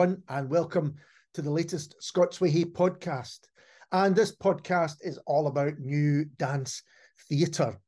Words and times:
everyone, 0.00 0.22
and 0.30 0.48
welcome 0.48 0.94
to 1.34 1.42
the 1.42 1.50
latest 1.50 1.94
Scots 2.00 2.40
Way 2.40 2.64
podcast. 2.64 3.40
And 3.92 4.16
this 4.16 4.34
podcast 4.34 4.96
is 5.02 5.18
all 5.26 5.46
about 5.46 5.78
new 5.78 6.24
dance 6.38 6.82
theatre. 7.28 7.78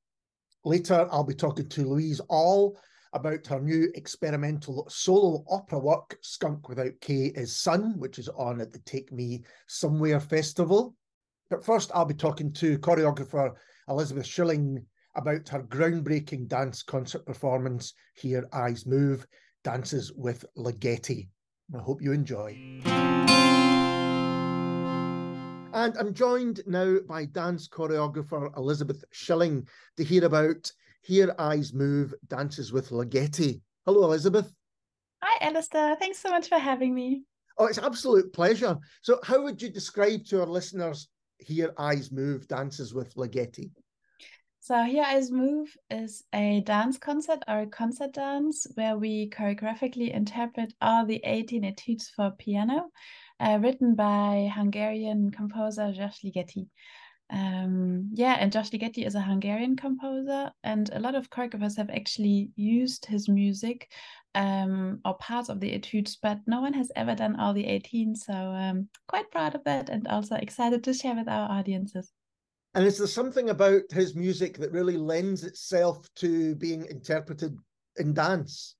Later, 0.62 1.08
I'll 1.10 1.24
be 1.24 1.32
talking 1.32 1.70
to 1.70 1.88
Louise 1.88 2.20
Ahl 2.28 2.76
about 3.14 3.46
her 3.46 3.60
new 3.60 3.90
experimental 3.94 4.86
solo 4.90 5.42
opera 5.48 5.78
work, 5.78 6.18
Skunk 6.20 6.68
Without 6.68 6.92
K 7.00 7.32
is 7.34 7.56
Sun, 7.56 7.94
which 7.98 8.18
is 8.18 8.28
on 8.28 8.60
at 8.60 8.72
the 8.72 8.80
Take 8.80 9.10
Me 9.10 9.42
Somewhere 9.66 10.20
Festival. 10.20 10.94
But 11.48 11.64
first, 11.64 11.90
I'll 11.94 12.04
be 12.04 12.12
talking 12.12 12.52
to 12.52 12.78
choreographer 12.80 13.52
Elisabeth 13.88 14.26
Schilling 14.26 14.84
about 15.14 15.48
her 15.48 15.62
groundbreaking 15.62 16.48
dance 16.48 16.82
concert 16.82 17.24
performance, 17.24 17.94
Hear 18.16 18.46
Eyes 18.52 18.84
Move, 18.84 19.26
Dances 19.64 20.12
with 20.12 20.44
Ligeti. 20.58 21.28
I 21.74 21.78
hope 21.78 22.02
you 22.02 22.12
enjoy. 22.12 22.58
And 25.74 25.96
I'm 25.96 26.12
joined 26.12 26.60
now 26.66 26.98
by 27.08 27.24
dance 27.24 27.66
choreographer 27.66 28.54
Elisabeth 28.58 29.04
Schilling 29.10 29.66
to 29.96 30.04
hear 30.04 30.26
about 30.26 30.70
Hear 31.00 31.34
Eyes 31.38 31.72
Move 31.72 32.12
Dances 32.28 32.72
with 32.72 32.90
Ligeti. 32.90 33.62
Hello, 33.86 34.04
Elisabeth. 34.04 34.52
Hi, 35.22 35.46
Alistair. 35.46 35.96
Thanks 35.96 36.18
so 36.18 36.28
much 36.28 36.48
for 36.48 36.58
having 36.58 36.94
me. 36.94 37.24
Oh, 37.56 37.66
it's 37.66 37.78
absolute 37.78 38.32
pleasure. 38.34 38.76
So, 39.00 39.18
how 39.22 39.42
would 39.42 39.62
you 39.62 39.70
describe 39.70 40.26
to 40.26 40.40
our 40.40 40.46
listeners 40.46 41.08
Hear 41.38 41.72
Eyes 41.78 42.12
Move 42.12 42.46
Dances 42.48 42.92
with 42.92 43.14
Ligeti? 43.14 43.70
So, 44.64 44.80
Hear 44.84 45.02
Eyes 45.02 45.32
Move 45.32 45.76
is 45.90 46.22
a 46.32 46.60
dance 46.60 46.96
concert 46.96 47.42
or 47.48 47.62
a 47.62 47.66
concert 47.66 48.12
dance 48.12 48.64
where 48.76 48.96
we 48.96 49.28
choreographically 49.28 50.14
interpret 50.14 50.72
all 50.80 51.04
the 51.04 51.20
18 51.24 51.64
etudes 51.64 52.08
for 52.10 52.30
piano 52.38 52.88
uh, 53.40 53.58
written 53.60 53.96
by 53.96 54.52
Hungarian 54.54 55.32
composer 55.32 55.92
György 55.92 56.26
Ligeti. 56.26 56.68
Um, 57.28 58.10
yeah, 58.14 58.36
and 58.38 58.52
György 58.52 58.78
Ligeti 58.78 59.04
is 59.04 59.16
a 59.16 59.20
Hungarian 59.20 59.74
composer, 59.74 60.52
and 60.62 60.88
a 60.92 61.00
lot 61.00 61.16
of 61.16 61.28
choreographers 61.28 61.76
have 61.76 61.90
actually 61.90 62.52
used 62.54 63.04
his 63.06 63.28
music 63.28 63.90
um, 64.36 65.00
or 65.04 65.14
parts 65.14 65.48
of 65.48 65.58
the 65.58 65.72
etudes, 65.72 66.18
but 66.22 66.38
no 66.46 66.60
one 66.60 66.74
has 66.74 66.92
ever 66.94 67.16
done 67.16 67.34
all 67.34 67.52
the 67.52 67.66
18. 67.66 68.14
So 68.14 68.32
um, 68.32 68.88
quite 69.08 69.28
proud 69.32 69.56
of 69.56 69.64
that 69.64 69.88
and 69.88 70.06
also 70.06 70.36
excited 70.36 70.84
to 70.84 70.94
share 70.94 71.16
with 71.16 71.26
our 71.26 71.50
audiences. 71.50 72.12
And 72.74 72.86
is 72.86 72.98
there 72.98 73.06
something 73.06 73.50
about 73.50 73.82
his 73.90 74.14
music 74.14 74.56
that 74.58 74.72
really 74.72 74.96
lends 74.96 75.44
itself 75.44 76.08
to 76.16 76.54
being 76.56 76.86
interpreted 76.86 77.56
in 77.96 78.14
dance? 78.14 78.76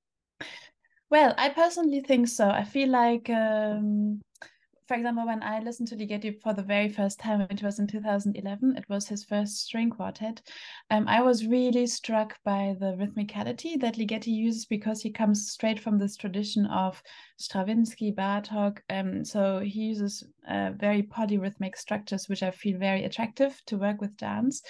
Well, 1.10 1.34
I 1.36 1.50
personally 1.50 2.00
think 2.00 2.28
so. 2.28 2.48
I 2.48 2.64
feel 2.64 2.88
like 2.88 3.28
um, 3.28 4.22
for 4.92 4.98
example, 4.98 5.24
when 5.24 5.42
I 5.42 5.58
listened 5.60 5.88
to 5.88 5.96
Ligeti 5.96 6.38
for 6.42 6.52
the 6.52 6.62
very 6.62 6.90
first 6.90 7.18
time, 7.18 7.40
it 7.48 7.62
was 7.62 7.78
in 7.78 7.86
2011, 7.86 8.76
it 8.76 8.84
was 8.90 9.08
his 9.08 9.24
first 9.24 9.62
string 9.62 9.88
quartet. 9.88 10.42
Um, 10.90 11.08
I 11.08 11.22
was 11.22 11.46
really 11.46 11.86
struck 11.86 12.36
by 12.44 12.76
the 12.78 12.94
rhythmicality 13.00 13.80
that 13.80 13.94
Ligeti 13.94 14.26
uses 14.26 14.66
because 14.66 15.00
he 15.00 15.10
comes 15.10 15.50
straight 15.50 15.80
from 15.80 15.98
this 15.98 16.14
tradition 16.14 16.66
of 16.66 17.02
Stravinsky, 17.38 18.12
Bartok. 18.12 18.80
Um, 18.90 19.24
so 19.24 19.60
he 19.60 19.80
uses 19.80 20.24
uh, 20.46 20.72
very 20.76 21.04
polyrhythmic 21.04 21.78
structures, 21.78 22.28
which 22.28 22.42
I 22.42 22.50
feel 22.50 22.78
very 22.78 23.04
attractive 23.04 23.58
to 23.68 23.78
work 23.78 23.98
with 23.98 24.14
dance. 24.18 24.60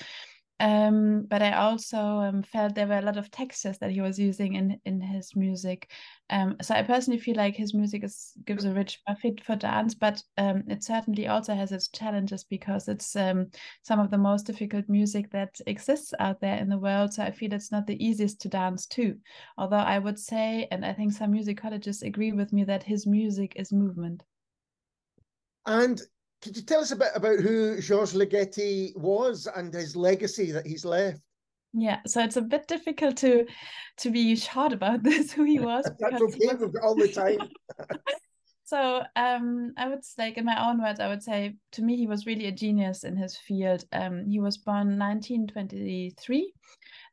Um, 0.61 1.25
but 1.28 1.42
I 1.42 1.53
also 1.53 1.99
um, 1.99 2.43
felt 2.44 2.75
there 2.75 2.87
were 2.87 2.99
a 2.99 3.03
lot 3.03 3.16
of 3.16 3.31
textures 3.32 3.78
that 3.78 3.91
he 3.91 4.00
was 4.00 4.19
using 4.19 4.54
in 4.54 4.81
in 4.84 5.00
his 5.00 5.34
music. 5.34 5.91
Um, 6.31 6.56
so 6.62 6.75
I 6.75 6.82
personally 6.82 7.19
feel 7.19 7.37
like 7.37 7.56
his 7.56 7.75
music 7.75 8.04
is 8.04 8.32
gives 8.44 8.65
a 8.65 8.72
rich 8.72 9.00
fit 9.21 9.44
for 9.44 9.56
dance, 9.56 9.94
but 9.94 10.22
um, 10.38 10.62
it 10.69 10.84
certainly 10.84 11.27
also 11.27 11.54
has 11.54 11.72
its 11.72 11.88
challenges 11.88 12.44
because 12.44 12.87
it's 12.87 13.16
um, 13.16 13.50
some 13.82 13.99
of 13.99 14.10
the 14.10 14.19
most 14.19 14.47
difficult 14.47 14.88
music 14.88 15.31
that 15.32 15.60
exists 15.66 16.15
out 16.21 16.41
there 16.41 16.59
in 16.59 16.69
the 16.69 16.78
world. 16.78 17.12
So 17.12 17.25
I 17.25 17.32
feel 17.32 17.53
it's 17.53 17.72
not 17.72 17.87
the 17.87 18.04
easiest 18.04 18.41
to 18.43 18.48
dance 18.48 18.87
to. 18.87 19.19
Although 19.59 19.77
I 19.77 19.98
would 19.98 20.19
say, 20.19 20.69
and 20.71 20.84
I 20.84 20.93
think 20.93 21.12
some 21.12 21.32
musicologists 21.32 22.03
agree 22.03 22.32
with 22.32 22.53
me, 22.53 22.65
that 22.65 22.84
his 22.84 23.06
music 23.06 23.54
is 23.56 23.72
movement. 23.72 24.22
And 25.66 26.00
could 26.42 26.56
you 26.56 26.62
tell 26.62 26.80
us 26.80 26.91
a 26.91 26.97
bit 26.97 27.12
about 27.14 27.38
who 27.38 27.76
György 27.76 28.16
Ligeti 28.16 28.97
was 28.97 29.47
and 29.47 29.72
his 29.72 29.94
legacy 29.97 30.50
that 30.50 30.66
he's 30.66 30.84
left? 30.84 31.20
Yeah, 31.72 32.00
so 32.06 32.22
it's 32.22 32.36
a 32.36 32.42
bit 32.42 32.66
difficult 32.66 33.16
to 33.19 33.47
to 33.98 34.10
be 34.10 34.36
short 34.36 34.72
about 34.72 35.03
this 35.04 35.32
who 35.32 35.44
he 35.44 35.60
was. 35.70 35.88
That's 35.98 36.20
okay. 36.20 36.54
We've 36.54 36.72
got 36.72 36.82
all 36.82 36.97
the 36.97 37.08
time. 37.08 37.48
so 38.64 39.03
um, 39.16 39.72
I 39.78 39.88
would 39.88 40.00
like 40.19 40.36
in 40.36 40.44
my 40.44 40.69
own 40.69 40.82
words, 40.82 41.00
I 41.00 41.08
would 41.08 41.22
say 41.22 41.56
to 41.72 41.82
me 41.82 41.97
he 41.97 42.06
was 42.06 42.26
really 42.26 42.47
a 42.47 42.53
genius 42.53 43.04
in 43.04 43.16
his 43.16 43.36
field. 43.36 43.84
Um, 43.92 44.26
he 44.26 44.41
was 44.41 44.59
born 44.59 44.98
1923 44.98 46.53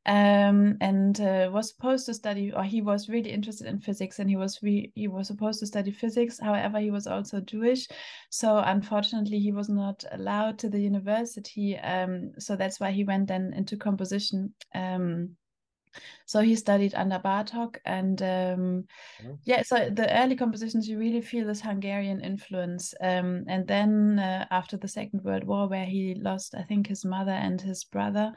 um, 0.06 0.78
and 0.82 1.20
uh, 1.20 1.50
was 1.52 1.70
supposed 1.70 2.06
to 2.06 2.14
study, 2.14 2.52
or 2.52 2.64
he 2.64 2.82
was 2.82 3.10
really 3.10 3.32
interested 3.32 3.68
in 3.68 3.80
physics, 3.80 4.20
and 4.20 4.30
he 4.30 4.36
was 4.36 4.60
re- 4.62 4.92
he 4.96 5.08
was 5.08 5.28
supposed 5.28 5.60
to 5.60 5.68
study 5.68 5.92
physics. 5.92 6.40
However, 6.40 6.80
he 6.80 6.92
was 6.92 7.08
also 7.08 7.42
Jewish, 7.42 7.88
so 8.30 8.58
unfortunately, 8.58 9.40
he 9.40 9.52
was 9.52 9.70
not 9.70 10.04
allowed 10.12 10.58
to 10.60 10.70
the 10.70 10.80
university. 10.80 11.78
Um, 11.78 12.32
so 12.40 12.56
that's 12.56 12.80
why 12.80 12.92
he 12.92 13.04
went 13.04 13.28
then 13.28 13.54
into 13.56 13.78
composition. 13.78 14.54
Um, 14.74 15.36
so 16.26 16.42
he 16.42 16.56
studied 16.56 16.94
under 16.96 17.20
Bartok, 17.20 17.78
and 17.86 18.22
um, 18.22 18.28
mm-hmm. 19.22 19.34
yeah, 19.46 19.64
so 19.64 19.90
the 19.90 20.12
early 20.22 20.36
compositions 20.36 20.88
you 20.88 21.00
really 21.00 21.22
feel 21.22 21.48
this 21.48 21.62
Hungarian 21.62 22.22
influence. 22.22 22.94
Um, 23.02 23.46
and 23.48 23.68
then 23.68 24.20
uh, 24.20 24.46
after 24.52 24.78
the 24.78 24.88
Second 24.88 25.24
World 25.24 25.44
War, 25.44 25.68
where 25.68 25.86
he 25.86 26.16
lost, 26.16 26.56
I 26.56 26.64
think, 26.64 26.88
his 26.88 27.06
mother 27.06 27.32
and 27.32 27.60
his 27.60 27.84
brother, 27.84 28.34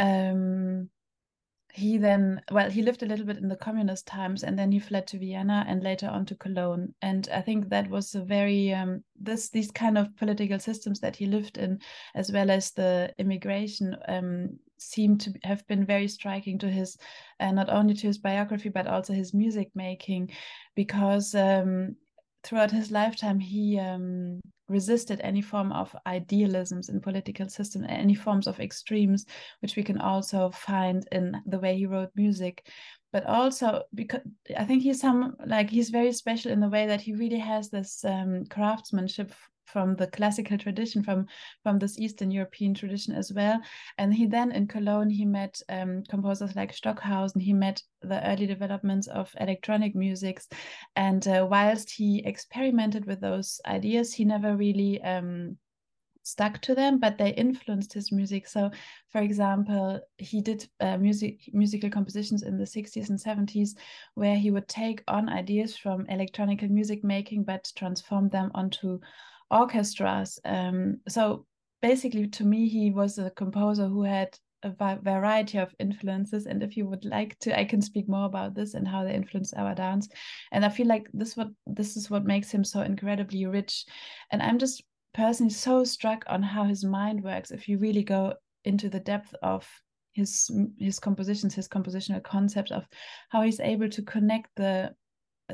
um, 0.00 0.88
he 1.72 1.98
then 1.98 2.40
well 2.50 2.68
he 2.68 2.82
lived 2.82 3.02
a 3.02 3.06
little 3.06 3.24
bit 3.24 3.36
in 3.36 3.48
the 3.48 3.56
communist 3.56 4.06
times 4.06 4.42
and 4.42 4.58
then 4.58 4.72
he 4.72 4.80
fled 4.80 5.06
to 5.06 5.18
vienna 5.18 5.64
and 5.68 5.82
later 5.82 6.08
on 6.08 6.26
to 6.26 6.34
cologne. 6.34 6.92
And 7.02 7.28
i 7.32 7.40
think 7.40 7.68
that 7.68 7.88
was 7.88 8.14
a 8.14 8.24
very 8.24 8.72
um, 8.72 9.04
this 9.20 9.50
these 9.50 9.70
kind 9.70 9.96
of 9.96 10.16
political 10.16 10.58
systems 10.58 11.00
that 11.00 11.16
he 11.16 11.26
lived 11.26 11.58
in 11.58 11.78
as 12.14 12.32
well 12.32 12.50
as 12.50 12.72
the 12.72 13.14
immigration 13.18 13.96
um, 14.08 14.58
seem 14.78 15.18
to 15.18 15.32
have 15.44 15.66
been 15.68 15.84
very 15.84 16.08
striking 16.08 16.58
to 16.58 16.68
his 16.68 16.96
uh, 17.38 17.52
not 17.52 17.68
only 17.70 17.94
to 17.94 18.06
his 18.06 18.18
biography 18.18 18.68
but 18.68 18.86
also 18.86 19.12
his 19.12 19.32
music 19.32 19.70
making 19.74 20.30
because 20.74 21.34
um, 21.34 21.94
throughout 22.42 22.70
his 22.70 22.90
lifetime 22.90 23.38
he 23.38 23.78
um, 23.78 24.40
resisted 24.68 25.20
any 25.22 25.42
form 25.42 25.72
of 25.72 25.94
idealisms 26.06 26.88
in 26.88 27.00
political 27.00 27.48
system, 27.48 27.84
any 27.88 28.14
forms 28.14 28.46
of 28.46 28.60
extremes, 28.60 29.26
which 29.60 29.76
we 29.76 29.82
can 29.82 30.00
also 30.00 30.50
find 30.50 31.06
in 31.12 31.36
the 31.46 31.58
way 31.58 31.76
he 31.76 31.86
wrote 31.86 32.10
music. 32.14 32.66
But 33.12 33.26
also 33.26 33.82
because 33.92 34.20
I 34.56 34.64
think 34.64 34.82
he's 34.82 35.00
some 35.00 35.34
like 35.44 35.68
he's 35.68 35.90
very 35.90 36.12
special 36.12 36.52
in 36.52 36.60
the 36.60 36.68
way 36.68 36.86
that 36.86 37.00
he 37.00 37.14
really 37.14 37.40
has 37.40 37.68
this 37.68 38.04
um, 38.04 38.44
craftsmanship 38.48 39.32
from 39.72 39.94
the 39.96 40.06
classical 40.08 40.58
tradition 40.58 41.02
from 41.02 41.26
from 41.62 41.78
this 41.78 41.98
eastern 41.98 42.30
european 42.30 42.74
tradition 42.74 43.14
as 43.14 43.32
well. 43.32 43.60
And 43.98 44.14
he 44.14 44.26
then 44.26 44.52
in 44.52 44.66
cologne 44.66 45.10
he 45.10 45.24
met 45.24 45.60
um, 45.68 46.02
composers 46.08 46.56
like 46.56 46.72
stockhausen. 46.72 47.40
He 47.40 47.52
met 47.52 47.82
the 48.02 48.26
early 48.26 48.46
developments 48.46 49.06
of 49.08 49.34
electronic 49.38 49.94
musics. 49.94 50.48
And 50.96 51.26
uh, 51.26 51.46
whilst 51.50 51.90
he 51.90 52.22
experimented 52.24 53.04
with 53.06 53.20
those 53.20 53.60
ideas 53.66 54.12
he 54.12 54.24
never 54.24 54.56
really 54.56 55.00
um, 55.02 55.56
stuck 56.22 56.60
to 56.60 56.74
them 56.74 56.98
but 56.98 57.18
they 57.18 57.30
influenced 57.30 57.92
his 57.92 58.12
music. 58.12 58.46
So 58.46 58.70
for 59.10 59.20
example 59.20 60.00
he 60.18 60.40
did 60.40 60.68
uh, 60.80 60.96
music 60.98 61.40
musical 61.52 61.90
compositions 61.90 62.42
in 62.42 62.58
the 62.58 62.66
60s 62.66 63.10
and 63.10 63.18
70s 63.18 63.74
where 64.14 64.36
he 64.36 64.50
would 64.50 64.68
take 64.68 65.02
on 65.08 65.28
ideas 65.28 65.76
from 65.76 66.06
electronic 66.08 66.62
music 66.70 67.02
making 67.04 67.44
but 67.44 67.70
transform 67.76 68.28
them 68.28 68.50
onto 68.54 69.00
orchestras. 69.50 70.38
Um, 70.44 71.00
so 71.08 71.46
basically, 71.82 72.28
to 72.28 72.44
me, 72.44 72.68
he 72.68 72.90
was 72.90 73.18
a 73.18 73.30
composer 73.30 73.86
who 73.86 74.02
had 74.02 74.36
a 74.62 74.98
variety 75.02 75.58
of 75.58 75.74
influences. 75.78 76.46
And 76.46 76.62
if 76.62 76.76
you 76.76 76.86
would 76.86 77.04
like 77.04 77.38
to, 77.40 77.58
I 77.58 77.64
can 77.64 77.80
speak 77.80 78.08
more 78.08 78.26
about 78.26 78.54
this 78.54 78.74
and 78.74 78.86
how 78.86 79.04
they 79.04 79.14
influence 79.14 79.52
our 79.54 79.74
dance. 79.74 80.08
And 80.52 80.64
I 80.64 80.68
feel 80.68 80.86
like 80.86 81.08
this 81.12 81.36
what 81.36 81.48
this 81.66 81.96
is 81.96 82.10
what 82.10 82.24
makes 82.24 82.50
him 82.50 82.64
so 82.64 82.82
incredibly 82.82 83.46
rich. 83.46 83.84
And 84.30 84.42
I'm 84.42 84.58
just 84.58 84.82
personally 85.14 85.52
so 85.52 85.84
struck 85.84 86.24
on 86.28 86.42
how 86.42 86.64
his 86.64 86.84
mind 86.84 87.22
works. 87.22 87.50
If 87.50 87.68
you 87.68 87.78
really 87.78 88.02
go 88.02 88.34
into 88.64 88.88
the 88.88 89.00
depth 89.00 89.34
of 89.42 89.66
his 90.12 90.50
his 90.78 90.98
compositions, 90.98 91.54
his 91.54 91.68
compositional 91.68 92.22
concept 92.22 92.72
of 92.72 92.86
how 93.30 93.42
he's 93.42 93.60
able 93.60 93.88
to 93.88 94.02
connect 94.02 94.50
the 94.56 94.94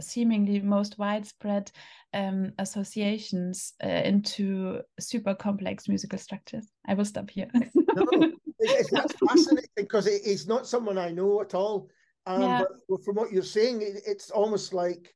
seemingly 0.00 0.60
most 0.60 0.98
widespread 0.98 1.70
um, 2.14 2.52
associations 2.58 3.74
uh, 3.84 3.88
into 3.88 4.80
super 4.98 5.34
complex 5.34 5.88
musical 5.88 6.18
structures. 6.18 6.66
I 6.86 6.94
will 6.94 7.04
stop 7.04 7.30
here. 7.30 7.48
no, 7.54 7.62
it's, 8.58 8.92
it's 8.92 9.14
fascinating 9.26 9.68
because 9.76 10.06
it, 10.06 10.22
it's 10.24 10.46
not 10.46 10.66
someone 10.66 10.98
I 10.98 11.10
know 11.10 11.40
at 11.40 11.54
all. 11.54 11.90
Um, 12.26 12.42
yeah. 12.42 12.62
But 12.88 13.04
from 13.04 13.16
what 13.16 13.32
you're 13.32 13.42
saying, 13.42 13.82
it, 13.82 14.02
it's 14.06 14.30
almost 14.30 14.74
like 14.74 15.14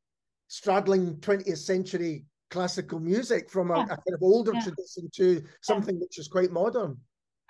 straddling 0.49 1.17
20th 1.17 1.59
century 1.59 2.25
classical 2.51 2.99
music 2.99 3.49
from 3.49 3.71
a, 3.71 3.79
yeah. 3.79 3.85
a 3.85 3.89
kind 3.89 4.15
of 4.15 4.23
older 4.23 4.53
yeah. 4.55 4.63
tradition 4.63 5.09
to 5.15 5.43
something 5.63 5.99
which 6.01 6.19
is 6.19 6.29
quite 6.29 6.51
modern. 6.51 6.97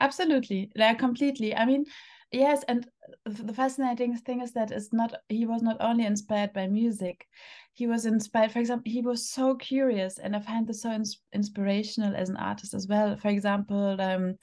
Absolutely, 0.00 0.70
like 0.76 0.98
completely. 0.98 1.54
I 1.54 1.66
mean, 1.66 1.84
yes, 2.32 2.62
and 2.68 2.86
the 3.24 3.52
fascinating 3.52 4.16
thing 4.16 4.40
is 4.40 4.52
that 4.52 4.70
it's 4.70 4.92
not 4.92 5.14
he 5.28 5.46
was 5.46 5.62
not 5.62 5.76
only 5.80 6.04
inspired 6.04 6.52
by 6.52 6.66
music, 6.66 7.26
he 7.72 7.86
was 7.86 8.06
inspired. 8.06 8.52
For 8.52 8.60
example, 8.60 8.90
he 8.90 9.02
was 9.02 9.28
so 9.28 9.54
curious, 9.56 10.18
and 10.18 10.34
I 10.36 10.40
find 10.40 10.66
this 10.66 10.82
so 10.82 10.92
ins 10.92 11.20
inspirational 11.32 12.14
as 12.14 12.28
an 12.28 12.36
artist 12.36 12.74
as 12.74 12.86
well. 12.86 13.16
For 13.16 13.28
example, 13.28 14.00
um, 14.00 14.36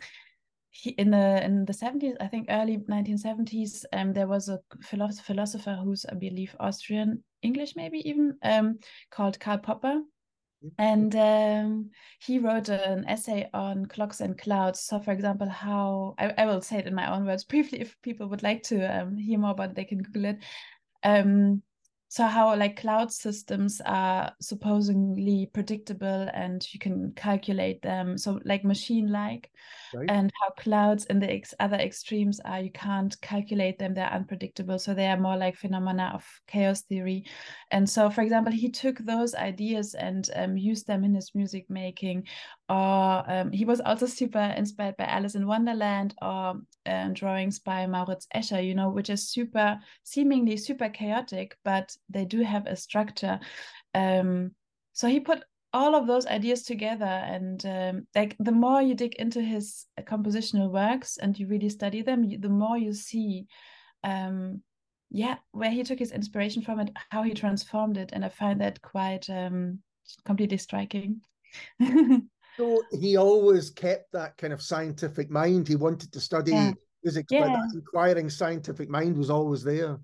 he, 0.69 0.92
in 0.92 1.12
the 1.12 1.44
in 1.44 1.66
the 1.66 1.74
70s 1.74 2.16
i 2.19 2.28
think 2.28 2.48
early 2.50 2.78
1970s 2.78 3.86
um, 3.94 4.13
there 4.13 4.28
was 4.28 4.50
a 4.50 4.60
philosopher 4.81 5.74
who's 5.74 6.06
i 6.06 6.13
believe 6.13 6.56
austrian 6.60 7.24
english 7.42 7.75
maybe 7.75 8.07
even 8.07 8.38
um, 8.44 8.78
called 9.10 9.39
karl 9.39 9.57
popper 9.57 10.01
and 10.77 11.15
um, 11.15 11.89
he 12.19 12.39
wrote 12.39 12.69
an 12.69 13.06
essay 13.07 13.50
on 13.54 13.86
clocks 13.86 14.21
and 14.21 14.38
clouds. 14.38 14.81
So, 14.81 15.00
for 15.00 15.12
example, 15.12 15.50
how 15.50 16.15
I, 16.18 16.33
I 16.38 16.45
will 16.45 16.62
say 16.62 16.77
it 16.80 16.88
in 16.88 16.95
my 16.95 17.12
own 17.13 17.25
words 17.25 17.44
briefly 17.45 17.81
if 17.81 18.00
people 18.01 18.27
would 18.30 18.44
like 18.44 18.63
to 18.63 18.83
um, 18.86 19.18
hear 19.18 19.39
more 19.39 19.51
about 19.51 19.71
it, 19.71 19.75
they 19.75 19.86
can 19.86 20.00
Google 20.04 20.25
it. 20.25 20.44
Um, 21.04 21.62
so 22.09 22.25
how 22.25 22.56
like 22.56 22.80
cloud 22.80 23.12
systems 23.12 23.81
are 23.86 24.31
supposedly 24.39 25.50
predictable 25.54 26.30
and 26.33 26.65
you 26.74 26.80
can 26.80 27.12
calculate 27.15 27.81
them 27.81 28.18
so 28.18 28.39
like 28.45 28.63
machine 28.63 29.12
like 29.12 29.51
right. 29.94 30.09
and 30.09 30.31
how 30.42 30.50
clouds 30.51 31.06
in 31.06 31.19
the 31.19 31.30
ex- 31.30 31.54
other 31.59 31.75
extremes 31.75 32.39
are 32.45 32.62
you 32.62 32.71
can't 32.71 33.19
calculate 33.21 33.77
them 33.77 33.94
they're 33.94 34.13
unpredictable 34.13 34.80
so 34.80 34.94
they 34.94 35.07
are 35.07 35.19
more 35.19 35.36
like 35.36 35.57
phenomena 35.57 36.12
of 36.13 36.25
chaos 36.48 36.81
theory 36.83 37.25
and 37.71 37.89
so 37.89 38.10
for 38.10 38.21
example 38.21 38.53
he 38.53 38.69
took 38.69 38.98
those 39.00 39.36
ideas 39.36 39.94
and 39.94 40.30
um, 40.36 40.56
used 40.56 40.88
them 40.88 41.03
in 41.03 41.13
his 41.13 41.36
music 41.36 41.65
making 41.69 42.24
or 42.69 43.24
um, 43.31 43.52
he 43.52 43.64
was 43.64 43.80
also 43.80 44.06
super 44.06 44.54
inspired 44.58 44.98
by 44.98 45.06
alice 45.06 45.36
in 45.36 45.48
wonderland 45.48 46.14
or 46.22 46.62
um, 46.86 47.14
drawings 47.14 47.60
by 47.60 47.88
Maurits 47.88 48.28
Escher, 48.36 48.66
you 48.66 48.75
know, 48.75 48.90
which 48.90 49.10
is 49.10 49.30
super, 49.30 49.80
seemingly 50.04 50.58
super 50.58 50.90
chaotic, 50.90 51.58
but 51.64 51.96
they 52.10 52.25
do 52.25 52.42
have 52.42 52.68
a 52.68 52.75
structure. 52.75 53.40
Um, 53.94 54.52
so 54.92 55.08
he 55.08 55.22
put 55.22 55.44
all 55.74 55.96
of 55.96 56.08
those 56.08 56.25
ideas 56.25 56.64
together, 56.64 57.06
and 57.06 57.66
um, 57.66 58.08
like 58.16 58.36
the 58.40 58.52
more 58.52 58.81
you 58.81 58.96
dig 58.96 59.16
into 59.16 59.42
his 59.42 59.86
compositional 60.02 60.72
works 60.72 61.18
and 61.18 61.38
you 61.38 61.48
really 61.48 61.70
study 61.70 62.02
them, 62.02 62.24
you, 62.24 62.38
the 62.38 62.50
more 62.50 62.78
you 62.78 62.94
see, 62.94 63.48
um, 64.04 64.62
yeah, 65.10 65.38
where 65.52 65.72
he 65.72 65.84
took 65.84 66.00
his 66.00 66.12
inspiration 66.12 66.63
from 66.63 66.80
it, 66.80 66.90
how 67.12 67.24
he 67.24 67.34
transformed 67.34 67.98
it, 67.98 68.10
and 68.12 68.25
I 68.25 68.30
find 68.30 68.60
that 68.60 68.81
quite 68.81 69.30
um, 69.30 69.80
completely 70.25 70.58
striking. 70.58 71.22
So 72.57 72.81
he 73.00 73.18
always 73.18 73.69
kept 73.69 74.12
that 74.13 74.38
kind 74.38 74.51
of 74.51 74.62
scientific 74.62 75.30
mind. 75.30 75.68
He 75.68 75.75
wanted 75.75 76.12
to 76.13 76.19
study 76.19 76.51
yeah. 76.51 76.71
physics, 77.04 77.31
yeah. 77.31 77.42
but 77.42 77.54
that 77.54 77.71
inquiring 77.75 78.30
scientific 78.30 78.89
mind 78.89 79.18
was 79.18 79.30
always 79.30 79.63
there. 79.63 80.00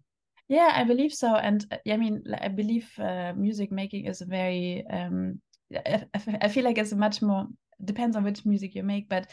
Yeah, 0.49 0.71
I 0.75 0.83
believe 0.83 1.13
so. 1.13 1.35
And 1.35 1.65
uh, 1.71 1.77
I 1.91 1.97
mean, 1.97 2.23
I 2.39 2.49
believe 2.49 2.87
uh, 2.99 3.33
music 3.35 3.71
making 3.71 4.05
is 4.05 4.21
a 4.21 4.25
very, 4.25 4.85
um, 4.87 5.41
I, 5.73 6.05
I 6.41 6.47
feel 6.47 6.63
like 6.63 6.77
it's 6.77 6.91
a 6.91 6.95
much 6.95 7.21
more, 7.21 7.47
depends 7.83 8.15
on 8.15 8.23
which 8.23 8.45
music 8.45 8.75
you 8.75 8.83
make, 8.83 9.09
but 9.09 9.31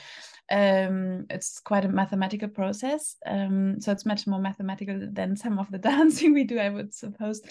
um, 0.50 1.26
it's 1.28 1.61
quite 1.61 1.84
a 1.84 1.88
mathematical 1.88 2.49
process. 2.49 3.16
Um, 3.26 3.81
so 3.81 3.93
it's 3.93 4.06
much 4.06 4.26
more 4.26 4.40
mathematical 4.40 5.08
than 5.12 5.37
some 5.37 5.58
of 5.58 5.70
the 5.70 5.78
dancing 5.90 6.32
we 6.32 6.44
do, 6.44 6.58
I 6.58 6.70
would 6.70 6.94
suppose. 6.94 7.43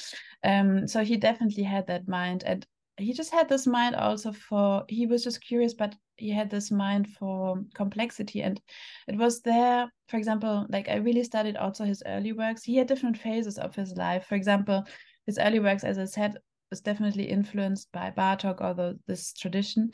Um, 0.43 0.87
so 0.87 1.03
he 1.03 1.17
definitely 1.17 1.63
had 1.63 1.87
that 1.87 2.07
mind. 2.07 2.43
And 2.45 2.65
he 2.99 3.13
just 3.13 3.31
had 3.31 3.49
this 3.49 3.65
mind 3.65 3.95
also 3.95 4.31
for 4.31 4.83
he 4.87 5.05
was 5.05 5.23
just 5.23 5.41
curious 5.41 5.73
but 5.73 5.95
he 6.17 6.29
had 6.29 6.49
this 6.49 6.69
mind 6.69 7.07
for 7.07 7.63
complexity. 7.73 8.41
And 8.41 8.61
it 9.07 9.15
was 9.15 9.41
there 9.41 9.89
for 10.07 10.17
example 10.17 10.65
like 10.69 10.89
i 10.89 10.95
really 10.95 11.23
studied 11.23 11.57
also 11.57 11.85
his 11.85 12.03
early 12.05 12.33
works. 12.33 12.63
He 12.63 12.75
had 12.75 12.87
different 12.87 13.17
phases 13.17 13.57
of 13.57 13.75
his 13.75 13.95
life. 13.95 14.25
For 14.25 14.35
example 14.35 14.83
his 15.25 15.39
early 15.39 15.59
works 15.59 15.83
as 15.83 15.97
i 15.97 16.05
said 16.05 16.37
was 16.69 16.81
definitely 16.81 17.25
influenced 17.25 17.91
by 17.91 18.11
bartok 18.15 18.61
or 18.61 18.73
the, 18.73 18.99
this 19.07 19.33
tradition. 19.33 19.91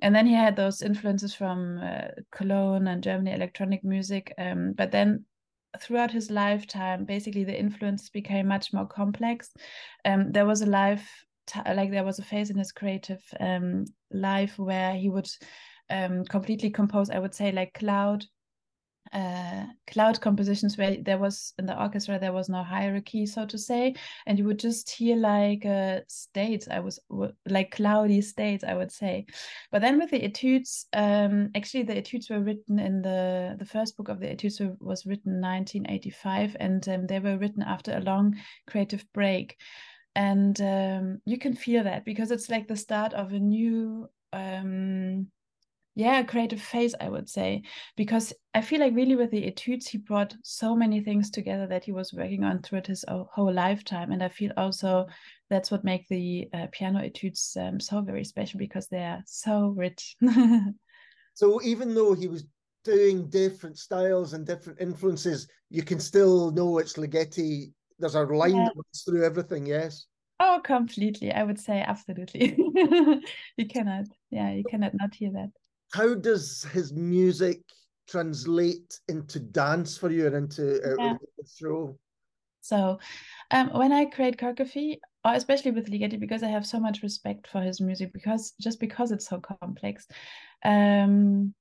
And 0.00 0.14
then 0.14 0.26
he 0.26 0.34
had 0.34 0.54
those 0.54 0.82
influences 0.82 1.34
from 1.34 1.80
uh, 1.82 2.08
cologne 2.30 2.86
and 2.88 3.02
germany 3.02 3.32
electronic 3.32 3.82
music 3.82 4.32
um, 4.38 4.74
but 4.76 4.92
then 4.92 5.24
throughout 5.80 6.10
his 6.10 6.30
lifetime 6.30 7.04
basically 7.04 7.44
the 7.44 7.58
influences 7.58 8.10
became 8.10 8.46
much 8.46 8.72
more 8.72 8.86
complex. 8.86 9.50
Um, 10.04 10.32
there 10.32 10.46
was 10.46 10.62
a 10.62 10.66
life 10.66 11.24
like 11.74 11.90
there 11.90 12.04
was 12.04 12.18
a 12.18 12.24
phase 12.24 12.50
in 12.50 12.58
his 12.58 12.72
creative 12.72 13.22
um, 13.40 13.84
life 14.10 14.58
where 14.58 14.94
he 14.94 15.08
would 15.08 15.28
um, 15.90 16.24
completely 16.24 16.70
compose 16.70 17.10
i 17.10 17.18
would 17.18 17.34
say 17.34 17.52
like 17.52 17.74
cloud 17.74 18.24
uh, 19.12 19.66
cloud 19.86 20.20
compositions 20.20 20.78
where 20.78 20.96
there 21.02 21.18
was 21.18 21.52
in 21.58 21.66
the 21.66 21.78
orchestra 21.78 22.18
there 22.18 22.32
was 22.32 22.48
no 22.48 22.62
hierarchy 22.62 23.26
so 23.26 23.44
to 23.44 23.58
say. 23.58 23.94
And 24.26 24.38
you 24.38 24.44
would 24.46 24.58
just 24.58 24.90
hear 24.90 25.16
like 25.16 25.66
uh, 25.66 26.00
states 26.08 26.66
i 26.70 26.80
was 26.80 26.98
like 27.46 27.72
cloudy 27.72 28.22
states 28.22 28.64
i 28.64 28.74
would 28.74 28.90
say. 28.90 29.26
But 29.70 29.82
then 29.82 29.98
with 29.98 30.10
the 30.10 30.22
etudes 30.22 30.86
um, 30.92 31.50
actually 31.54 31.82
the 31.84 31.96
etudes 31.96 32.30
were 32.30 32.40
written 32.40 32.78
in 32.78 33.02
the 33.02 33.56
the 33.58 33.66
first 33.66 33.96
book 33.96 34.08
of 34.08 34.18
the 34.20 34.30
etudes 34.30 34.60
was 34.80 35.04
written 35.04 35.40
1985 35.40 36.56
and 36.58 36.88
um, 36.88 37.06
they 37.06 37.18
were 37.18 37.36
written 37.36 37.62
after 37.62 37.96
a 37.96 38.00
long 38.00 38.36
creative 38.66 39.04
break 39.12 39.58
and 40.14 40.60
um, 40.60 41.20
you 41.24 41.38
can 41.38 41.54
feel 41.54 41.84
that 41.84 42.04
because 42.04 42.30
it's 42.30 42.50
like 42.50 42.68
the 42.68 42.76
start 42.76 43.14
of 43.14 43.32
a 43.32 43.38
new 43.38 44.08
um, 44.32 45.28
yeah 45.94 46.22
creative 46.22 46.60
phase 46.60 46.94
i 47.00 47.08
would 47.08 47.28
say. 47.28 47.62
Because 47.96 48.32
i 48.54 48.60
feel 48.60 48.80
like 48.80 48.94
really 48.94 49.16
with 49.16 49.30
the 49.30 49.46
etudes 49.46 49.88
he 49.88 49.98
brought 49.98 50.34
so 50.42 50.74
many 50.74 51.00
things 51.00 51.30
together 51.30 51.66
that 51.66 51.84
he 51.84 51.92
was 51.92 52.12
working 52.12 52.44
on 52.44 52.62
throughout 52.62 52.86
his 52.86 53.04
whole 53.08 53.52
lifetime. 53.52 54.12
And 54.12 54.22
i 54.22 54.28
feel 54.28 54.52
also 54.56 55.06
that's 55.50 55.70
what 55.70 55.84
make 55.84 56.08
the 56.08 56.48
uh, 56.54 56.66
piano 56.72 57.00
etudes 57.00 57.56
um, 57.60 57.78
so 57.80 58.00
very 58.00 58.24
special 58.24 58.58
because 58.58 58.88
they 58.88 59.04
are 59.04 59.22
so 59.26 59.74
rich. 59.76 60.16
So 61.34 61.62
even 61.62 61.94
though 61.94 62.12
he 62.12 62.28
was 62.28 62.44
doing 62.84 63.28
different 63.30 63.78
styles 63.78 64.34
and 64.34 64.46
different 64.46 64.80
influences 64.80 65.48
you 65.70 65.82
can 65.82 66.00
still 66.00 66.50
know 66.50 66.78
it's 66.78 66.94
ligeti 66.94 67.72
there's 68.02 68.14
a 68.14 68.22
line 68.22 68.56
yeah. 68.56 68.64
that 68.64 68.74
runs 68.76 69.02
through 69.04 69.24
everything 69.24 69.66
yes. 69.66 70.06
Oh 70.40 70.60
completely. 70.62 71.32
I 71.32 71.42
would 71.44 71.58
say 71.58 71.80
absolutely. 71.80 72.56
You 73.56 73.66
cannot 73.66 74.06
yeah 74.30 74.52
you 74.52 74.64
cannot 74.68 74.92
not 74.94 75.14
hear 75.14 75.30
that. 75.32 75.50
How 75.94 76.14
does 76.14 76.64
his 76.72 76.92
music 76.92 77.60
translate 78.08 78.98
into 79.08 79.38
dance 79.38 79.96
for 79.96 80.10
you 80.10 80.26
and 80.26 80.36
into 80.36 80.82
uh, 80.82 81.02
yeah. 81.02 81.16
the 81.38 81.48
show? 81.58 81.96
So 82.60 82.98
um, 83.52 83.70
when 83.72 83.92
i 83.92 84.04
create 84.06 84.36
choreography 84.36 84.98
or 85.24 85.34
especially 85.34 85.70
with 85.70 85.90
ligeti 85.90 86.18
because 86.18 86.42
i 86.42 86.48
have 86.48 86.66
so 86.66 86.80
much 86.80 87.02
respect 87.02 87.46
for 87.46 87.60
his 87.60 87.80
music 87.80 88.12
because 88.12 88.52
just 88.60 88.80
because 88.80 89.12
it's 89.12 89.28
so 89.28 89.40
complex 89.40 90.06
um 90.64 91.54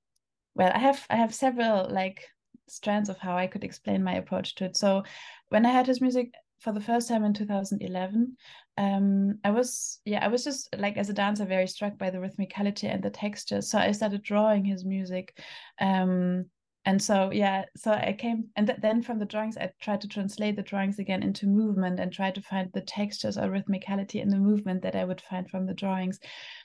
well 0.55 0.71
i 0.73 0.79
have 0.79 1.05
i 1.09 1.15
have 1.15 1.33
several 1.33 1.87
like 1.89 2.27
strands 2.71 3.09
of 3.09 3.17
how 3.17 3.37
I 3.37 3.47
could 3.47 3.63
explain 3.63 4.03
my 4.03 4.15
approach 4.15 4.55
to 4.55 4.65
it. 4.65 4.77
So 4.77 5.03
when 5.49 5.65
I 5.65 5.73
heard 5.73 5.87
his 5.87 6.01
music 6.01 6.33
for 6.59 6.71
the 6.71 6.81
first 6.81 7.07
time 7.07 7.23
in 7.23 7.33
2011, 7.33 8.37
um, 8.77 9.39
I 9.43 9.51
was 9.51 9.99
yeah, 10.05 10.23
I 10.23 10.27
was 10.27 10.43
just 10.43 10.73
like 10.77 10.97
as 10.97 11.09
a 11.09 11.13
dancer 11.13 11.45
very 11.45 11.67
struck 11.67 11.97
by 11.97 12.09
the 12.09 12.19
rhythmicality 12.19 12.91
and 12.91 13.03
the 13.03 13.09
texture. 13.09 13.61
So 13.61 13.77
I 13.77 13.91
started 13.91 14.23
drawing 14.23 14.65
his 14.65 14.85
music. 14.85 15.37
Um, 15.79 16.45
and 16.85 17.01
so 17.01 17.29
yeah 17.31 17.63
so 17.75 17.91
i 17.91 18.15
came 18.17 18.45
and 18.55 18.67
th- 18.67 18.79
then 18.81 19.01
from 19.01 19.19
the 19.19 19.25
drawings 19.25 19.57
i 19.57 19.69
tried 19.81 20.01
to 20.01 20.07
translate 20.07 20.55
the 20.55 20.63
drawings 20.63 20.97
again 20.97 21.21
into 21.21 21.45
movement 21.45 21.99
and 21.99 22.11
try 22.11 22.31
to 22.31 22.41
find 22.41 22.69
the 22.73 22.81
textures 22.81 23.37
or 23.37 23.49
rhythmicality 23.49 24.21
in 24.21 24.29
the 24.29 24.37
movement 24.37 24.81
that 24.81 24.95
i 24.95 25.03
would 25.03 25.21
find 25.21 25.49
from 25.49 25.65
the 25.65 25.73
drawings 25.73 26.19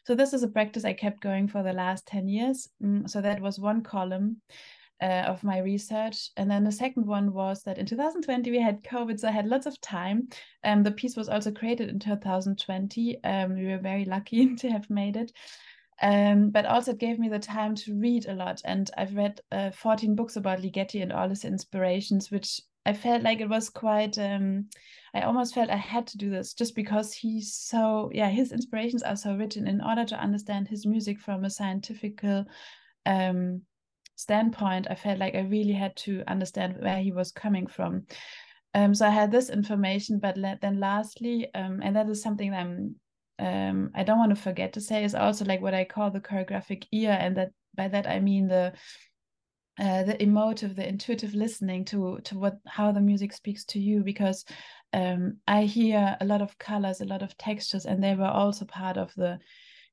so 0.04 0.14
this 0.14 0.32
is 0.32 0.42
a 0.42 0.48
practice 0.48 0.84
i 0.84 0.92
kept 0.92 1.20
going 1.20 1.46
for 1.46 1.62
the 1.62 1.72
last 1.72 2.06
10 2.06 2.28
years 2.28 2.68
mm, 2.82 3.08
so 3.08 3.20
that 3.20 3.40
was 3.40 3.58
one 3.58 3.82
column 3.82 4.36
uh, 5.00 5.24
of 5.26 5.44
my 5.44 5.58
research. 5.58 6.30
And 6.36 6.50
then 6.50 6.64
the 6.64 6.72
second 6.72 7.06
one 7.06 7.32
was 7.32 7.62
that 7.64 7.78
in 7.78 7.86
2020 7.86 8.50
we 8.50 8.60
had 8.60 8.82
COVID, 8.82 9.20
so 9.20 9.28
I 9.28 9.32
had 9.32 9.46
lots 9.46 9.66
of 9.66 9.80
time. 9.80 10.28
Um, 10.64 10.82
the 10.82 10.90
piece 10.90 11.16
was 11.16 11.28
also 11.28 11.50
created 11.50 11.88
in 11.88 11.98
2020. 11.98 13.22
Um, 13.24 13.54
we 13.54 13.66
were 13.66 13.78
very 13.78 14.04
lucky 14.04 14.54
to 14.56 14.70
have 14.70 14.88
made 14.88 15.16
it. 15.16 15.32
Um, 16.02 16.50
but 16.50 16.66
also 16.66 16.92
it 16.92 16.98
gave 16.98 17.18
me 17.18 17.28
the 17.28 17.38
time 17.38 17.74
to 17.76 17.98
read 17.98 18.26
a 18.26 18.34
lot. 18.34 18.60
And 18.64 18.90
I've 18.96 19.14
read 19.14 19.40
uh, 19.50 19.70
14 19.70 20.14
books 20.14 20.36
about 20.36 20.60
Ligeti 20.60 21.02
and 21.02 21.12
all 21.12 21.28
his 21.28 21.44
inspirations, 21.44 22.30
which 22.30 22.60
I 22.84 22.92
felt 22.92 23.22
like 23.22 23.40
it 23.40 23.48
was 23.48 23.68
quite, 23.68 24.16
um, 24.18 24.66
I 25.12 25.22
almost 25.22 25.54
felt 25.54 25.70
I 25.70 25.76
had 25.76 26.06
to 26.08 26.18
do 26.18 26.30
this 26.30 26.54
just 26.54 26.74
because 26.74 27.12
he's 27.12 27.54
so, 27.54 28.10
yeah, 28.14 28.28
his 28.28 28.52
inspirations 28.52 29.02
are 29.02 29.16
so. 29.16 29.30
And 29.30 29.56
in 29.56 29.80
order 29.80 30.04
to 30.04 30.20
understand 30.20 30.68
his 30.68 30.86
music 30.86 31.18
from 31.18 31.44
a 31.44 31.50
scientific 31.50 32.22
um, 33.06 33.62
standpoint, 34.16 34.86
I 34.90 34.94
felt 34.94 35.18
like 35.18 35.34
I 35.34 35.42
really 35.42 35.72
had 35.72 35.94
to 35.96 36.22
understand 36.26 36.76
where 36.80 36.98
he 36.98 37.12
was 37.12 37.32
coming 37.32 37.66
from. 37.66 38.06
Um, 38.74 38.94
so 38.94 39.06
I 39.06 39.10
had 39.10 39.30
this 39.30 39.48
information, 39.48 40.18
but 40.18 40.36
then 40.60 40.80
lastly, 40.80 41.48
um, 41.54 41.80
and 41.82 41.96
that 41.96 42.08
is 42.08 42.22
something 42.22 42.52
I'm 42.52 42.96
um, 43.38 43.90
I 43.94 44.02
don't 44.02 44.18
want 44.18 44.34
to 44.34 44.42
forget 44.42 44.72
to 44.72 44.80
say 44.80 45.04
is 45.04 45.14
also 45.14 45.44
like 45.44 45.60
what 45.60 45.74
I 45.74 45.84
call 45.84 46.10
the 46.10 46.20
choreographic 46.20 46.84
ear, 46.92 47.16
and 47.18 47.36
that 47.36 47.50
by 47.74 47.88
that 47.88 48.06
I 48.06 48.20
mean 48.20 48.48
the 48.48 48.72
uh, 49.78 50.04
the 50.04 50.22
emotive, 50.22 50.74
the 50.74 50.88
intuitive 50.88 51.34
listening 51.34 51.84
to 51.86 52.18
to 52.24 52.38
what 52.38 52.56
how 52.66 52.92
the 52.92 53.00
music 53.00 53.32
speaks 53.32 53.64
to 53.66 53.78
you, 53.78 54.02
because 54.02 54.44
um, 54.92 55.38
I 55.46 55.64
hear 55.64 56.16
a 56.20 56.24
lot 56.24 56.42
of 56.42 56.58
colors, 56.58 57.00
a 57.00 57.04
lot 57.04 57.22
of 57.22 57.36
textures, 57.36 57.86
and 57.86 58.02
they 58.02 58.14
were 58.14 58.24
also 58.24 58.64
part 58.64 58.96
of 58.96 59.12
the 59.16 59.38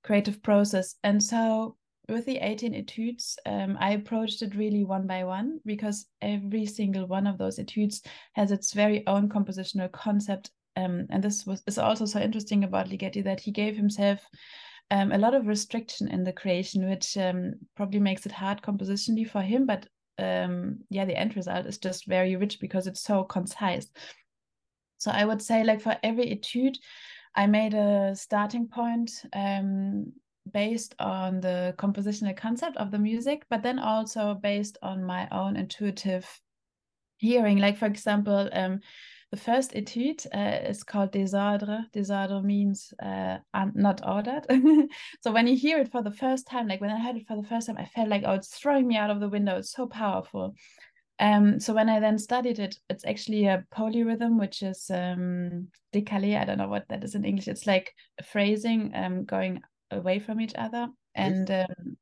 creative 0.04 0.42
process. 0.42 0.96
And 1.04 1.22
so 1.22 1.76
with 2.10 2.26
the 2.26 2.38
18 2.38 2.76
etudes, 2.76 3.38
um, 3.46 3.78
I 3.80 3.92
approached 3.92 4.42
it 4.42 4.56
really 4.56 4.84
one 4.84 5.08
by 5.08 5.24
one 5.24 5.60
because 5.66 6.06
every 6.22 6.66
single 6.66 7.08
one 7.08 7.28
of 7.28 7.38
those 7.38 7.60
etudes 7.60 8.02
has 8.34 8.52
its 8.52 8.74
very 8.74 9.06
own 9.08 9.30
compositional 9.30 9.92
concept. 9.92 10.52
Um, 10.76 11.08
and 11.10 11.24
this 11.24 11.46
was 11.46 11.64
is 11.68 11.78
also 11.78 12.06
so 12.06 12.20
interesting 12.20 12.64
about 12.64 12.90
Ligeti 12.90 13.24
that 13.24 13.40
he 13.40 13.52
gave 13.52 13.78
himself 13.78 14.20
um, 14.92 15.12
a 15.12 15.18
lot 15.18 15.34
of 15.34 15.48
restriction 15.48 16.10
in 16.10 16.24
the 16.24 16.34
creation, 16.34 16.90
which 16.90 17.18
um, 17.18 17.54
probably 17.76 18.00
makes 18.00 18.26
it 18.26 18.32
hard 18.32 18.62
compositionally 18.62 19.30
for 19.30 19.42
him. 19.42 19.66
But 19.66 19.88
um, 20.18 20.80
yeah, 20.90 21.06
the 21.06 21.18
end 21.18 21.36
result 21.36 21.66
is 21.68 21.78
just 21.78 22.06
very 22.06 22.36
rich 22.36 22.60
because 22.60 22.86
it's 22.86 23.02
so 23.02 23.24
concise. 23.24 23.88
So 24.98 25.12
I 25.12 25.26
would 25.26 25.42
say, 25.42 25.64
like 25.64 25.82
for 25.82 25.96
every 26.04 26.32
etude, 26.32 26.78
I 27.36 27.48
made 27.48 27.74
a 27.74 28.16
starting 28.16 28.68
point 28.68 29.12
um, 29.34 30.14
based 30.52 30.96
on 31.00 31.40
the 31.40 31.74
compositional 31.78 32.36
concept 32.36 32.78
of 32.78 32.92
the 32.92 33.00
music, 33.00 33.44
but 33.50 33.64
then 33.64 33.80
also 33.80 34.36
based 34.36 34.78
on 34.82 35.04
my 35.04 35.28
own 35.32 35.56
intuitive 35.56 36.28
hearing. 37.18 37.58
Like, 37.58 37.78
for 37.78 37.86
example, 37.86 38.50
um, 38.52 38.80
the 39.32 39.38
first 39.38 39.74
etude 39.74 40.26
uh, 40.34 40.70
is 40.70 40.84
called 40.84 41.12
Désordre. 41.12 41.86
Désordre 41.92 42.44
means 42.44 42.94
uh, 43.02 43.38
not 43.74 44.08
ordered. 44.08 44.46
so 45.22 45.32
when 45.32 45.48
you 45.48 45.56
hear 45.56 45.80
it 45.80 45.92
for 45.92 46.04
the 46.04 46.12
first 46.12 46.46
time, 46.46 46.68
like 46.68 46.82
when 46.82 46.92
I 46.92 47.00
heard 47.00 47.16
it 47.16 47.28
for 47.28 47.36
the 47.36 47.48
first 47.48 47.68
time, 47.68 47.78
I 47.78 47.86
felt 47.86 48.10
like, 48.10 48.24
oh, 48.26 48.34
it's 48.34 48.56
throwing 48.56 48.88
me 48.88 48.96
out 48.96 49.10
of 49.10 49.20
the 49.20 49.30
window. 49.30 49.58
It's 49.58 49.72
so 49.72 49.88
powerful. 49.88 50.54
Um, 51.20 51.60
so 51.60 51.74
when 51.74 51.90
I 51.90 52.00
then 52.00 52.20
studied 52.20 52.60
it, 52.60 52.76
it's 52.90 53.06
actually 53.06 53.46
a 53.46 53.64
polyrhythm, 53.74 54.40
which 54.40 54.62
is 54.62 54.92
um, 54.94 55.70
décalé. 55.96 56.40
I 56.40 56.46
don't 56.46 56.58
know 56.58 56.68
what 56.68 56.88
that 56.90 57.04
is 57.04 57.16
in 57.16 57.26
English. 57.26 57.48
It's 57.48 57.66
like 57.66 57.94
phrasing 58.24 58.92
um, 58.94 59.24
going 59.26 59.62
away 59.94 60.20
from 60.20 60.42
each 60.42 60.54
other. 60.56 60.88
And 61.16 61.50
um, 61.52 61.98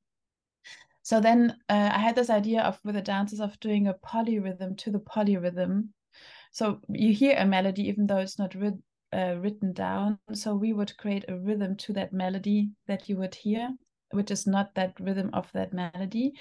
so 1.04 1.20
then 1.20 1.56
uh, 1.70 1.90
I 1.94 2.00
had 2.00 2.16
this 2.16 2.30
idea 2.30 2.62
of 2.62 2.80
with 2.84 2.96
the 2.96 3.02
dancers 3.02 3.40
of 3.40 3.60
doing 3.60 3.88
a 3.88 3.94
polyrhythm 3.94 4.78
to 4.80 4.92
the 4.92 5.00
polyrhythm. 5.00 5.90
So 6.52 6.80
you 6.90 7.14
hear 7.14 7.36
a 7.38 7.46
melody 7.46 7.88
even 7.88 8.08
though 8.08 8.18
it's 8.18 8.40
not 8.40 8.56
writ 8.56 8.76
uh, 9.14 9.36
written 9.40 9.74
down. 9.74 10.20
So 10.34 10.56
we 10.56 10.74
would 10.74 10.96
create 10.98 11.26
a 11.28 11.38
rhythm 11.38 11.76
to 11.78 11.94
that 11.94 12.14
melody 12.14 12.72
that 12.88 13.10
you 13.10 13.18
would 13.18 13.36
hear, 13.36 13.70
which 14.12 14.32
is 14.32 14.48
not 14.48 14.74
that 14.76 14.94
rhythm 15.00 15.30
of 15.34 15.52
that 15.54 15.74
melody. 15.74 16.34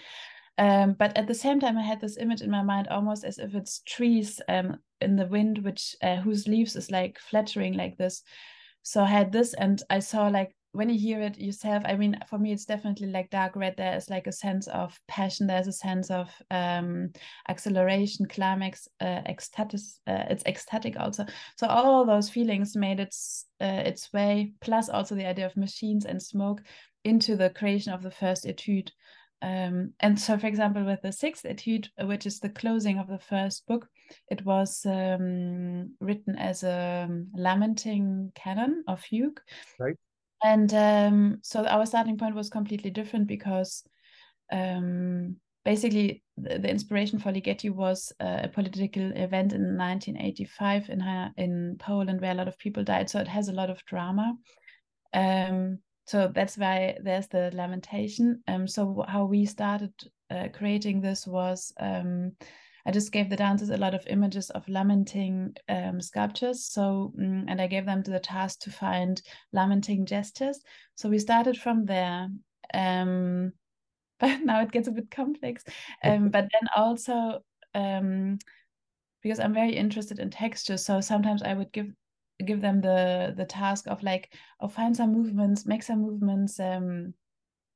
Um, 0.58 0.92
but 0.92 1.16
at 1.16 1.26
the 1.26 1.34
same 1.34 1.58
time, 1.58 1.78
I 1.78 1.82
had 1.82 2.00
this 2.00 2.18
image 2.18 2.42
in 2.42 2.50
my 2.50 2.62
mind 2.62 2.88
almost 2.88 3.24
as 3.24 3.38
if 3.38 3.54
it's 3.54 3.80
trees 3.80 4.40
um, 4.48 4.78
in 5.00 5.16
the 5.16 5.26
wind, 5.26 5.64
which 5.64 5.96
uh, 6.02 6.16
whose 6.16 6.46
leaves 6.46 6.76
is 6.76 6.90
like 6.90 7.18
fluttering 7.18 7.74
like 7.74 7.96
this. 7.96 8.22
So 8.82 9.02
I 9.02 9.06
had 9.08 9.32
this, 9.32 9.54
and 9.54 9.82
I 9.88 10.00
saw 10.00 10.28
like 10.28 10.54
when 10.72 10.88
you 10.88 10.98
hear 10.98 11.20
it 11.20 11.38
yourself, 11.38 11.82
I 11.84 11.96
mean, 11.96 12.16
for 12.28 12.38
me, 12.38 12.52
it's 12.52 12.64
definitely 12.64 13.08
like 13.08 13.30
dark 13.30 13.56
red. 13.56 13.74
There 13.76 13.96
is 13.96 14.08
like 14.08 14.28
a 14.28 14.32
sense 14.32 14.68
of 14.68 14.98
passion. 15.08 15.46
There's 15.46 15.66
a 15.66 15.72
sense 15.72 16.10
of 16.10 16.30
um, 16.50 17.10
acceleration, 17.48 18.26
climax, 18.26 18.86
uh, 19.00 19.22
ecstatic. 19.26 19.80
Uh, 20.06 20.24
it's 20.30 20.44
ecstatic 20.46 20.98
also. 20.98 21.26
So 21.56 21.66
all 21.66 22.04
those 22.04 22.30
feelings 22.30 22.76
made 22.76 23.00
its 23.00 23.46
uh, 23.60 23.82
its 23.84 24.12
way. 24.12 24.52
Plus 24.60 24.88
also 24.88 25.16
the 25.16 25.26
idea 25.26 25.46
of 25.46 25.56
machines 25.56 26.04
and 26.04 26.22
smoke 26.22 26.62
into 27.04 27.36
the 27.36 27.50
creation 27.50 27.92
of 27.92 28.02
the 28.02 28.10
first 28.10 28.46
etude. 28.46 28.92
Um, 29.42 29.94
and 30.00 30.20
so, 30.20 30.38
for 30.38 30.46
example, 30.46 30.84
with 30.84 31.02
the 31.02 31.12
sixth 31.12 31.46
etude, 31.46 31.88
which 31.98 32.26
is 32.26 32.38
the 32.38 32.50
closing 32.50 32.98
of 32.98 33.08
the 33.08 33.18
first 33.18 33.66
book, 33.66 33.88
it 34.30 34.44
was 34.44 34.84
um, 34.84 35.94
written 35.98 36.36
as 36.36 36.62
a 36.62 37.08
lamenting 37.34 38.30
canon 38.36 38.84
of 38.86 39.00
fugue. 39.00 39.40
Right 39.78 39.96
and 40.42 40.72
um, 40.74 41.38
so 41.42 41.66
our 41.66 41.86
starting 41.86 42.16
point 42.16 42.34
was 42.34 42.50
completely 42.50 42.90
different 42.90 43.26
because 43.26 43.82
um, 44.52 45.36
basically 45.64 46.22
the, 46.36 46.58
the, 46.58 46.70
inspiration 46.70 47.18
for 47.18 47.32
Ligeti 47.32 47.70
was 47.70 48.12
uh, 48.20 48.40
a 48.44 48.48
political 48.48 49.02
event 49.12 49.52
in 49.52 49.76
1985 49.76 50.88
in 50.90 51.02
in 51.36 51.76
Poland 51.78 52.20
where 52.20 52.32
a 52.32 52.34
lot 52.34 52.48
of 52.48 52.58
people 52.58 52.82
died. 52.84 53.10
So 53.10 53.20
it 53.20 53.28
has 53.28 53.48
a 53.48 53.52
lot 53.52 53.70
of 53.70 53.84
drama. 53.84 54.34
Um, 55.12 55.78
so 56.06 56.30
that's 56.34 56.56
why 56.56 56.98
there's 57.02 57.28
the 57.28 57.50
lamentation. 57.54 58.42
Um, 58.48 58.66
so 58.66 59.04
how 59.06 59.26
we 59.26 59.46
started 59.46 59.92
uh, 60.30 60.48
creating 60.52 61.00
this 61.00 61.26
was 61.26 61.72
um, 61.78 62.32
I 62.86 62.90
just 62.90 63.12
gave 63.12 63.28
the 63.28 63.36
dancers 63.36 63.70
a 63.70 63.76
lot 63.76 63.94
of 63.94 64.06
images 64.06 64.50
of 64.50 64.68
lamenting 64.68 65.54
um, 65.68 66.00
sculptures. 66.00 66.64
So, 66.64 67.12
um, 67.18 67.44
and 67.48 67.60
I 67.60 67.66
gave 67.66 67.86
them 67.86 68.02
the 68.02 68.20
task 68.20 68.60
to 68.60 68.70
find 68.70 69.20
lamenting 69.52 70.06
gestures. 70.06 70.60
So 70.94 71.08
we 71.08 71.18
started 71.18 71.58
from 71.58 71.84
there. 71.84 72.28
Um, 72.72 73.52
but 74.20 74.40
now 74.42 74.60
it 74.62 74.72
gets 74.72 74.88
a 74.88 74.92
bit 74.92 75.10
complex. 75.10 75.64
Um, 76.04 76.28
but 76.28 76.48
then 76.52 76.68
also, 76.76 77.40
um, 77.74 78.38
because 79.22 79.40
I'm 79.40 79.54
very 79.54 79.74
interested 79.74 80.18
in 80.18 80.30
texture, 80.30 80.76
so 80.76 81.00
sometimes 81.00 81.42
I 81.42 81.54
would 81.54 81.72
give 81.72 81.90
give 82.46 82.60
them 82.60 82.80
the 82.80 83.34
the 83.36 83.44
task 83.44 83.86
of 83.86 84.02
like, 84.02 84.32
oh, 84.60 84.68
find 84.68 84.96
some 84.96 85.12
movements, 85.12 85.66
make 85.66 85.82
some 85.82 86.00
movements. 86.00 86.58
Um, 86.60 87.14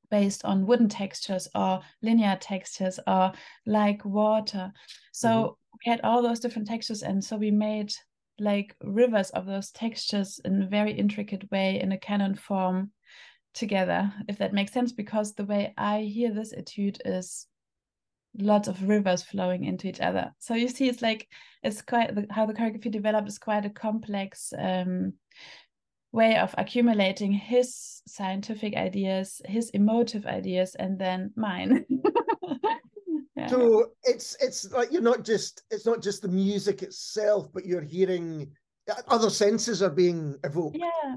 based 0.09 0.45
on 0.45 0.65
wooden 0.65 0.89
textures 0.89 1.47
or 1.55 1.81
linear 2.01 2.37
textures 2.39 2.99
or 3.07 3.31
like 3.65 4.03
water. 4.05 4.71
So 5.11 5.29
mm-hmm. 5.29 5.77
we 5.85 5.91
had 5.91 6.01
all 6.01 6.21
those 6.21 6.39
different 6.39 6.67
textures, 6.67 7.03
and 7.03 7.23
so 7.23 7.37
we 7.37 7.51
made 7.51 7.93
like 8.39 8.75
rivers 8.83 9.29
of 9.29 9.45
those 9.45 9.71
textures 9.71 10.39
in 10.43 10.63
a 10.63 10.67
very 10.67 10.91
intricate 10.91 11.49
way 11.51 11.79
in 11.79 11.91
a 11.91 11.97
canon 11.97 12.35
form 12.35 12.91
together, 13.53 14.11
if 14.27 14.37
that 14.39 14.53
makes 14.53 14.73
sense, 14.73 14.91
because 14.91 15.33
the 15.33 15.45
way 15.45 15.73
I 15.77 16.01
hear 16.01 16.33
this 16.33 16.53
etude 16.53 16.99
is 17.05 17.47
lots 18.37 18.67
of 18.67 18.89
rivers 18.89 19.23
flowing 19.23 19.63
into 19.63 19.87
each 19.87 20.01
other. 20.01 20.33
So 20.39 20.55
you 20.55 20.67
see, 20.67 20.89
it's 20.89 21.01
like 21.01 21.27
it's 21.63 21.81
quite 21.81 22.11
how 22.29 22.45
the 22.45 22.53
choreography 22.53 22.91
developed 22.91 23.29
is 23.29 23.39
quite 23.39 23.65
a 23.65 23.69
complex 23.69 24.51
um, 24.57 25.13
way 26.15 26.37
of 26.37 26.55
accumulating 26.57 27.31
his 27.31 28.01
scientific 28.07 28.75
ideas, 28.75 29.41
his 29.45 29.69
emotive 29.71 30.25
ideas, 30.25 30.73
and 30.75 30.97
then 30.97 31.31
mine. 31.35 31.85
yeah. 33.35 33.47
So 33.47 33.91
it's 34.03 34.37
it's 34.39 34.71
like 34.71 34.91
you're 34.91 35.01
not 35.01 35.25
just 35.25 35.63
it's 35.69 35.85
not 35.85 36.01
just 36.01 36.21
the 36.21 36.29
music 36.29 36.81
itself, 36.81 37.49
but 37.53 37.65
you're 37.65 37.81
hearing 37.81 38.49
other 39.07 39.29
senses 39.29 39.81
are 39.81 39.89
being 39.89 40.37
evoked. 40.43 40.77
Yeah. 40.77 41.15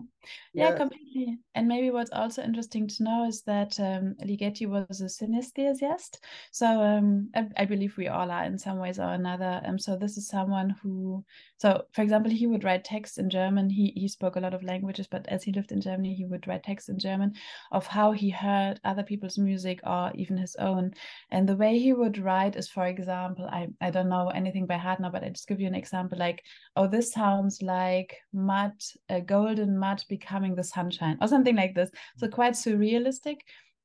yeah, 0.54 0.70
yeah, 0.70 0.76
completely. 0.76 1.38
And 1.54 1.68
maybe 1.68 1.90
what's 1.90 2.10
also 2.12 2.42
interesting 2.42 2.88
to 2.88 3.02
know 3.02 3.26
is 3.26 3.42
that 3.42 3.78
um, 3.78 4.14
Ligeti 4.24 4.66
was 4.66 5.00
a 5.02 5.04
synesthesiast. 5.04 6.18
So 6.50 6.66
um, 6.66 7.30
I, 7.34 7.46
I, 7.58 7.64
believe 7.66 7.96
we 7.96 8.08
all 8.08 8.30
are 8.30 8.44
in 8.44 8.58
some 8.58 8.78
ways 8.78 8.98
or 8.98 9.12
another. 9.12 9.60
Um, 9.66 9.78
so 9.78 9.96
this 9.96 10.16
is 10.16 10.28
someone 10.28 10.76
who, 10.82 11.24
so 11.58 11.84
for 11.92 12.02
example, 12.02 12.30
he 12.30 12.46
would 12.46 12.64
write 12.64 12.84
text 12.84 13.18
in 13.18 13.28
German. 13.28 13.68
He 13.68 13.92
he 13.94 14.08
spoke 14.08 14.36
a 14.36 14.40
lot 14.40 14.54
of 14.54 14.62
languages, 14.62 15.06
but 15.06 15.26
as 15.28 15.42
he 15.42 15.52
lived 15.52 15.72
in 15.72 15.82
Germany, 15.82 16.14
he 16.14 16.24
would 16.24 16.46
write 16.46 16.62
text 16.62 16.88
in 16.88 16.98
German 16.98 17.34
of 17.70 17.86
how 17.86 18.12
he 18.12 18.30
heard 18.30 18.80
other 18.84 19.02
people's 19.02 19.36
music 19.36 19.80
or 19.84 20.10
even 20.14 20.38
his 20.38 20.56
own. 20.56 20.92
And 21.30 21.46
the 21.46 21.56
way 21.56 21.78
he 21.78 21.92
would 21.92 22.16
write 22.16 22.56
is, 22.56 22.68
for 22.68 22.86
example, 22.86 23.46
I 23.46 23.68
I 23.80 23.90
don't 23.90 24.08
know 24.08 24.28
anything 24.28 24.66
by 24.66 24.78
heart 24.78 25.00
now, 25.00 25.10
but 25.10 25.24
I 25.24 25.28
just 25.28 25.48
give 25.48 25.60
you 25.60 25.66
an 25.66 25.74
example 25.74 26.18
like, 26.18 26.42
oh, 26.76 26.86
this 26.86 27.12
sounds 27.12 27.57
like 27.62 28.16
mud, 28.32 28.72
a 29.08 29.20
golden 29.20 29.78
mud 29.78 30.02
becoming 30.08 30.54
the 30.54 30.64
sunshine, 30.64 31.18
or 31.20 31.28
something 31.28 31.56
like 31.56 31.74
this. 31.74 31.90
So 32.16 32.28
quite 32.28 32.54
surrealistic. 32.54 33.38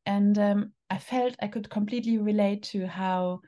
And 0.06 0.38
um, 0.38 0.72
I 0.90 0.98
felt 0.98 1.36
I 1.42 1.48
could 1.48 1.70
completely 1.70 2.18
relate 2.18 2.64
to 2.64 2.86
how 2.88 3.42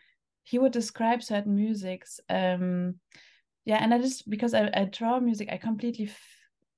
he 0.43 0.59
would 0.59 0.71
describe 0.71 1.23
certain 1.23 1.55
musics. 1.55 2.19
Um, 2.29 2.95
yeah, 3.65 3.77
and 3.81 3.93
I 3.93 3.99
just 3.99 4.29
because 4.29 4.53
I, 4.53 4.69
I 4.73 4.85
draw 4.85 5.19
music, 5.19 5.49
I 5.51 5.57
completely 5.57 6.09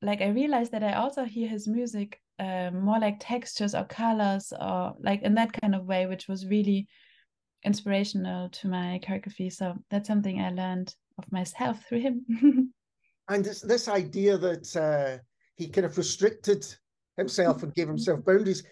like 0.01 0.22
I 0.22 0.30
realized 0.30 0.72
that 0.72 0.84
I 0.84 0.94
also 0.94 1.25
hear 1.25 1.48
his 1.48 1.68
music 1.68 2.22
um, 2.39 2.82
more 2.82 3.00
like 3.00 3.18
textures 3.20 3.74
or 3.75 3.84
colors 3.84 4.54
or 4.60 4.94
like 5.00 5.22
in 5.24 5.36
that 5.36 5.54
kind 5.54 5.75
of 5.75 5.86
way, 5.86 6.06
which 6.06 6.27
was 6.27 6.48
really 6.48 6.88
inspirational 7.63 8.50
to 8.50 8.68
my 8.68 9.00
choreography. 9.04 9.51
So 9.51 9.75
that's 9.89 10.08
something 10.08 10.39
I 10.39 10.51
learned 10.51 10.94
of 11.18 11.32
myself 11.32 11.84
through 11.88 12.01
him. 12.01 12.74
and 13.29 13.46
it's 13.46 13.62
this 13.62 13.88
idea 13.88 14.38
that 14.38 14.75
uh, 14.75 15.22
he 15.55 15.67
kind 15.67 15.86
of 15.86 15.98
restricted 15.98 16.65
himself 17.17 17.63
and 17.63 17.74
gave 17.74 17.88
himself 17.88 18.24
boundaries. 18.24 18.63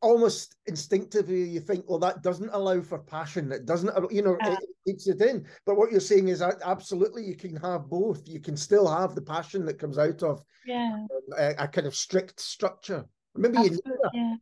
almost 0.00 0.56
instinctively 0.66 1.42
you 1.42 1.60
think, 1.60 1.84
well, 1.88 1.98
that 1.98 2.22
doesn't 2.22 2.50
allow 2.52 2.80
for 2.80 2.98
passion. 2.98 3.50
It 3.50 3.66
doesn't, 3.66 4.12
you 4.12 4.22
know, 4.22 4.36
yeah. 4.40 4.52
it 4.52 4.58
keeps 4.86 5.08
it 5.08 5.20
in. 5.20 5.46
But 5.66 5.76
what 5.76 5.90
you're 5.90 6.00
saying 6.00 6.28
is 6.28 6.42
absolutely 6.42 7.24
you 7.24 7.36
can 7.36 7.56
have 7.56 7.88
both. 7.88 8.28
You 8.28 8.40
can 8.40 8.56
still 8.56 8.86
have 8.86 9.14
the 9.14 9.22
passion 9.22 9.64
that 9.66 9.78
comes 9.78 9.98
out 9.98 10.22
of 10.22 10.42
yeah 10.66 10.94
um, 10.94 11.08
a, 11.38 11.54
a, 11.58 11.68
kind 11.68 11.86
of 11.86 11.94
strict 11.94 12.40
structure. 12.40 13.04
Maybe 13.34 13.78
yeah. 14.12 14.36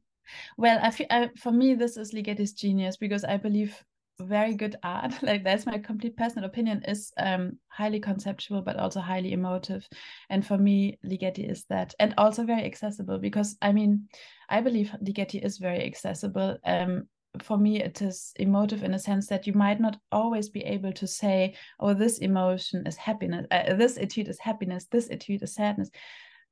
Well, 0.56 0.78
I 0.82 0.90
feel 0.90 1.06
I, 1.10 1.30
for 1.38 1.52
me 1.52 1.74
this 1.74 1.96
is 1.96 2.12
Ligeti's 2.12 2.52
genius 2.52 2.96
because 2.96 3.24
I 3.24 3.36
believe 3.36 3.82
very 4.20 4.54
good 4.54 4.76
art. 4.82 5.14
Like 5.22 5.44
that's 5.44 5.66
my 5.66 5.78
complete 5.78 6.16
personal 6.16 6.48
opinion 6.48 6.82
is 6.86 7.12
um 7.16 7.58
highly 7.68 8.00
conceptual 8.00 8.62
but 8.62 8.76
also 8.76 9.00
highly 9.00 9.32
emotive. 9.32 9.88
And 10.30 10.46
for 10.46 10.58
me 10.58 10.98
ligeti 11.04 11.50
is 11.50 11.64
that. 11.68 11.94
And 11.98 12.14
also 12.18 12.44
very 12.44 12.64
accessible 12.64 13.18
because 13.18 13.56
i 13.62 13.72
mean 13.72 14.08
i 14.48 14.60
believe 14.60 14.94
ligeti 15.02 15.44
is 15.44 15.58
very 15.58 15.84
accessible. 15.84 16.58
Um 16.64 17.08
for 17.40 17.56
me 17.56 17.82
it 17.82 18.02
is 18.02 18.32
emotive 18.36 18.84
in 18.84 18.94
a 18.94 18.98
sense 18.98 19.26
that 19.28 19.46
you 19.46 19.54
might 19.54 19.80
not 19.80 19.96
always 20.10 20.50
be 20.50 20.60
able 20.64 20.92
to 20.92 21.06
say 21.06 21.54
oh 21.80 21.94
this 21.94 22.18
emotion 22.18 22.86
is 22.86 22.96
happiness 22.96 23.46
uh, 23.50 23.74
this 23.74 23.96
etude 23.96 24.28
is 24.28 24.38
happiness 24.38 24.86
this 24.90 25.08
etude 25.08 25.42
is 25.42 25.54
sadness 25.54 25.90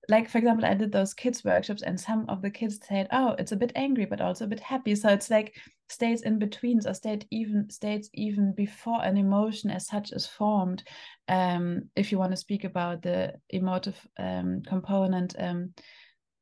like 0.08 0.28
for 0.28 0.38
example 0.38 0.64
i 0.64 0.74
did 0.74 0.90
those 0.92 1.14
kids 1.14 1.44
workshops 1.44 1.82
and 1.82 1.98
some 1.98 2.24
of 2.28 2.42
the 2.42 2.50
kids 2.50 2.80
said 2.86 3.06
oh 3.12 3.34
it's 3.38 3.52
a 3.52 3.56
bit 3.56 3.72
angry 3.74 4.04
but 4.04 4.20
also 4.20 4.44
a 4.44 4.48
bit 4.48 4.60
happy. 4.60 4.94
So 4.94 5.08
it's 5.10 5.30
like 5.30 5.54
states 5.88 6.22
in 6.22 6.38
between 6.38 6.80
or 6.86 6.94
state 6.94 7.26
even 7.30 7.68
states 7.68 8.08
even 8.14 8.52
before 8.52 9.02
an 9.02 9.16
emotion 9.16 9.70
as 9.70 9.86
such 9.86 10.12
is 10.12 10.26
formed 10.26 10.82
um, 11.28 11.82
if 11.96 12.12
you 12.12 12.18
want 12.18 12.30
to 12.30 12.36
speak 12.36 12.64
about 12.64 13.02
the 13.02 13.34
emotive 13.50 13.98
um, 14.18 14.62
component 14.66 15.34
um, 15.38 15.74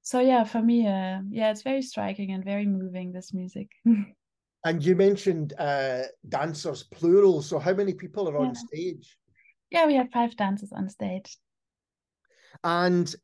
so 0.03 0.21
yeah 0.21 0.45
for 0.45 0.63
me 0.63 0.87
uh, 0.87 1.21
yeah 1.31 1.51
it's 1.51 1.63
very 1.63 1.83
striking 1.83 2.33
and 2.33 2.45
very 2.45 2.67
moving 2.67 3.13
this 3.13 3.33
music. 3.35 3.69
And 4.65 4.85
you 4.85 4.97
mentioned 4.97 5.55
uh, 5.57 6.03
dancers 6.29 6.83
plural 6.83 7.43
so 7.43 7.59
how 7.61 7.73
many 7.73 7.95
people 7.95 8.29
are 8.29 8.37
on 8.39 8.47
yeah. 8.47 8.53
stage? 8.67 9.17
Yeah 9.71 9.87
we 9.87 9.95
have 9.95 10.11
five 10.11 10.37
dancers 10.37 10.73
on 10.73 10.89
stage. 10.89 11.39
And 12.65 13.15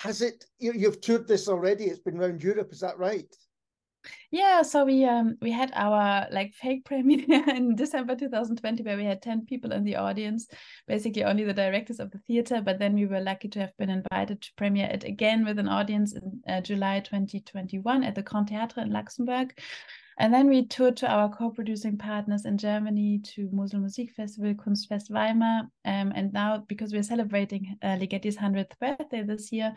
has 0.00 0.22
it 0.22 0.46
you, 0.58 0.72
you've 0.72 1.00
toured 1.00 1.28
this 1.28 1.46
already 1.46 1.84
it's 1.84 2.00
been 2.00 2.16
around 2.16 2.42
europe 2.42 2.72
is 2.72 2.80
that 2.80 2.98
right? 2.98 3.36
Yeah 4.30 4.62
so 4.62 4.86
we 4.86 5.04
um 5.04 5.36
we 5.42 5.50
had 5.50 5.70
our 5.74 6.26
like 6.30 6.54
fake 6.54 6.86
premiere 6.86 7.44
in 7.54 7.74
december 7.74 8.16
2020 8.16 8.82
where 8.82 8.96
we 8.96 9.04
had 9.04 9.20
10 9.20 9.44
people 9.44 9.72
in 9.72 9.84
the 9.84 9.96
audience 9.96 10.48
basically 10.88 11.24
only 11.24 11.44
the 11.44 11.52
directors 11.52 12.00
of 12.00 12.10
the 12.10 12.18
theater 12.20 12.62
but 12.64 12.78
then 12.78 12.94
we 12.94 13.04
were 13.04 13.20
lucky 13.20 13.48
to 13.48 13.60
have 13.60 13.76
been 13.76 13.90
invited 13.90 14.40
to 14.40 14.50
premiere 14.56 14.88
it 14.90 15.04
again 15.04 15.44
with 15.44 15.58
an 15.58 15.68
audience 15.68 16.14
in 16.14 16.40
uh, 16.48 16.62
july 16.62 17.00
2021 17.00 18.02
at 18.02 18.14
the 18.14 18.22
grand 18.22 18.48
theatre 18.48 18.80
in 18.80 18.90
luxembourg 18.90 19.52
and 20.18 20.34
then 20.34 20.48
we 20.48 20.66
toured 20.66 20.96
to 20.98 21.08
our 21.08 21.28
co-producing 21.30 21.96
partners 21.96 22.44
in 22.44 22.58
Germany 22.58 23.20
to 23.34 23.48
Mosel 23.52 23.80
Musikfestival, 23.80 24.56
Kunstfest 24.56 25.10
Weimar. 25.10 25.62
Um, 25.84 26.12
and 26.14 26.32
now, 26.32 26.64
because 26.68 26.92
we're 26.92 27.02
celebrating 27.02 27.76
uh, 27.82 27.96
Ligeti's 27.96 28.36
100th 28.36 28.78
birthday 28.78 29.22
this 29.22 29.50
year, 29.50 29.74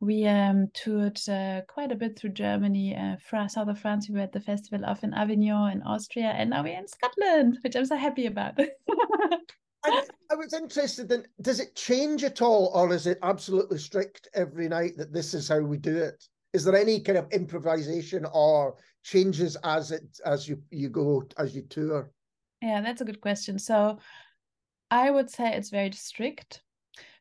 we 0.00 0.26
um, 0.26 0.68
toured 0.74 1.18
uh, 1.28 1.62
quite 1.68 1.92
a 1.92 1.96
bit 1.96 2.18
through 2.18 2.30
Germany, 2.30 2.94
uh, 2.94 3.16
France, 3.26 3.54
south 3.54 3.68
of 3.68 3.78
France. 3.78 4.08
We 4.08 4.16
were 4.16 4.24
at 4.24 4.32
the 4.32 4.40
festival 4.40 4.84
of 4.84 5.02
in 5.02 5.14
Avignon 5.14 5.72
in 5.72 5.82
Austria, 5.82 6.34
and 6.36 6.50
now 6.50 6.62
we're 6.62 6.78
in 6.78 6.88
Scotland, 6.88 7.58
which 7.62 7.76
I'm 7.76 7.86
so 7.86 7.96
happy 7.96 8.26
about. 8.26 8.58
I, 9.84 10.02
I, 10.30 10.34
was 10.34 10.52
interested 10.52 11.10
in 11.12 11.24
does 11.40 11.60
it 11.60 11.76
change 11.76 12.24
at 12.24 12.42
all, 12.42 12.70
or 12.74 12.92
is 12.92 13.06
it 13.06 13.18
absolutely 13.22 13.78
strict 13.78 14.28
every 14.34 14.68
night 14.68 14.96
that 14.96 15.12
this 15.12 15.32
is 15.32 15.48
how 15.48 15.60
we 15.60 15.78
do 15.78 15.96
it? 15.96 16.22
Is 16.52 16.64
there 16.64 16.76
any 16.76 17.00
kind 17.00 17.18
of 17.18 17.30
improvisation 17.32 18.26
or 18.32 18.76
changes 19.06 19.56
as 19.62 19.92
it 19.92 20.20
as 20.24 20.48
you 20.48 20.60
you 20.70 20.88
go 20.88 21.22
as 21.38 21.54
you 21.54 21.62
tour? 21.62 22.10
Yeah, 22.60 22.80
that's 22.80 23.00
a 23.00 23.04
good 23.04 23.20
question. 23.20 23.58
So 23.58 23.98
I 24.90 25.10
would 25.10 25.30
say 25.30 25.52
it's 25.52 25.70
very 25.70 25.92
strict 25.92 26.62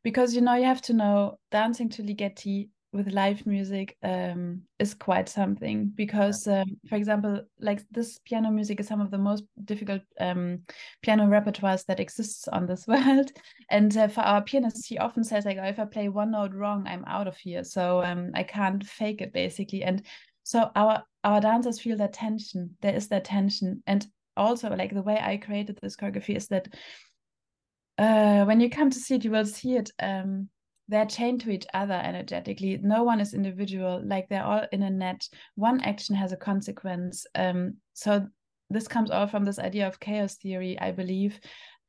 because 0.03 0.33
you 0.33 0.41
know 0.41 0.55
you 0.55 0.65
have 0.65 0.81
to 0.83 0.93
know 0.93 1.37
dancing 1.51 1.89
to 1.89 2.01
Ligeti 2.01 2.69
with 2.91 3.11
live 3.11 3.45
music 3.45 3.97
um, 4.03 4.61
is 4.79 4.93
quite 4.93 5.27
something 5.27 5.91
because 5.95 6.47
um, 6.47 6.77
for 6.87 6.95
example 6.95 7.41
like 7.59 7.83
this 7.91 8.19
piano 8.25 8.49
music 8.49 8.79
is 8.79 8.87
some 8.87 9.01
of 9.01 9.11
the 9.11 9.17
most 9.17 9.43
difficult 9.65 10.01
um, 10.21 10.61
piano 11.01 11.25
repertoires 11.25 11.85
that 11.85 11.99
exists 11.99 12.47
on 12.47 12.65
this 12.65 12.87
world 12.87 13.31
and 13.69 13.97
uh, 13.97 14.07
for 14.07 14.21
our 14.21 14.41
pianist 14.41 14.87
he 14.87 14.97
often 14.97 15.25
says 15.25 15.43
like 15.43 15.57
oh, 15.61 15.65
if 15.65 15.77
i 15.77 15.83
play 15.83 16.07
one 16.07 16.31
note 16.31 16.53
wrong 16.53 16.87
i'm 16.87 17.03
out 17.05 17.27
of 17.27 17.35
here 17.35 17.65
so 17.65 18.01
um, 18.01 18.31
i 18.33 18.43
can't 18.43 18.85
fake 18.85 19.19
it 19.19 19.33
basically 19.33 19.83
and 19.83 20.01
so 20.45 20.71
our 20.75 21.03
our 21.25 21.41
dancers 21.41 21.81
feel 21.81 21.97
that 21.97 22.13
tension. 22.13 22.77
There 22.81 22.95
is 22.95 23.09
that 23.09 23.25
tension. 23.25 23.83
And 23.85 24.07
also 24.37 24.69
like 24.69 24.93
the 24.93 25.01
way 25.01 25.17
i 25.21 25.37
created 25.37 25.79
this 25.81 25.95
choreography 25.95 26.35
is 26.35 26.47
that 26.49 26.67
uh, 27.97 28.43
when 28.43 28.59
you 28.59 28.69
come 28.69 28.89
to 28.89 28.99
see 28.99 29.15
it 29.15 29.23
you 29.23 29.31
will 29.31 29.45
see 29.45 29.75
it 29.75 29.89
um, 30.01 30.49
they're 30.87 31.05
chained 31.05 31.41
to 31.41 31.49
each 31.49 31.65
other 31.73 31.95
energetically. 31.95 32.79
No 32.79 33.03
one 33.03 33.19
is 33.19 33.33
individual. 33.33 34.03
Like 34.05 34.29
they're 34.29 34.43
all 34.43 34.67
in 34.71 34.83
a 34.83 34.89
net. 34.89 35.27
One 35.55 35.81
action 35.81 36.15
has 36.15 36.31
a 36.31 36.37
consequence. 36.37 37.25
Um, 37.33 37.77
so 37.93 38.27
this 38.69 38.87
comes 38.87 39.09
all 39.09 39.25
from 39.25 39.45
this 39.45 39.57
idea 39.57 39.87
of 39.87 39.99
chaos 39.99 40.35
theory 40.35 40.77
i 40.79 40.91
believe. 40.91 41.39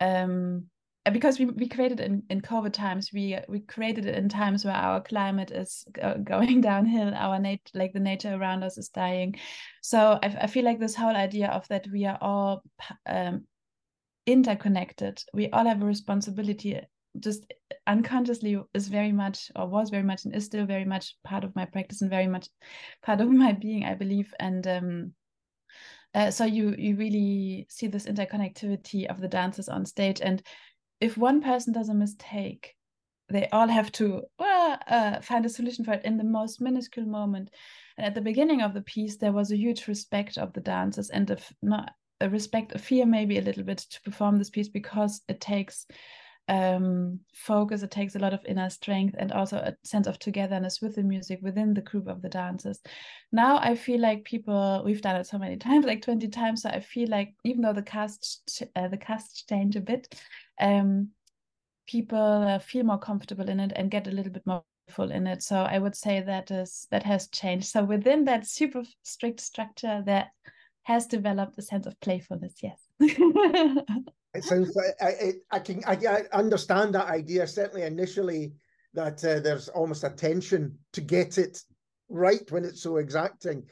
Um, 0.00 0.66
because 1.12 1.38
we, 1.38 1.46
we 1.46 1.68
created 1.68 2.00
in, 2.00 2.22
in 2.30 2.40
COVID 2.40 2.72
times, 2.72 3.10
we 3.12 3.38
we 3.48 3.60
created 3.60 4.06
it 4.06 4.16
in 4.16 4.28
times 4.28 4.64
where 4.64 4.74
our 4.74 5.00
climate 5.00 5.50
is 5.50 5.84
going 6.24 6.60
downhill, 6.70 7.14
our 7.14 7.38
nat- 7.38 7.70
like 7.74 7.92
the 7.92 8.00
nature 8.00 8.34
around 8.34 8.62
us 8.62 8.78
is 8.78 8.88
dying. 8.88 9.36
So 9.82 10.18
I, 10.22 10.36
I 10.42 10.46
feel 10.46 10.64
like 10.64 10.80
this 10.80 10.96
whole 10.96 11.14
idea 11.14 11.48
of 11.48 11.66
that 11.68 11.86
we 11.92 12.06
are 12.06 12.18
all 12.20 12.62
um, 13.06 13.44
interconnected, 14.26 15.22
we 15.32 15.48
all 15.50 15.66
have 15.66 15.82
a 15.82 15.86
responsibility. 15.86 16.80
Just 17.18 17.50
unconsciously 17.86 18.58
is 18.74 18.88
very 18.88 19.12
much, 19.12 19.50
or 19.56 19.66
was 19.66 19.90
very 19.90 20.02
much, 20.02 20.24
and 20.24 20.34
is 20.34 20.44
still 20.44 20.66
very 20.66 20.84
much 20.84 21.14
part 21.24 21.44
of 21.44 21.54
my 21.56 21.64
practice 21.64 22.02
and 22.02 22.10
very 22.10 22.26
much 22.26 22.48
part 23.02 23.20
of 23.20 23.30
my 23.30 23.52
being, 23.52 23.84
I 23.84 23.94
believe. 23.94 24.34
And 24.40 24.66
um, 24.66 25.12
uh, 26.14 26.30
so 26.30 26.44
you 26.44 26.74
you 26.76 26.96
really 26.96 27.66
see 27.68 27.86
this 27.86 28.06
interconnectivity 28.06 29.06
of 29.06 29.20
the 29.20 29.28
dancers 29.28 29.68
on 29.68 29.86
stage 29.86 30.20
and 30.20 30.42
if 31.00 31.16
one 31.16 31.42
person 31.42 31.72
does 31.72 31.88
a 31.88 31.94
mistake, 31.94 32.74
they 33.28 33.48
all 33.50 33.68
have 33.68 33.90
to 33.92 34.22
uh, 34.38 35.20
find 35.20 35.44
a 35.44 35.48
solution 35.48 35.84
for 35.84 35.92
it 35.92 36.04
in 36.04 36.16
the 36.16 36.24
most 36.24 36.60
minuscule 36.60 37.06
moment. 37.06 37.50
And 37.96 38.06
at 38.06 38.14
the 38.14 38.20
beginning 38.20 38.62
of 38.62 38.72
the 38.72 38.82
piece, 38.82 39.16
there 39.16 39.32
was 39.32 39.50
a 39.50 39.56
huge 39.56 39.88
respect 39.88 40.38
of 40.38 40.52
the 40.52 40.60
dancers 40.60 41.10
and 41.10 41.36
not 41.62 41.92
a 42.20 42.30
respect, 42.30 42.74
a 42.74 42.78
fear 42.78 43.04
maybe 43.04 43.38
a 43.38 43.42
little 43.42 43.64
bit 43.64 43.78
to 43.78 44.00
perform 44.02 44.38
this 44.38 44.50
piece 44.50 44.68
because 44.68 45.22
it 45.28 45.40
takes 45.40 45.86
um, 46.48 47.20
focus, 47.34 47.82
it 47.82 47.90
takes 47.90 48.14
a 48.14 48.20
lot 48.20 48.32
of 48.32 48.44
inner 48.46 48.70
strength 48.70 49.16
and 49.18 49.32
also 49.32 49.56
a 49.56 49.74
sense 49.84 50.06
of 50.06 50.18
togetherness 50.18 50.80
with 50.80 50.94
the 50.94 51.02
music 51.02 51.40
within 51.42 51.74
the 51.74 51.80
group 51.80 52.06
of 52.06 52.22
the 52.22 52.28
dancers. 52.28 52.80
Now 53.32 53.58
I 53.58 53.74
feel 53.74 54.00
like 54.00 54.24
people, 54.24 54.82
we've 54.84 55.02
done 55.02 55.16
it 55.16 55.26
so 55.26 55.38
many 55.38 55.56
times, 55.56 55.86
like 55.86 56.02
20 56.02 56.28
times. 56.28 56.62
So 56.62 56.68
I 56.68 56.80
feel 56.80 57.08
like 57.08 57.34
even 57.44 57.62
though 57.62 57.72
the 57.72 57.82
cast, 57.82 58.62
uh, 58.76 58.88
the 58.88 58.96
cast 58.96 59.48
change 59.48 59.76
a 59.76 59.80
bit, 59.80 60.14
um, 60.60 61.08
people 61.86 62.18
uh, 62.18 62.58
feel 62.58 62.84
more 62.84 62.98
comfortable 62.98 63.48
in 63.48 63.60
it 63.60 63.72
and 63.76 63.90
get 63.90 64.06
a 64.06 64.10
little 64.10 64.32
bit 64.32 64.46
more 64.46 64.62
full 64.88 65.10
in 65.10 65.26
it. 65.26 65.42
So 65.42 65.56
I 65.56 65.78
would 65.78 65.96
say 65.96 66.20
that 66.20 66.50
is 66.50 66.86
that 66.90 67.02
has 67.02 67.28
changed. 67.28 67.66
So 67.66 67.84
within 67.84 68.24
that 68.24 68.46
super 68.46 68.82
strict 69.02 69.40
structure, 69.40 70.02
that 70.06 70.28
has 70.84 71.06
developed 71.06 71.58
a 71.58 71.62
sense 71.62 71.86
of 71.86 71.98
playfulness. 72.00 72.54
Yes. 72.62 72.80
it 74.36 74.44
sounds 74.44 74.74
like 74.74 74.94
I, 75.00 75.32
I 75.50 75.58
can 75.58 75.82
I, 75.86 75.98
I, 76.08 76.36
understand 76.36 76.94
that 76.94 77.06
idea 77.08 77.46
certainly 77.46 77.82
initially 77.82 78.52
that 78.94 79.24
uh, 79.24 79.40
there's 79.40 79.68
almost 79.68 80.04
a 80.04 80.10
tension 80.10 80.78
to 80.92 81.00
get 81.00 81.38
it 81.38 81.62
right 82.08 82.50
when 82.50 82.64
it's 82.64 82.82
so 82.82 82.96
exacting, 82.96 83.64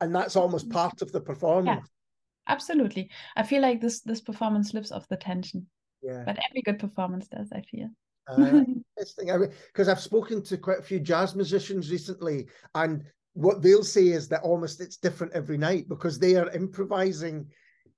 and 0.00 0.14
that's 0.14 0.36
almost 0.36 0.66
mm-hmm. 0.66 0.78
part 0.78 1.02
of 1.02 1.12
the 1.12 1.20
performance. 1.20 1.86
Yeah, 1.86 2.52
absolutely. 2.52 3.10
I 3.36 3.42
feel 3.42 3.62
like 3.62 3.80
this 3.80 4.00
this 4.00 4.20
performance 4.20 4.74
lives 4.74 4.92
off 4.92 5.08
the 5.08 5.16
tension. 5.16 5.66
Yeah. 6.02 6.24
But 6.26 6.38
every 6.50 6.62
good 6.62 6.78
performance 6.78 7.28
does, 7.28 7.52
I 7.52 7.62
feel. 7.62 7.88
uh, 8.28 8.64
interesting. 8.96 9.28
Because 9.68 9.88
I've 9.88 10.00
spoken 10.00 10.42
to 10.44 10.56
quite 10.56 10.80
a 10.80 10.82
few 10.82 11.00
jazz 11.00 11.34
musicians 11.34 11.90
recently, 11.90 12.48
and 12.74 13.04
what 13.34 13.62
they'll 13.62 13.84
say 13.84 14.08
is 14.08 14.28
that 14.28 14.42
almost 14.42 14.80
it's 14.80 14.96
different 14.96 15.32
every 15.32 15.56
night 15.56 15.88
because 15.88 16.18
they 16.18 16.36
are 16.36 16.50
improvising. 16.50 17.46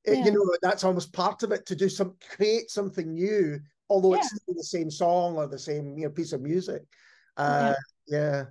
Yeah. 0.07 0.25
You 0.25 0.33
know, 0.33 0.57
that's 0.61 0.85
almost 0.85 1.13
part 1.13 1.43
of 1.43 1.53
it 1.53 1.65
to 1.67 1.75
do 1.75 1.89
some 1.89 2.15
create 2.37 2.71
something 2.71 3.15
new, 3.15 3.61
although 3.89 4.15
yeah. 4.15 4.21
it's 4.21 4.41
the 4.47 4.63
same 4.63 4.91
song 4.91 5.37
or 5.37 5.47
the 5.47 5.59
same 5.59 5.97
you 5.97 6.05
know 6.05 6.11
piece 6.11 6.33
of 6.33 6.43
music. 6.43 6.83
Uh, 7.37 7.75
yeah. 8.07 8.19
yeah. 8.19 8.45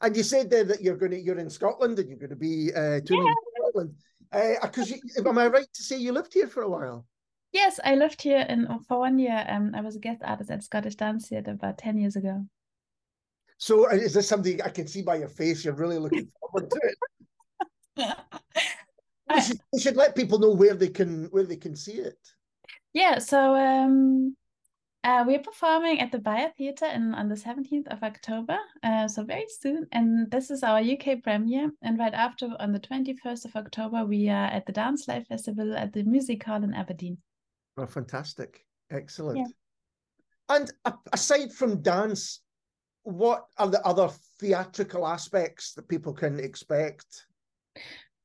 And 0.00 0.16
you 0.16 0.22
said 0.22 0.50
there 0.50 0.64
that 0.64 0.82
you're 0.82 0.96
going 0.96 1.12
to 1.12 1.20
you're 1.20 1.38
in 1.38 1.50
Scotland 1.50 1.98
and 1.98 2.08
you're 2.08 2.18
going 2.18 2.30
to 2.30 2.36
be 2.36 2.70
uh, 2.74 3.00
touring 3.04 3.26
yeah. 3.26 3.34
Scotland. 3.58 3.94
Because 4.62 4.92
uh, 4.92 5.28
am 5.28 5.38
I 5.38 5.46
right 5.48 5.66
to 5.72 5.82
say 5.82 5.98
you 5.98 6.12
lived 6.12 6.32
here 6.32 6.48
for 6.48 6.62
a 6.62 6.68
while? 6.68 7.06
Yes, 7.52 7.78
I 7.84 7.96
lived 7.96 8.22
here 8.22 8.46
in 8.48 8.66
for 8.88 9.00
one 9.00 9.18
year. 9.18 9.44
Um, 9.46 9.72
I 9.74 9.82
was 9.82 9.94
a 9.94 9.98
guest 9.98 10.22
artist 10.24 10.50
at 10.50 10.64
Scottish 10.64 10.94
Dance 10.94 11.28
Theatre 11.28 11.50
about 11.52 11.78
ten 11.78 11.98
years 11.98 12.16
ago. 12.16 12.46
So, 13.58 13.88
uh, 13.88 13.94
is 13.94 14.14
this 14.14 14.26
something 14.26 14.60
I 14.62 14.70
can 14.70 14.88
see 14.88 15.02
by 15.02 15.16
your 15.16 15.28
face? 15.28 15.64
You're 15.64 15.74
really 15.74 15.98
looking 15.98 16.28
forward 16.40 16.70
to 16.70 16.80
it. 16.82 18.16
we 19.72 19.80
should 19.80 19.96
let 19.96 20.16
people 20.16 20.38
know 20.38 20.50
where 20.50 20.74
they 20.74 20.88
can 20.88 21.26
where 21.26 21.44
they 21.44 21.56
can 21.56 21.76
see 21.76 21.92
it. 21.92 22.18
Yeah, 22.92 23.18
so 23.18 23.54
um, 23.54 24.36
uh, 25.04 25.24
we're 25.26 25.40
performing 25.40 26.00
at 26.00 26.12
the 26.12 26.18
Byre 26.18 26.52
Theatre 26.56 26.86
in, 26.86 27.14
on 27.14 27.28
the 27.28 27.34
17th 27.34 27.88
of 27.88 28.02
October, 28.02 28.58
uh, 28.84 29.08
so 29.08 29.24
very 29.24 29.46
soon. 29.60 29.86
And 29.90 30.30
this 30.30 30.50
is 30.50 30.62
our 30.62 30.78
UK 30.78 31.22
premiere. 31.22 31.72
And 31.82 31.98
right 31.98 32.14
after, 32.14 32.50
on 32.60 32.72
the 32.72 32.78
21st 32.78 33.46
of 33.46 33.56
October, 33.56 34.04
we 34.04 34.28
are 34.28 34.46
at 34.46 34.66
the 34.66 34.72
Dance 34.72 35.08
Live 35.08 35.26
Festival 35.26 35.76
at 35.76 35.92
the 35.92 36.04
Music 36.04 36.44
Hall 36.44 36.62
in 36.62 36.74
Aberdeen. 36.74 37.18
Oh, 37.76 37.86
fantastic. 37.86 38.64
Excellent. 38.90 39.38
Yeah. 39.38 39.46
And 40.48 40.70
aside 41.12 41.52
from 41.52 41.82
dance, 41.82 42.40
what 43.02 43.46
are 43.58 43.68
the 43.68 43.84
other 43.84 44.08
theatrical 44.38 45.06
aspects 45.06 45.72
that 45.74 45.88
people 45.88 46.12
can 46.12 46.38
expect? 46.38 47.26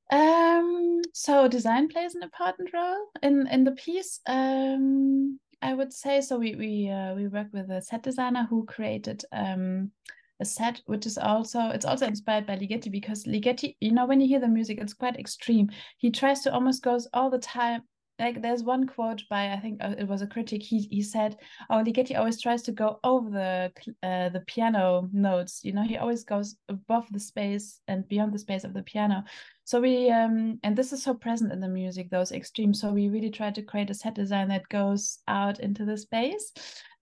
Um, 0.09 1.01
so 1.13 1.47
design 1.47 1.89
plays 1.89 2.15
an 2.15 2.23
important 2.23 2.71
role 2.73 3.09
in 3.21 3.47
in 3.47 3.63
the 3.63 3.71
piece. 3.71 4.19
Um, 4.27 5.39
I 5.61 5.73
would 5.73 5.91
say 5.91 6.21
so. 6.21 6.37
We 6.37 6.55
we 6.55 6.89
uh, 6.89 7.15
we 7.15 7.27
work 7.27 7.47
with 7.51 7.69
a 7.69 7.81
set 7.81 8.03
designer 8.03 8.45
who 8.49 8.65
created 8.65 9.23
um 9.31 9.91
a 10.39 10.45
set 10.45 10.81
which 10.85 11.05
is 11.07 11.17
also 11.17 11.69
it's 11.69 11.85
also 11.85 12.05
inspired 12.05 12.45
by 12.45 12.55
Ligeti 12.55 12.91
because 12.91 13.25
Ligeti, 13.25 13.75
you 13.81 13.91
know, 13.91 14.05
when 14.05 14.21
you 14.21 14.27
hear 14.27 14.39
the 14.39 14.47
music, 14.47 14.77
it's 14.79 14.93
quite 14.93 15.17
extreme. 15.17 15.69
He 15.97 16.11
tries 16.11 16.41
to 16.41 16.53
almost 16.53 16.83
goes 16.83 17.07
all 17.13 17.29
the 17.29 17.39
time 17.39 17.81
like 18.19 18.41
there's 18.41 18.63
one 18.63 18.87
quote 18.87 19.21
by 19.29 19.51
I 19.51 19.59
think 19.59 19.83
uh, 19.83 19.93
it 19.97 20.07
was 20.07 20.21
a 20.21 20.27
critic. 20.27 20.63
He 20.63 20.87
he 20.89 21.01
said, 21.01 21.37
"Oh, 21.69 21.83
Ligeti 21.83 22.17
always 22.17 22.41
tries 22.41 22.63
to 22.63 22.71
go 22.71 22.99
over 23.03 23.29
the 23.29 23.71
uh, 24.07 24.29
the 24.29 24.43
piano 24.47 25.09
notes. 25.11 25.61
You 25.63 25.73
know, 25.73 25.83
he 25.83 25.97
always 25.97 26.23
goes 26.23 26.55
above 26.69 27.07
the 27.11 27.19
space 27.19 27.79
and 27.87 28.07
beyond 28.07 28.33
the 28.33 28.39
space 28.39 28.63
of 28.63 28.73
the 28.73 28.83
piano." 28.83 29.23
So 29.67 29.81
we 29.81 30.09
um 30.09 30.59
and 30.63 30.77
this 30.77 30.93
is 30.93 31.03
so 31.03 31.13
present 31.13 31.51
in 31.51 31.59
the 31.59 31.67
music, 31.67 32.09
those 32.09 32.31
extremes. 32.31 32.79
So 32.79 32.93
we 32.93 33.09
really 33.09 33.29
try 33.29 33.51
to 33.51 33.61
create 33.61 33.89
a 33.89 33.93
set 33.93 34.13
design 34.13 34.47
that 34.47 34.69
goes 34.69 35.19
out 35.27 35.59
into 35.59 35.83
the 35.83 35.97
space. 35.97 36.53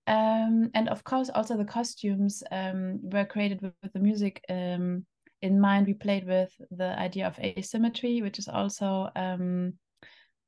Um, 0.07 0.71
and 0.73 0.89
of 0.89 1.03
course, 1.03 1.29
also 1.29 1.57
the 1.57 1.63
costumes 1.65 2.41
um, 2.51 3.01
were 3.03 3.25
created 3.25 3.61
with, 3.61 3.73
with 3.83 3.93
the 3.93 3.99
music 3.99 4.43
um, 4.49 5.05
in 5.43 5.61
mind. 5.61 5.85
We 5.85 5.93
played 5.93 6.25
with 6.25 6.51
the 6.71 6.97
idea 6.97 7.27
of 7.27 7.37
asymmetry, 7.37 8.23
which 8.23 8.39
is 8.39 8.47
also 8.47 9.09
um, 9.15 9.73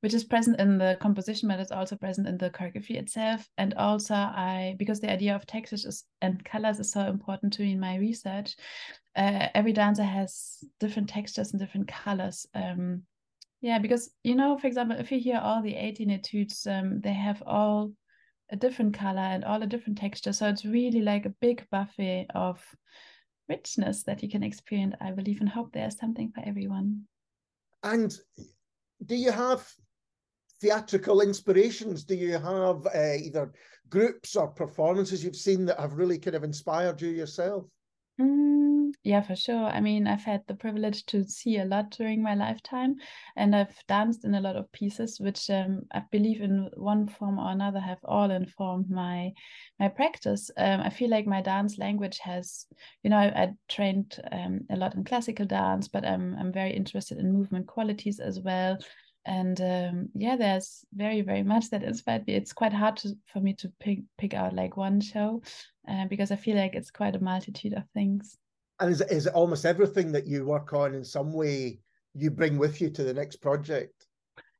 which 0.01 0.15
is 0.15 0.23
present 0.23 0.59
in 0.59 0.79
the 0.79 0.97
composition, 0.99 1.49
but 1.49 1.59
it's 1.59 1.71
also 1.71 1.95
present 1.95 2.27
in 2.27 2.37
the 2.39 2.49
choreography 2.49 2.95
itself. 2.97 3.47
And 3.59 3.75
also, 3.75 4.15
I 4.15 4.75
because 4.79 4.99
the 5.01 5.11
idea 5.11 5.35
of 5.35 5.45
textures 5.45 6.03
and 6.23 6.43
colors 6.43 6.79
is 6.79 6.91
so 6.91 7.01
important 7.01 7.53
to 7.53 7.61
me 7.61 7.73
in 7.73 7.79
my 7.79 7.97
research. 7.97 8.55
Uh, 9.17 9.47
every 9.55 9.73
dancer 9.73 10.03
has 10.03 10.63
different 10.79 11.09
textures 11.09 11.51
and 11.51 11.59
different 11.59 11.87
colors. 11.87 12.45
Um, 12.53 13.01
yeah, 13.61 13.79
because 13.79 14.11
you 14.23 14.35
know, 14.35 14.57
for 14.57 14.67
example, 14.67 14.97
if 14.97 15.11
you 15.11 15.19
hear 15.19 15.39
all 15.41 15.63
the 15.63 15.75
18 15.75 16.11
etudes, 16.11 16.67
um, 16.67 17.01
they 17.01 17.13
have 17.13 17.41
all 17.45 17.91
a 18.51 18.55
different 18.55 18.93
color 18.93 19.19
and 19.19 19.43
all 19.43 19.61
a 19.61 19.67
different 19.67 19.97
texture. 19.97 20.31
So 20.31 20.47
it's 20.47 20.63
really 20.63 21.01
like 21.01 21.25
a 21.25 21.33
big 21.41 21.65
buffet 21.71 22.27
of 22.35 22.63
richness 23.49 24.03
that 24.03 24.21
you 24.21 24.29
can 24.29 24.43
experience. 24.43 24.95
I 25.01 25.11
believe 25.11 25.41
and 25.41 25.49
hope 25.49 25.73
there's 25.73 25.97
something 25.97 26.31
for 26.33 26.43
everyone. 26.45 27.07
And 27.83 28.15
do 29.05 29.15
you 29.15 29.31
have 29.31 29.67
theatrical 30.61 31.21
inspirations? 31.21 32.03
Do 32.03 32.15
you 32.15 32.33
have 32.33 32.85
uh, 32.85 33.15
either 33.19 33.51
groups 33.89 34.35
or 34.35 34.47
performances 34.47 35.23
you've 35.23 35.35
seen 35.35 35.65
that 35.65 35.79
have 35.79 35.93
really 35.93 36.19
kind 36.19 36.35
of 36.35 36.43
inspired 36.43 37.01
you 37.01 37.09
yourself? 37.09 37.65
Mm, 38.19 38.66
yeah, 39.03 39.21
for 39.21 39.35
sure. 39.35 39.65
I 39.65 39.79
mean, 39.79 40.07
I've 40.07 40.23
had 40.23 40.41
the 40.47 40.55
privilege 40.55 41.05
to 41.07 41.23
see 41.23 41.57
a 41.57 41.65
lot 41.65 41.91
during 41.91 42.21
my 42.21 42.35
lifetime, 42.35 42.95
and 43.35 43.55
I've 43.55 43.75
danced 43.87 44.25
in 44.25 44.35
a 44.35 44.41
lot 44.41 44.55
of 44.55 44.71
pieces, 44.71 45.19
which 45.19 45.49
um, 45.49 45.83
I 45.93 46.03
believe 46.11 46.41
in 46.41 46.69
one 46.75 47.07
form 47.07 47.39
or 47.39 47.51
another 47.51 47.79
have 47.79 47.99
all 48.03 48.31
informed 48.31 48.89
my 48.89 49.33
my 49.79 49.87
practice. 49.87 50.51
Um, 50.57 50.81
I 50.81 50.89
feel 50.89 51.09
like 51.09 51.27
my 51.27 51.41
dance 51.41 51.77
language 51.77 52.19
has, 52.19 52.65
you 53.03 53.09
know, 53.09 53.17
I, 53.17 53.27
I 53.27 53.53
trained 53.67 54.19
um, 54.31 54.61
a 54.69 54.75
lot 54.75 54.95
in 54.95 55.03
classical 55.03 55.45
dance, 55.45 55.87
but 55.87 56.05
I'm 56.05 56.35
I'm 56.39 56.51
very 56.51 56.73
interested 56.73 57.17
in 57.17 57.33
movement 57.33 57.67
qualities 57.67 58.19
as 58.19 58.39
well 58.39 58.77
and 59.27 59.59
um, 59.59 60.09
yeah 60.15 60.37
there's 60.37 60.85
very 60.93 61.21
very 61.21 61.43
much 61.43 61.69
that 61.69 61.83
inspired 61.83 62.25
me 62.25 62.33
it's 62.33 62.53
quite 62.53 62.73
hard 62.73 62.95
to, 62.95 63.13
for 63.31 63.41
me 63.41 63.53
to 63.53 63.71
pick 63.79 63.99
pick 64.17 64.33
out 64.33 64.53
like 64.53 64.77
one 64.77 65.01
show 65.01 65.41
uh, 65.87 66.05
because 66.07 66.31
i 66.31 66.35
feel 66.35 66.55
like 66.55 66.73
it's 66.73 66.91
quite 66.91 67.15
a 67.15 67.19
multitude 67.19 67.73
of 67.73 67.83
things 67.93 68.37
and 68.79 68.91
is, 68.91 69.01
is 69.01 69.27
it 69.27 69.33
almost 69.33 69.65
everything 69.65 70.11
that 70.11 70.27
you 70.27 70.45
work 70.45 70.73
on 70.73 70.93
in 70.93 71.03
some 71.03 71.33
way 71.33 71.79
you 72.13 72.31
bring 72.31 72.57
with 72.57 72.81
you 72.81 72.89
to 72.89 73.03
the 73.03 73.13
next 73.13 73.37
project. 73.37 74.05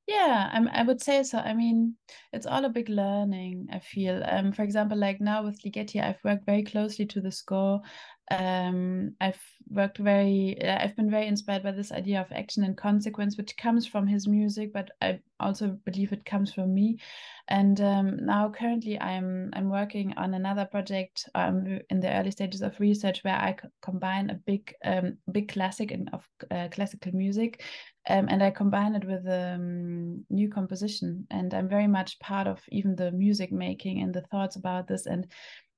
Yeah 0.08 0.50
I'm, 0.54 0.70
i 0.70 0.84
would 0.84 1.02
say 1.02 1.24
so. 1.24 1.38
I 1.40 1.54
mean 1.54 1.96
it's 2.32 2.46
all 2.46 2.64
a 2.66 2.70
big 2.70 2.90
learning 2.90 3.68
i 3.72 3.80
feel. 3.80 4.24
Um, 4.26 4.52
for 4.54 4.64
example 4.64 4.98
like 4.98 5.20
now 5.20 5.44
with 5.44 5.62
ligeti 5.64 6.02
i've 6.02 6.24
worked 6.24 6.46
very 6.46 6.64
closely 6.64 7.06
to 7.08 7.22
the 7.22 7.32
score 7.32 7.82
um, 8.30 9.16
I've 9.22 9.42
worked 9.70 9.98
very, 9.98 10.58
uh, 10.62 10.84
I've 10.84 10.96
been 10.96 11.10
very 11.10 11.28
inspired 11.28 11.64
by 11.64 11.72
this 11.72 11.92
idea 11.92 12.20
of 12.22 12.32
action 12.32 12.64
and 12.64 12.76
consequence, 12.76 13.38
which 13.38 13.56
comes 13.58 13.88
from 13.88 14.08
his 14.08 14.28
music, 14.28 14.74
but 14.74 14.92
I 15.02 15.20
also 15.40 15.78
believe 15.86 16.12
it 16.12 16.26
comes 16.26 16.54
from 16.54 16.74
me. 16.74 17.00
And 17.48 17.80
um, 17.80 18.26
now, 18.26 18.50
currently, 18.50 19.00
I'm 19.00 19.52
I'm 19.54 19.70
working 19.70 20.14
on 20.18 20.34
another 20.34 20.66
project 20.66 21.30
um, 21.36 21.80
in 21.90 22.02
the 22.02 22.14
early 22.14 22.32
stages 22.32 22.62
of 22.62 22.78
research 22.80 23.24
where 23.24 23.36
I 23.36 23.56
combine 23.82 24.30
a 24.30 24.36
big 24.36 24.74
um, 24.84 25.18
big 25.32 25.48
classic 25.48 25.98
of 26.12 26.28
uh, 26.52 26.68
classical 26.70 27.14
music, 27.14 27.64
um, 28.10 28.28
and 28.30 28.42
I 28.42 28.52
combine 28.52 28.96
it 28.96 29.06
with 29.06 29.26
a 29.28 29.56
um, 29.56 30.26
new 30.30 30.50
composition. 30.50 31.28
And 31.30 31.54
I'm 31.54 31.68
very 31.68 31.88
much 31.88 32.20
part 32.20 32.48
of 32.48 32.60
even 32.70 32.96
the 32.96 33.12
music 33.12 33.52
making 33.52 34.02
and 34.02 34.14
the 34.14 34.22
thoughts 34.22 34.56
about 34.56 34.88
this 34.88 35.06
and 35.06 35.28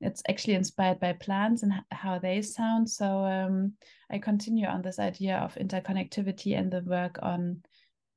it's 0.01 0.23
actually 0.29 0.53
inspired 0.53 0.99
by 0.99 1.13
plants 1.13 1.63
and 1.63 1.73
how 1.91 2.19
they 2.19 2.41
sound. 2.41 2.89
So 2.89 3.25
um, 3.25 3.73
I 4.09 4.17
continue 4.17 4.65
on 4.65 4.81
this 4.81 4.99
idea 4.99 5.37
of 5.37 5.55
interconnectivity 5.55 6.57
and 6.57 6.71
the 6.71 6.81
work 6.81 7.19
on 7.21 7.61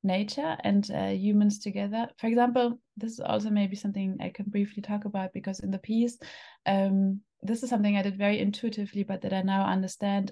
nature 0.03 0.55
and 0.63 0.89
uh, 0.91 1.07
humans 1.07 1.59
together. 1.59 2.07
For 2.17 2.27
example, 2.27 2.79
this 2.95 3.13
is 3.13 3.19
also 3.19 3.49
maybe 3.49 3.75
something 3.75 4.17
I 4.21 4.29
can 4.29 4.45
briefly 4.47 4.81
talk 4.81 5.05
about 5.05 5.33
because 5.33 5.59
in 5.59 5.71
the 5.71 5.77
piece, 5.77 6.17
um, 6.65 7.21
this 7.41 7.63
is 7.63 7.69
something 7.69 7.97
I 7.97 8.01
did 8.01 8.17
very 8.17 8.39
intuitively, 8.39 9.03
but 9.03 9.21
that 9.21 9.33
I 9.33 9.41
now 9.41 9.65
understand. 9.65 10.31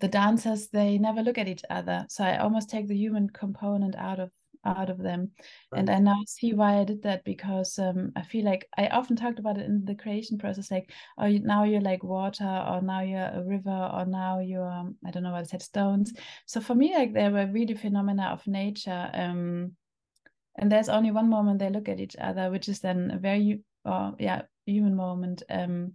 The 0.00 0.08
dancers 0.08 0.68
they 0.68 0.98
never 0.98 1.22
look 1.22 1.38
at 1.38 1.48
each 1.48 1.64
other, 1.70 2.06
so 2.08 2.24
I 2.24 2.38
almost 2.38 2.70
take 2.70 2.86
the 2.86 2.96
human 2.96 3.28
component 3.30 3.96
out 3.96 4.20
of 4.20 4.30
out 4.64 4.90
of 4.90 4.98
them. 4.98 5.30
Right. 5.72 5.80
And 5.80 5.90
I 5.90 5.98
now 5.98 6.22
see 6.26 6.52
why 6.52 6.78
I 6.78 6.84
did 6.84 7.02
that 7.02 7.24
because 7.24 7.78
um, 7.78 8.12
I 8.16 8.22
feel 8.22 8.44
like 8.44 8.68
I 8.76 8.88
often 8.88 9.16
talked 9.16 9.38
about 9.38 9.58
it 9.58 9.66
in 9.66 9.84
the 9.84 9.94
creation 9.94 10.38
process, 10.38 10.70
like, 10.70 10.90
oh, 11.16 11.26
you, 11.26 11.40
now 11.40 11.64
you're 11.64 11.80
like 11.80 12.02
water, 12.02 12.64
or 12.68 12.80
now 12.80 13.00
you're 13.00 13.30
a 13.32 13.44
river, 13.44 13.90
or 13.92 14.04
now 14.04 14.40
you're, 14.40 14.68
um, 14.68 14.96
I 15.06 15.10
don't 15.10 15.22
know 15.22 15.32
what 15.32 15.40
I 15.40 15.44
said, 15.44 15.62
stones. 15.62 16.12
So 16.46 16.60
for 16.60 16.74
me, 16.74 16.94
like, 16.94 17.14
there 17.14 17.30
were 17.30 17.46
really 17.46 17.74
phenomena 17.74 18.30
of 18.32 18.46
nature. 18.46 19.10
Um, 19.12 19.72
and 20.58 20.70
there's 20.70 20.88
only 20.88 21.12
one 21.12 21.28
moment 21.28 21.60
they 21.60 21.70
look 21.70 21.88
at 21.88 22.00
each 22.00 22.16
other, 22.20 22.50
which 22.50 22.68
is 22.68 22.80
then 22.80 23.12
a 23.12 23.18
very, 23.18 23.60
or 23.84 24.14
yeah, 24.18 24.42
human 24.66 24.96
moment. 24.96 25.42
Um, 25.48 25.94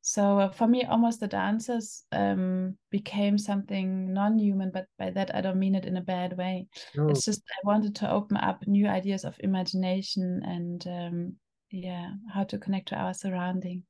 so 0.00 0.40
uh, 0.40 0.50
for 0.50 0.66
me, 0.66 0.84
almost 0.84 1.20
the 1.20 1.28
dances 1.28 2.04
um, 2.12 2.76
became 2.90 3.38
something 3.38 4.12
non-human, 4.12 4.70
but 4.72 4.86
by 4.98 5.10
that 5.10 5.34
I 5.34 5.40
don't 5.40 5.58
mean 5.58 5.74
it 5.74 5.84
in 5.84 5.96
a 5.96 6.02
bad 6.02 6.36
way. 6.36 6.66
No. 6.96 7.08
It's 7.08 7.24
just 7.24 7.42
I 7.48 7.66
wanted 7.66 7.94
to 7.96 8.10
open 8.10 8.36
up 8.36 8.66
new 8.66 8.86
ideas 8.86 9.24
of 9.24 9.36
imagination 9.40 10.42
and 10.44 10.86
um, 10.86 11.36
yeah, 11.70 12.12
how 12.32 12.44
to 12.44 12.58
connect 12.58 12.88
to 12.88 12.96
our 12.96 13.14
surrounding. 13.14 13.82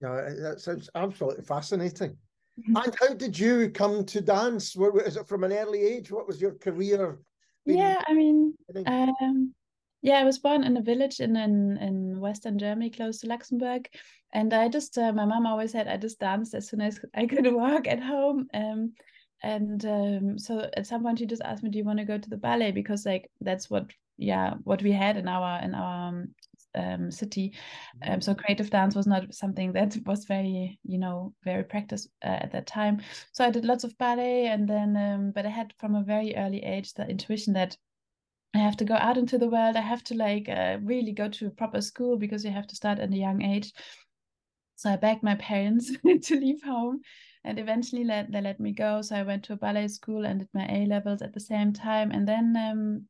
Yeah, 0.00 0.30
that 0.40 0.60
sounds 0.60 0.88
absolutely 0.94 1.44
fascinating. 1.44 2.16
Mm-hmm. 2.58 2.76
and 2.76 2.96
how 3.00 3.14
did 3.14 3.38
you 3.38 3.70
come 3.70 4.04
to 4.04 4.20
dance? 4.20 4.76
What 4.76 5.06
is 5.06 5.16
it 5.16 5.28
from 5.28 5.44
an 5.44 5.52
early 5.52 5.82
age? 5.82 6.10
What 6.10 6.26
was 6.26 6.40
your 6.40 6.52
career? 6.52 7.18
Yeah, 7.64 8.02
I 8.06 8.12
mean, 8.14 8.54
um, 8.86 9.54
yeah, 10.02 10.18
I 10.18 10.24
was 10.24 10.38
born 10.38 10.64
in 10.64 10.76
a 10.76 10.82
village 10.82 11.20
in 11.20 11.36
in, 11.36 11.76
in 11.78 12.20
Western 12.20 12.58
Germany, 12.58 12.90
close 12.90 13.20
to 13.20 13.26
Luxembourg, 13.26 13.88
and 14.32 14.52
I 14.54 14.68
just 14.68 14.96
uh, 14.98 15.12
my 15.12 15.24
mom 15.24 15.46
always 15.46 15.72
said 15.72 15.88
I 15.88 15.96
just 15.96 16.20
danced 16.20 16.54
as 16.54 16.68
soon 16.68 16.80
as 16.80 17.00
I 17.14 17.26
could 17.26 17.52
walk 17.52 17.86
at 17.86 18.02
home. 18.02 18.48
Um, 18.54 18.92
and 19.42 19.84
um, 19.86 20.38
so 20.38 20.68
at 20.76 20.86
some 20.86 21.02
point 21.02 21.18
she 21.18 21.26
just 21.26 21.42
asked 21.42 21.62
me, 21.62 21.70
"Do 21.70 21.78
you 21.78 21.84
want 21.84 21.98
to 21.98 22.04
go 22.04 22.18
to 22.18 22.30
the 22.30 22.36
ballet?" 22.36 22.72
Because 22.72 23.06
like 23.06 23.30
that's 23.40 23.70
what 23.70 23.90
yeah 24.18 24.54
what 24.64 24.82
we 24.82 24.92
had 24.92 25.16
in 25.16 25.28
our 25.28 25.62
in 25.62 25.74
our 25.74 26.08
um, 26.08 26.34
um, 26.74 27.10
city. 27.10 27.54
Um, 28.06 28.20
so 28.20 28.34
creative 28.34 28.70
dance 28.70 28.94
was 28.94 29.06
not 29.06 29.34
something 29.34 29.72
that 29.72 29.96
was 30.06 30.24
very, 30.24 30.78
you 30.84 30.98
know, 30.98 31.34
very 31.44 31.64
practiced 31.64 32.08
uh, 32.24 32.38
at 32.40 32.52
that 32.52 32.66
time. 32.66 33.00
So 33.32 33.44
I 33.44 33.50
did 33.50 33.64
lots 33.64 33.84
of 33.84 33.96
ballet, 33.98 34.46
and 34.46 34.68
then, 34.68 34.96
um, 34.96 35.32
but 35.34 35.46
I 35.46 35.50
had 35.50 35.74
from 35.78 35.94
a 35.94 36.02
very 36.04 36.36
early 36.36 36.62
age 36.62 36.94
the 36.94 37.06
intuition 37.08 37.52
that 37.54 37.76
I 38.54 38.58
have 38.58 38.76
to 38.78 38.84
go 38.84 38.94
out 38.94 39.16
into 39.16 39.38
the 39.38 39.48
world. 39.48 39.76
I 39.76 39.80
have 39.80 40.02
to 40.04 40.14
like 40.14 40.48
uh, 40.48 40.78
really 40.82 41.12
go 41.12 41.28
to 41.28 41.46
a 41.46 41.50
proper 41.50 41.80
school 41.80 42.16
because 42.16 42.44
you 42.44 42.50
have 42.50 42.66
to 42.68 42.76
start 42.76 42.98
at 42.98 43.12
a 43.12 43.16
young 43.16 43.42
age. 43.42 43.72
So 44.76 44.90
I 44.90 44.96
begged 44.96 45.22
my 45.22 45.36
parents 45.36 45.92
to 46.22 46.40
leave 46.40 46.62
home 46.62 47.00
and 47.44 47.58
eventually 47.58 48.04
let, 48.04 48.32
they 48.32 48.40
let 48.40 48.58
me 48.58 48.72
go. 48.72 49.02
So 49.02 49.14
I 49.16 49.22
went 49.22 49.44
to 49.44 49.52
a 49.52 49.56
ballet 49.56 49.88
school 49.88 50.24
and 50.24 50.40
did 50.40 50.48
my 50.52 50.66
A 50.68 50.86
levels 50.86 51.22
at 51.22 51.32
the 51.32 51.40
same 51.40 51.72
time. 51.72 52.10
And 52.10 52.26
then 52.26 52.56
um, 52.56 53.06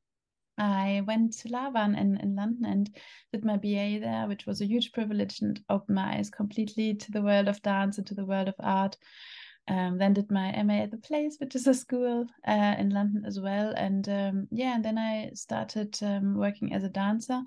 I 0.58 1.02
went 1.06 1.32
to 1.38 1.48
Laban 1.48 1.94
in, 1.94 2.18
in 2.18 2.36
London 2.36 2.66
and 2.66 2.96
did 3.32 3.44
my 3.44 3.56
BA 3.56 3.98
there, 3.98 4.26
which 4.28 4.46
was 4.46 4.60
a 4.60 4.66
huge 4.66 4.92
privilege 4.92 5.40
and 5.40 5.58
opened 5.70 5.96
my 5.96 6.16
eyes 6.16 6.28
completely 6.28 6.94
to 6.94 7.12
the 7.12 7.22
world 7.22 7.48
of 7.48 7.62
dance 7.62 7.96
and 7.98 8.06
to 8.08 8.14
the 8.14 8.26
world 8.26 8.48
of 8.48 8.56
art. 8.60 8.96
Um, 9.70 9.98
then 9.98 10.14
did 10.14 10.32
my 10.32 10.50
MA 10.64 10.82
at 10.82 10.90
the 10.90 10.96
Place, 10.96 11.36
which 11.38 11.54
is 11.54 11.68
a 11.68 11.74
school 11.74 12.26
uh, 12.46 12.74
in 12.76 12.90
London 12.90 13.22
as 13.24 13.38
well. 13.38 13.72
And 13.76 14.08
um, 14.08 14.48
yeah, 14.50 14.74
and 14.74 14.84
then 14.84 14.98
I 14.98 15.30
started 15.34 15.96
um, 16.02 16.36
working 16.36 16.74
as 16.74 16.82
a 16.82 16.88
dancer 16.88 17.40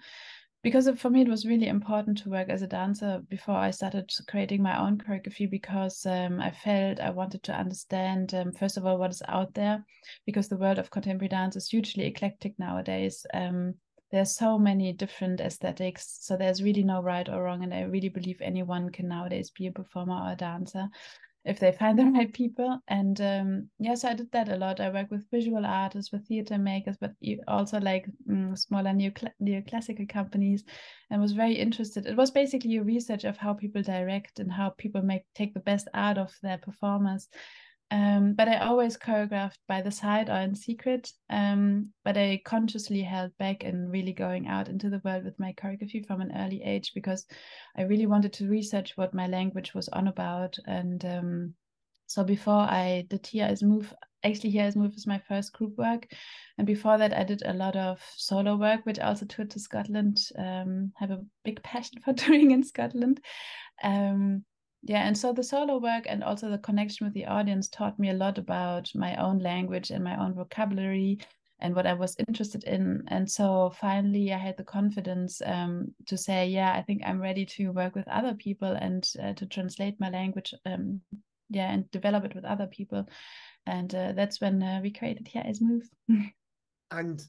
because 0.64 0.90
for 0.98 1.10
me 1.10 1.22
it 1.24 1.28
was 1.28 1.46
really 1.46 1.68
important 1.68 2.20
to 2.20 2.30
work 2.30 2.48
as 2.48 2.62
a 2.62 2.68
dancer 2.68 3.22
before 3.30 3.56
I 3.56 3.72
started 3.72 4.10
creating 4.30 4.64
my 4.64 4.80
own 4.80 4.98
choreography 4.98 5.50
because 5.50 6.06
um, 6.06 6.40
I 6.40 6.52
felt 6.52 7.02
I 7.02 7.10
wanted 7.10 7.44
to 7.44 7.54
understand 7.54 8.34
um, 8.34 8.54
first 8.54 8.78
of 8.78 8.86
all 8.86 8.98
what 8.98 9.12
is 9.12 9.22
out 9.28 9.54
there 9.54 9.86
because 10.26 10.48
the 10.48 10.58
world 10.58 10.80
of 10.80 10.90
contemporary 10.90 11.28
dance 11.28 11.58
is 11.58 11.68
hugely 11.68 12.06
eclectic 12.06 12.58
nowadays. 12.58 13.26
Um, 13.34 13.74
there's 14.14 14.36
so 14.36 14.60
many 14.60 14.94
different 14.94 15.42
aesthetics, 15.42 16.20
so 16.22 16.38
there's 16.38 16.62
really 16.62 16.84
no 16.84 17.02
right 17.02 17.28
or 17.28 17.42
wrong, 17.42 17.64
and 17.64 17.74
I 17.74 17.82
really 17.82 18.10
believe 18.10 18.40
anyone 18.42 18.92
can 18.92 19.08
nowadays 19.08 19.50
be 19.50 19.66
a 19.66 19.72
performer 19.72 20.14
or 20.14 20.34
a 20.34 20.36
dancer 20.36 20.88
if 21.46 21.60
they 21.60 21.72
find 21.72 21.98
the 22.00 22.06
right 22.06 22.34
people. 22.34 22.80
And 22.88 23.20
um, 23.22 23.70
yeah, 23.80 23.96
so 23.96 24.10
I 24.10 24.14
did 24.14 24.32
that 24.32 24.50
a 24.50 24.56
lot. 24.56 24.80
I 24.80 24.90
work 24.90 25.12
with 25.12 25.30
visual 25.32 25.66
artists, 25.66 26.12
with 26.12 26.28
theater 26.28 26.58
makers, 26.58 26.98
but 27.00 27.14
also 27.48 27.80
like 27.80 28.06
mm, 28.30 28.58
smaller 28.58 28.94
new 28.94 29.12
neoclassical 29.42 30.08
companies, 30.10 30.64
and 31.10 31.22
was 31.22 31.34
very 31.34 31.54
interested. 31.54 32.06
It 32.06 32.18
was 32.18 32.32
basically 32.32 32.78
a 32.78 32.84
research 32.84 33.24
of 33.24 33.38
how 33.38 33.54
people 33.54 33.82
direct 33.82 34.40
and 34.40 34.52
how 34.52 34.70
people 34.78 35.02
make 35.02 35.24
take 35.36 35.54
the 35.54 35.60
best 35.60 35.88
out 35.94 36.18
of 36.18 36.34
their 36.42 36.58
performers. 36.58 37.28
Um, 37.92 38.34
but 38.34 38.48
I 38.48 38.58
always 38.58 38.98
choreographed 38.98 39.60
by 39.68 39.82
the 39.82 39.92
side 39.92 40.30
or 40.30 40.38
in 40.38 40.56
secret. 40.56 41.12
Um, 41.30 41.94
but 42.04 42.18
I 42.18 42.42
consciously 42.44 43.02
held 43.02 43.38
back 43.38 43.64
and 43.64 43.92
really 43.92 44.14
going 44.14 44.48
out 44.48 44.68
into 44.68 44.90
the 44.90 45.02
world 45.04 45.26
with 45.26 45.40
my 45.40 45.54
choreography 45.54 46.06
from 46.06 46.22
an 46.22 46.32
early 46.36 46.64
age 46.64 46.92
because 46.96 47.26
I 47.78 47.84
really 47.84 48.08
wanted 48.08 48.34
to 48.34 48.50
research 48.50 48.94
what 48.96 49.14
my 49.14 49.28
language 49.28 49.74
was 49.74 49.90
on 49.90 50.08
about. 50.08 50.58
And 50.66 51.06
um, 51.06 51.54
so 52.08 52.24
before 52.24 52.62
I 52.62 53.06
did 53.10 53.26
Hear 53.28 53.46
Eyes 53.46 53.64
Move, 53.64 53.94
actually 54.24 54.52
Hear 54.52 54.66
Eyes 54.66 54.76
Move 54.76 54.94
is 54.96 55.08
my 55.08 55.20
first 55.28 55.54
group 55.54 55.78
work. 55.78 56.08
And 56.58 56.68
before 56.68 56.98
that, 56.98 57.14
I 57.14 57.24
did 57.24 57.44
a 57.46 57.54
lot 57.54 57.76
of 57.76 58.02
solo 58.16 58.56
work, 58.56 58.86
which 58.86 59.00
also 59.00 59.26
toured 59.26 59.52
to 59.52 59.60
Scotland. 59.60 60.20
Um, 60.38 60.94
have 60.96 61.12
a 61.12 61.24
big 61.44 61.62
passion 61.64 62.02
for 62.06 62.14
touring 62.14 62.52
in 62.52 62.64
Scotland. 62.64 63.20
Yeah 64.86 65.08
and 65.08 65.18
so 65.18 65.32
the 65.32 65.44
solo 65.44 65.78
work 65.78 66.06
and 66.08 66.24
also 66.24 66.50
the 66.50 66.58
connection 66.58 67.06
with 67.06 67.14
the 67.14 67.26
audience 67.26 67.70
taught 67.70 67.98
me 68.00 68.10
a 68.10 68.14
lot 68.14 68.38
about 68.38 68.92
my 68.94 69.16
own 69.16 69.40
language 69.40 69.92
and 69.92 70.04
my 70.04 70.20
own 70.22 70.34
vocabulary 70.34 71.20
and 71.60 71.74
what 71.74 71.88
i 71.88 71.94
was 71.94 72.18
interested 72.28 72.66
in. 72.66 73.04
And 73.08 73.30
so 73.30 73.74
finally 73.80 74.34
i 74.34 74.38
had 74.38 74.58
the 74.58 74.64
confidence 74.64 75.42
um, 75.46 75.94
to 76.08 76.18
say 76.18 76.48
yeah 76.48 76.74
i 76.74 76.82
think 76.82 77.02
i'm 77.06 77.22
ready 77.22 77.46
to 77.46 77.72
work 77.72 77.96
with 77.96 78.08
other 78.08 78.34
people 78.34 78.76
and 78.80 79.10
uh, 79.24 79.34
to 79.34 79.46
translate 79.46 80.00
my 80.00 80.10
language 80.10 80.54
um, 80.66 81.02
yeah 81.50 81.72
and 81.72 81.90
develop 81.92 82.26
it 82.26 82.36
with 82.36 82.46
other 82.46 82.68
people. 82.68 83.08
And 83.66 83.94
uh, 83.96 84.12
that's 84.14 84.42
when 84.42 84.62
uh, 84.62 84.80
we 84.84 84.92
created 84.92 85.28
Hear 85.28 85.44
Eyes 85.46 85.62
Move. 85.62 85.90
And 86.92 87.26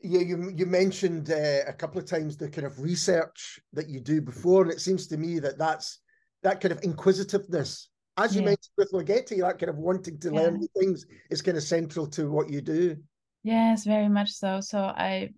yeah, 0.00 0.20
you 0.20 0.52
you 0.56 0.66
mentioned 0.66 1.30
uh, 1.30 1.60
a 1.68 1.72
couple 1.72 2.00
of 2.00 2.06
times 2.06 2.36
the 2.36 2.48
kind 2.48 2.66
of 2.66 2.80
research 2.80 3.60
that 3.72 3.88
you 3.88 4.00
do 4.00 4.20
before, 4.20 4.62
and 4.62 4.72
it 4.72 4.80
seems 4.80 5.06
to 5.08 5.16
me 5.16 5.38
that 5.38 5.56
that's 5.56 6.00
that 6.42 6.60
kind 6.60 6.72
of 6.72 6.80
inquisitiveness. 6.82 7.88
As 8.16 8.34
you 8.34 8.40
yeah. 8.42 8.46
mentioned 8.46 8.74
with 8.76 8.92
Ligeti, 8.92 9.40
that 9.40 9.58
kind 9.58 9.70
of 9.70 9.76
wanting 9.76 10.18
to 10.18 10.32
yeah. 10.32 10.40
learn 10.40 10.58
new 10.58 10.68
things 10.76 11.06
is 11.30 11.42
kind 11.42 11.56
of 11.56 11.62
central 11.62 12.06
to 12.08 12.30
what 12.30 12.50
you 12.50 12.60
do. 12.60 12.96
Yes, 13.44 13.84
very 13.84 14.08
much 14.08 14.30
so. 14.30 14.60
So 14.60 14.80
I, 14.80 15.30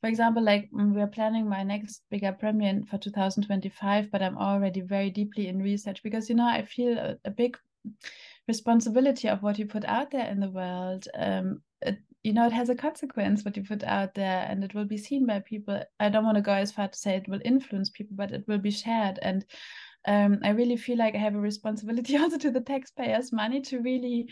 for 0.00 0.08
example, 0.08 0.42
like 0.42 0.70
mm, 0.72 0.94
we're 0.94 1.06
planning 1.06 1.48
my 1.48 1.62
next 1.62 2.02
bigger 2.10 2.32
premiere 2.32 2.80
for 2.88 2.98
2025, 2.98 4.10
but 4.10 4.22
I'm 4.22 4.38
already 4.38 4.80
very 4.80 5.10
deeply 5.10 5.48
in 5.48 5.58
research 5.58 6.02
because 6.02 6.30
you 6.30 6.34
know 6.34 6.46
I 6.46 6.64
feel 6.64 6.96
a, 6.96 7.16
a 7.26 7.30
big 7.30 7.58
responsibility 8.46 9.28
of 9.28 9.42
what 9.42 9.58
you 9.58 9.66
put 9.66 9.84
out 9.84 10.10
there 10.10 10.26
in 10.26 10.40
the 10.40 10.50
world. 10.50 11.06
Um, 11.14 11.60
it, 11.82 11.98
you 12.22 12.32
know, 12.32 12.46
it 12.46 12.52
has 12.52 12.70
a 12.70 12.74
consequence 12.74 13.44
what 13.44 13.56
you 13.56 13.62
put 13.62 13.84
out 13.84 14.14
there, 14.14 14.46
and 14.48 14.64
it 14.64 14.74
will 14.74 14.86
be 14.86 14.98
seen 14.98 15.26
by 15.26 15.40
people. 15.40 15.82
I 16.00 16.08
don't 16.08 16.24
want 16.24 16.36
to 16.36 16.42
go 16.42 16.54
as 16.54 16.72
far 16.72 16.88
to 16.88 16.98
say 16.98 17.16
it 17.16 17.28
will 17.28 17.40
influence 17.44 17.90
people, 17.90 18.16
but 18.16 18.32
it 18.32 18.44
will 18.48 18.58
be 18.58 18.70
shared 18.70 19.18
and 19.20 19.44
um, 20.08 20.38
I 20.42 20.50
really 20.50 20.78
feel 20.78 20.96
like 20.96 21.14
I 21.14 21.18
have 21.18 21.34
a 21.34 21.40
responsibility 21.40 22.16
also 22.18 22.38
to 22.38 22.50
the 22.50 22.62
taxpayers' 22.62 23.30
money 23.30 23.60
to 23.62 23.80
really 23.80 24.28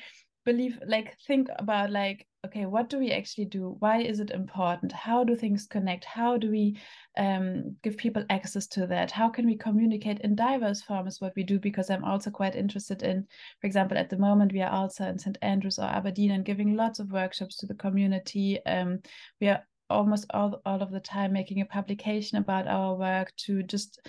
believe, 0.46 0.78
like, 0.86 1.18
think 1.26 1.48
about, 1.58 1.90
like, 1.90 2.26
okay, 2.46 2.64
what 2.64 2.88
do 2.88 2.98
we 2.98 3.12
actually 3.12 3.44
do? 3.44 3.76
Why 3.80 4.00
is 4.00 4.18
it 4.18 4.30
important? 4.30 4.90
How 4.90 5.22
do 5.22 5.36
things 5.36 5.66
connect? 5.66 6.06
How 6.06 6.38
do 6.38 6.50
we 6.50 6.78
um, 7.18 7.76
give 7.82 7.98
people 7.98 8.24
access 8.30 8.66
to 8.68 8.86
that? 8.86 9.10
How 9.10 9.28
can 9.28 9.44
we 9.44 9.54
communicate 9.54 10.20
in 10.20 10.34
diverse 10.34 10.80
forms 10.80 11.20
what 11.20 11.34
we 11.36 11.42
do? 11.42 11.58
Because 11.58 11.90
I'm 11.90 12.04
also 12.04 12.30
quite 12.30 12.56
interested 12.56 13.02
in, 13.02 13.26
for 13.60 13.66
example, 13.66 13.98
at 13.98 14.08
the 14.08 14.16
moment, 14.16 14.54
we 14.54 14.62
are 14.62 14.72
also 14.72 15.04
in 15.04 15.18
St. 15.18 15.36
Andrews 15.42 15.78
or 15.78 15.84
Aberdeen 15.84 16.30
and 16.30 16.44
giving 16.44 16.74
lots 16.74 17.00
of 17.00 17.12
workshops 17.12 17.56
to 17.58 17.66
the 17.66 17.74
community. 17.74 18.64
Um, 18.64 19.00
we 19.42 19.48
are 19.48 19.62
almost 19.90 20.24
all, 20.30 20.62
all 20.64 20.82
of 20.82 20.90
the 20.90 21.00
time 21.00 21.34
making 21.34 21.60
a 21.60 21.66
publication 21.66 22.38
about 22.38 22.66
our 22.66 22.94
work 22.94 23.34
to 23.36 23.62
just 23.62 24.00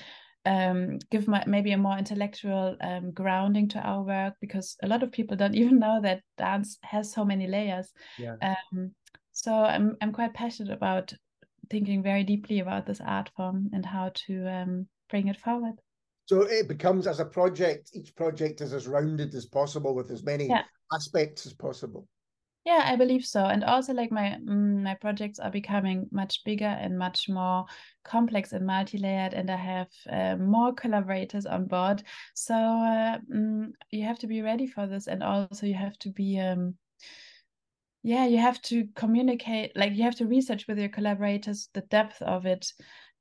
um, 0.47 0.99
give 1.11 1.27
my, 1.27 1.43
maybe 1.45 1.73
a 1.73 1.77
more 1.77 1.97
intellectual 1.97 2.77
um, 2.81 3.11
grounding 3.11 3.67
to 3.69 3.79
our 3.79 4.03
work 4.03 4.35
because 4.39 4.77
a 4.81 4.87
lot 4.87 5.03
of 5.03 5.11
people 5.11 5.35
don't 5.35 5.55
even 5.61 5.79
know 5.79 5.99
that 6.01 6.21
dance 6.37 6.77
has 6.83 7.11
so 7.11 7.25
many 7.25 7.47
layers. 7.47 7.91
Yeah. 8.17 8.35
Um, 8.41 8.91
so 9.33 9.53
I'm 9.53 9.97
I'm 10.01 10.13
quite 10.13 10.33
passionate 10.33 10.73
about 10.73 11.13
thinking 11.69 12.01
very 12.01 12.23
deeply 12.23 12.59
about 12.59 12.85
this 12.85 13.01
art 13.05 13.29
form 13.35 13.69
and 13.73 13.85
how 13.85 14.11
to 14.13 14.47
um, 14.47 14.87
bring 15.09 15.27
it 15.27 15.37
forward. 15.37 15.75
So 16.25 16.41
it 16.41 16.67
becomes 16.67 17.07
as 17.07 17.19
a 17.19 17.25
project, 17.25 17.91
each 17.93 18.15
project 18.15 18.61
is 18.61 18.73
as 18.73 18.87
rounded 18.87 19.33
as 19.35 19.45
possible 19.45 19.95
with 19.95 20.11
as 20.11 20.23
many 20.23 20.47
yeah. 20.47 20.63
aspects 20.93 21.45
as 21.45 21.53
possible. 21.53 22.07
Yeah, 22.67 22.83
I 22.83 22.97
believe 22.97 23.23
so. 23.25 23.45
And 23.45 23.63
also, 23.63 23.93
like 23.93 24.11
my 24.11 24.37
mm, 24.43 24.83
my 24.83 24.93
projects 24.95 25.39
are 25.39 25.49
becoming 25.49 26.09
much 26.11 26.43
bigger 26.43 26.65
and 26.65 26.99
much 26.99 27.29
more 27.29 27.65
complex 28.03 28.51
and 28.51 28.65
multi-layered, 28.67 29.33
and 29.33 29.49
I 29.49 29.55
have 29.55 29.87
uh, 30.11 30.35
more 30.35 30.73
collaborators 30.73 31.45
on 31.45 31.67
board. 31.67 32.03
So 32.35 32.55
uh, 32.55 33.19
mm, 33.33 33.71
you 33.91 34.03
have 34.03 34.19
to 34.19 34.27
be 34.27 34.41
ready 34.41 34.67
for 34.67 34.85
this, 34.85 35.07
and 35.07 35.23
also 35.23 35.65
you 35.65 35.75
have 35.75 35.97
to 35.99 36.09
be. 36.09 36.39
Um, 36.41 36.75
yeah, 38.03 38.25
you 38.25 38.37
have 38.37 38.61
to 38.63 38.89
communicate. 38.95 39.71
Like 39.77 39.93
you 39.93 40.03
have 40.03 40.15
to 40.15 40.27
research 40.27 40.67
with 40.67 40.77
your 40.77 40.89
collaborators 40.89 41.69
the 41.73 41.81
depth 41.81 42.21
of 42.21 42.45
it, 42.45 42.73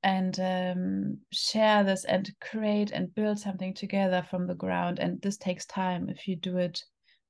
and 0.02 0.40
um, 0.40 1.18
share 1.30 1.84
this 1.84 2.04
and 2.04 2.28
create 2.40 2.90
and 2.90 3.14
build 3.14 3.38
something 3.38 3.74
together 3.74 4.26
from 4.28 4.48
the 4.48 4.56
ground. 4.56 4.98
And 4.98 5.22
this 5.22 5.36
takes 5.36 5.66
time 5.66 6.08
if 6.08 6.26
you 6.26 6.34
do 6.34 6.58
it 6.58 6.82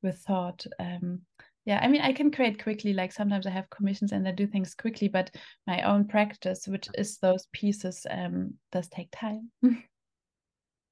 with 0.02 0.18
thought. 0.20 0.64
Um, 0.78 1.20
yeah 1.66 1.80
i 1.82 1.88
mean 1.88 2.00
i 2.00 2.12
can 2.12 2.30
create 2.30 2.62
quickly 2.62 2.94
like 2.94 3.12
sometimes 3.12 3.46
i 3.46 3.50
have 3.50 3.68
commissions 3.68 4.12
and 4.12 4.26
i 4.26 4.30
do 4.30 4.46
things 4.46 4.74
quickly 4.74 5.08
but 5.08 5.30
my 5.66 5.82
own 5.82 6.06
practice 6.06 6.66
which 6.66 6.88
is 6.94 7.18
those 7.18 7.46
pieces 7.52 8.06
um 8.10 8.54
does 8.72 8.88
take 8.88 9.08
time. 9.12 9.50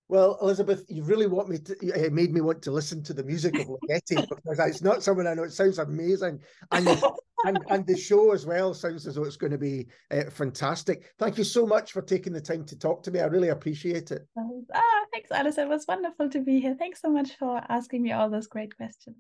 Well 0.07 0.37
Elisabeth 0.43 0.85
you 0.89 1.03
really 1.03 1.27
want 1.27 1.49
me 1.49 1.59
to 1.59 1.77
it 1.81 2.13
made 2.13 2.33
me 2.33 2.43
want 2.43 2.61
to 2.63 2.71
listen 2.71 3.03
to 3.05 3.15
the 3.15 3.25
music 3.25 3.59
of 3.59 3.69
Ligeti 3.69 4.29
because 4.29 4.59
it's 4.59 4.83
not 4.83 5.03
someone 5.03 5.27
i 5.27 5.33
know. 5.33 5.45
It 5.45 5.53
sounds 5.55 5.79
amazing. 5.79 6.41
And 6.71 6.87
and, 7.47 7.65
and 7.71 7.87
the 7.87 7.97
show 7.97 8.33
as 8.33 8.45
well 8.45 8.75
sounds 8.75 9.07
as 9.07 9.15
though 9.15 9.25
it's 9.25 9.39
going 9.39 9.53
to 9.53 9.59
be 9.59 9.87
uh, 10.11 10.29
fantastic. 10.31 11.15
Thank 11.19 11.39
you 11.39 11.45
so 11.45 11.67
much 11.67 11.93
for 11.93 12.03
taking 12.03 12.35
the 12.35 12.41
time 12.41 12.67
to 12.67 12.79
talk 12.79 13.03
to 13.05 13.11
me. 13.11 13.21
I 13.21 13.25
really 13.25 13.49
appreciate 13.49 14.11
it. 14.11 14.29
Ah 14.37 15.05
thanks 15.11 15.31
alice 15.31 15.57
it 15.57 15.69
was 15.69 15.87
wonderful 15.89 16.29
to 16.29 16.41
be 16.41 16.61
here. 16.61 16.77
Thanks 16.79 17.01
so 17.01 17.09
much 17.09 17.37
for 17.39 17.63
asking 17.71 18.03
me 18.03 18.13
all 18.13 18.29
those 18.29 18.47
great 18.47 18.77
questions 18.77 19.17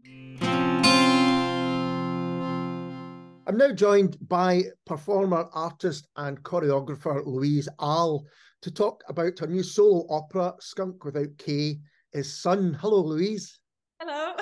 I'm 3.46 3.58
now 3.58 3.72
joined 3.72 4.16
by 4.28 4.64
performer, 4.86 5.48
artist, 5.52 6.08
and 6.16 6.42
choreographer 6.42 7.26
Louise 7.26 7.68
Ahl 7.78 8.24
to 8.62 8.70
talk 8.70 9.04
about 9.08 9.38
her 9.38 9.46
new 9.46 9.62
solo 9.62 10.06
opera, 10.08 10.54
Skunk 10.60 11.04
Without 11.04 11.36
K, 11.36 11.78
is 12.14 12.40
Sun. 12.40 12.72
Hello, 12.80 13.02
Louise. 13.02 13.60
Hello. 14.00 14.34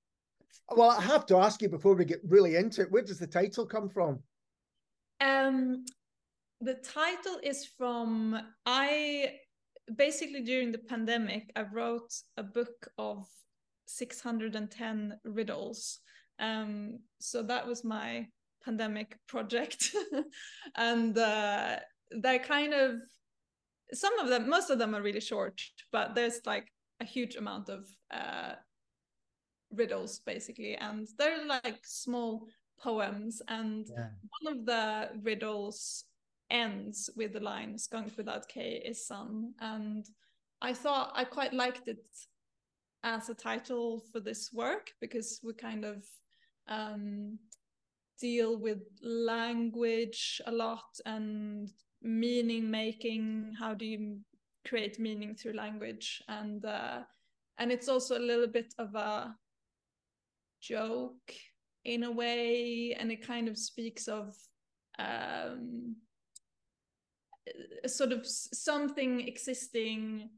well, 0.76 0.90
I 0.90 1.00
have 1.00 1.26
to 1.26 1.38
ask 1.38 1.60
you 1.62 1.68
before 1.68 1.96
we 1.96 2.04
get 2.04 2.20
really 2.22 2.54
into 2.54 2.82
it, 2.82 2.92
where 2.92 3.02
does 3.02 3.18
the 3.18 3.26
title 3.26 3.66
come 3.66 3.88
from? 3.88 4.20
Um, 5.20 5.84
the 6.60 6.74
title 6.74 7.40
is 7.42 7.66
from 7.76 8.38
I 8.64 9.32
basically 9.96 10.42
during 10.42 10.70
the 10.70 10.78
pandemic, 10.78 11.50
I 11.56 11.62
wrote 11.72 12.14
a 12.36 12.44
book 12.44 12.86
of 12.98 13.26
610 13.86 15.18
riddles 15.24 15.98
um, 16.38 16.98
so 17.20 17.42
that 17.42 17.66
was 17.66 17.84
my 17.84 18.26
pandemic 18.64 19.16
project. 19.26 19.94
and 20.76 21.16
uh, 21.16 21.76
they're 22.10 22.38
kind 22.38 22.74
of, 22.74 23.00
some 23.92 24.18
of 24.18 24.28
them, 24.28 24.48
most 24.48 24.70
of 24.70 24.78
them 24.78 24.94
are 24.94 25.02
really 25.02 25.20
short, 25.20 25.60
but 25.92 26.14
there's 26.14 26.40
like 26.46 26.68
a 27.00 27.04
huge 27.04 27.36
amount 27.36 27.68
of 27.68 27.86
uh, 28.10 28.52
riddles 29.72 30.20
basically, 30.20 30.76
and 30.76 31.08
they're 31.18 31.46
like 31.46 31.80
small 31.84 32.46
poems. 32.80 33.42
And 33.48 33.86
Yeah. 33.88 34.10
one 34.40 34.56
of 34.56 34.66
the 34.66 35.10
riddles 35.22 36.04
ends 36.50 37.10
with 37.16 37.32
the 37.32 37.40
line 37.40 37.78
"skunk 37.78 38.16
without 38.16 38.48
K 38.48 38.82
is 38.84 39.06
sun," 39.06 39.54
and 39.60 40.06
I 40.60 40.72
thought 40.74 41.12
I 41.14 41.24
quite 41.24 41.52
liked 41.52 41.88
it 41.88 42.04
as 43.02 43.28
a 43.28 43.34
title 43.34 44.02
for 44.12 44.20
this 44.20 44.52
work 44.52 44.90
because 45.00 45.40
we 45.44 45.52
kind 45.54 45.84
of 45.84 46.04
um, 46.68 47.38
deal 48.20 48.58
with 48.58 48.78
language 49.02 50.40
a 50.46 50.52
lot 50.52 51.00
and 51.06 51.70
meaning 52.02 52.70
making. 52.70 53.54
How 53.58 53.74
do 53.74 53.84
you 53.84 54.18
create 54.66 54.98
meaning 54.98 55.34
through 55.34 55.54
language? 55.54 56.22
And 56.28 56.64
uh, 56.64 57.00
and 57.58 57.72
it's 57.72 57.88
also 57.88 58.16
a 58.16 58.20
little 58.20 58.46
bit 58.46 58.74
of 58.78 58.94
a 58.94 59.34
joke 60.60 61.32
in 61.84 62.04
a 62.04 62.10
way, 62.10 62.96
and 62.98 63.10
it 63.10 63.26
kind 63.26 63.48
of 63.48 63.56
speaks 63.56 64.08
of 64.08 64.36
um, 64.98 65.96
sort 67.86 68.12
of 68.12 68.26
something 68.26 69.26
existing 69.26 70.30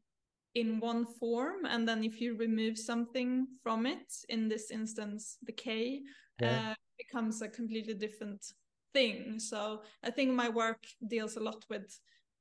in 0.55 0.81
one 0.81 1.07
form 1.07 1.65
and 1.65 1.89
then 1.89 2.03
if 2.03 2.21
you 2.21 2.37
remove 2.37 2.77
something 2.77 3.47
from 3.63 3.87
it 3.87 4.13
in 4.29 4.49
this 4.49 4.71
instance 4.71 5.39
the 5.45 5.53
k 5.53 6.03
Yeah. 6.41 6.71
uh, 6.71 6.75
becomes 6.99 7.43
a 7.43 7.49
completely 7.49 7.95
different 7.95 8.45
thing 8.93 9.39
so 9.39 9.83
i 10.03 10.11
think 10.11 10.33
my 10.33 10.49
work 10.49 10.85
deals 11.07 11.37
a 11.37 11.41
lot 11.41 11.65
with 11.71 12.01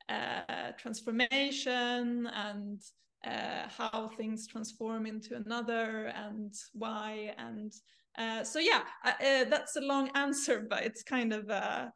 uh, 0.09 0.71
transformation 0.77 2.27
and 2.33 2.81
uh, 3.25 3.67
how 3.77 4.09
things 4.17 4.47
transform 4.47 5.05
into 5.05 5.35
another 5.35 6.07
and 6.15 6.53
why 6.73 7.33
and 7.37 7.73
uh, 8.17 8.43
so 8.43 8.59
yeah 8.59 8.81
uh, 9.05 9.11
uh, 9.23 9.43
that's 9.45 9.75
a 9.75 9.81
long 9.81 10.09
answer 10.15 10.65
but 10.67 10.83
it's 10.83 11.03
kind 11.03 11.31
of 11.31 11.49
uh, 11.49 11.87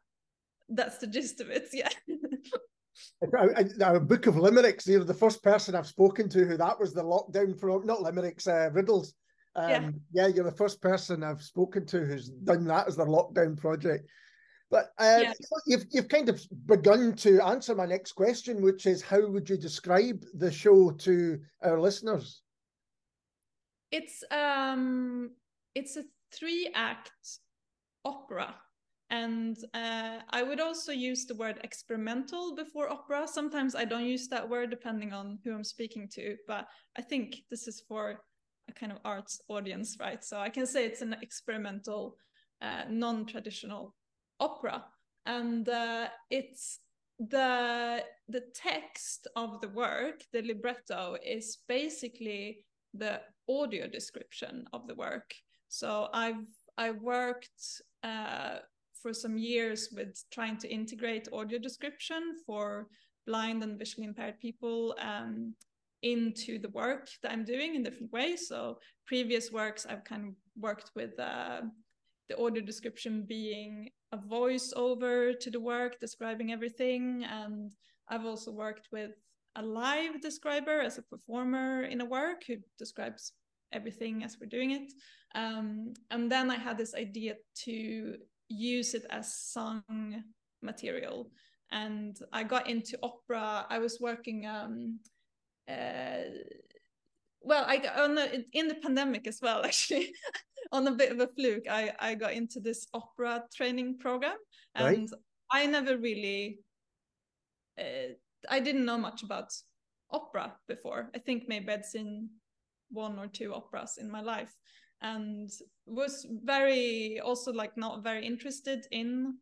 that's 0.68 0.98
the 0.98 1.06
gist 1.06 1.40
of 1.40 1.50
it 1.50 1.68
yeah 1.72 1.88
I, 3.36 3.64
I, 3.84 3.94
a 3.94 4.00
book 4.00 4.26
of 4.26 4.36
limericks. 4.36 4.86
You're 4.86 5.04
the 5.04 5.14
first 5.14 5.42
person 5.42 5.74
I've 5.74 5.86
spoken 5.86 6.28
to 6.30 6.44
who 6.44 6.56
that 6.56 6.78
was 6.78 6.92
the 6.92 7.02
lockdown 7.02 7.58
for 7.58 7.84
not 7.84 8.02
limericks, 8.02 8.46
uh, 8.46 8.70
riddles. 8.72 9.14
Um, 9.56 9.70
Yeah. 9.70 9.90
yeah, 10.12 10.26
you're 10.28 10.44
the 10.44 10.56
first 10.56 10.82
person 10.82 11.22
I've 11.22 11.42
spoken 11.42 11.86
to 11.86 12.04
who's 12.04 12.28
done 12.28 12.64
that 12.66 12.88
as 12.88 12.96
their 12.96 13.06
lockdown 13.06 13.56
project. 13.56 14.08
But 14.70 14.90
uh, 14.98 15.20
Yeah. 15.22 15.32
you've 15.66 15.86
you've 15.90 16.08
kind 16.08 16.28
of 16.28 16.42
begun 16.66 17.14
to 17.16 17.40
answer 17.44 17.74
my 17.74 17.86
next 17.86 18.12
question, 18.12 18.62
which 18.62 18.86
is 18.86 19.02
how 19.02 19.28
would 19.28 19.48
you 19.48 19.56
describe 19.56 20.24
the 20.34 20.50
show 20.50 20.90
to 20.90 21.40
our 21.62 21.80
listeners? 21.80 22.42
It's 23.92 24.24
um 24.32 25.30
it's 25.74 25.96
a 25.96 26.04
three 26.32 26.70
act 26.74 27.12
opera. 28.04 28.56
And 29.14 29.56
uh, 29.74 30.18
I 30.30 30.42
would 30.42 30.58
also 30.58 30.90
use 30.90 31.24
the 31.24 31.36
word 31.36 31.60
experimental 31.62 32.56
before 32.56 32.90
opera. 32.90 33.28
Sometimes 33.28 33.76
I 33.76 33.84
don't 33.84 34.06
use 34.06 34.26
that 34.26 34.48
word 34.48 34.70
depending 34.70 35.12
on 35.12 35.38
who 35.44 35.54
I'm 35.54 35.62
speaking 35.62 36.08
to, 36.14 36.36
but 36.48 36.66
I 36.98 37.02
think 37.02 37.36
this 37.48 37.68
is 37.68 37.84
for 37.86 38.18
a 38.68 38.72
kind 38.72 38.90
of 38.90 38.98
arts 39.04 39.40
audience, 39.46 39.98
right? 40.00 40.24
So 40.24 40.38
I 40.40 40.48
can 40.48 40.66
say 40.66 40.84
it's 40.84 41.00
an 41.00 41.14
experimental, 41.22 42.16
uh, 42.60 42.86
non 42.90 43.24
traditional 43.24 43.94
opera. 44.40 44.84
And 45.26 45.68
uh, 45.68 46.08
it's 46.30 46.80
the 47.20 48.02
the 48.28 48.42
text 48.52 49.28
of 49.36 49.60
the 49.60 49.68
work, 49.68 50.24
the 50.32 50.42
libretto, 50.42 51.16
is 51.24 51.58
basically 51.68 52.64
the 52.94 53.20
audio 53.48 53.86
description 53.86 54.66
of 54.72 54.88
the 54.88 54.96
work. 54.96 55.32
So 55.68 56.08
I've 56.12 56.48
I 56.76 56.90
worked 56.90 57.62
uh, 58.02 58.56
for 59.04 59.12
some 59.12 59.36
years 59.36 59.90
with 59.94 60.12
trying 60.32 60.56
to 60.56 60.68
integrate 60.78 61.28
audio 61.30 61.58
description 61.58 62.22
for 62.46 62.86
blind 63.26 63.62
and 63.62 63.78
visually 63.78 64.06
impaired 64.06 64.40
people 64.40 64.94
um, 64.98 65.54
into 66.02 66.58
the 66.58 66.70
work 66.70 67.08
that 67.22 67.30
I'm 67.30 67.44
doing 67.44 67.74
in 67.74 67.82
different 67.82 68.12
ways. 68.12 68.48
So 68.48 68.78
previous 69.06 69.52
works 69.52 69.84
I've 69.84 70.04
kind 70.04 70.24
of 70.28 70.34
worked 70.58 70.90
with 70.96 71.20
uh, 71.20 71.60
the 72.30 72.38
audio 72.38 72.62
description 72.62 73.26
being 73.28 73.90
a 74.12 74.16
voiceover 74.16 75.38
to 75.38 75.50
the 75.50 75.60
work 75.60 76.00
describing 76.00 76.50
everything, 76.50 77.24
and 77.24 77.72
I've 78.08 78.24
also 78.24 78.50
worked 78.52 78.88
with 78.90 79.10
a 79.56 79.62
live 79.62 80.22
describer 80.22 80.80
as 80.80 80.96
a 80.96 81.02
performer 81.02 81.82
in 81.82 82.00
a 82.00 82.06
work 82.06 82.40
who 82.46 82.56
describes 82.78 83.32
everything 83.70 84.24
as 84.24 84.38
we're 84.40 84.54
doing 84.56 84.70
it. 84.70 84.88
Um, 85.34 85.92
and 86.10 86.32
then 86.32 86.50
I 86.50 86.56
had 86.56 86.78
this 86.78 86.94
idea 86.94 87.34
to 87.64 88.16
use 88.56 88.94
it 88.94 89.04
as 89.10 89.34
song 89.34 89.82
material. 90.62 91.30
And 91.70 92.16
I 92.32 92.44
got 92.44 92.68
into 92.68 92.98
opera. 93.02 93.66
I 93.68 93.78
was 93.78 93.98
working, 94.00 94.46
um, 94.46 95.00
uh, 95.68 96.30
well, 97.40 97.64
I 97.66 97.76
got 97.78 97.98
on 97.98 98.14
the, 98.14 98.44
in 98.52 98.68
the 98.68 98.76
pandemic 98.76 99.26
as 99.26 99.40
well, 99.42 99.64
actually, 99.64 100.12
on 100.72 100.86
a 100.86 100.92
bit 100.92 101.12
of 101.12 101.20
a 101.20 101.28
fluke. 101.36 101.68
I, 101.68 101.92
I 101.98 102.14
got 102.14 102.32
into 102.32 102.60
this 102.60 102.86
opera 102.94 103.44
training 103.54 103.98
program, 103.98 104.36
Right. 104.78 104.98
and 104.98 105.08
I 105.50 105.66
never 105.66 105.96
really, 105.98 106.60
uh, 107.78 108.14
I 108.48 108.60
didn't 108.60 108.84
know 108.84 108.98
much 108.98 109.22
about 109.22 109.52
opera 110.10 110.54
before. 110.68 111.10
I 111.14 111.18
think 111.18 111.44
maybe 111.48 111.72
I'd 111.72 111.84
seen 111.84 112.30
one 112.90 113.18
or 113.18 113.26
two 113.26 113.52
operas 113.52 113.98
in 114.00 114.10
my 114.10 114.20
life 114.20 114.54
and 115.02 115.50
was 115.86 116.26
very 116.44 117.20
also 117.20 117.52
like 117.52 117.76
not 117.76 118.02
very 118.02 118.26
interested 118.26 118.86
in 118.90 119.36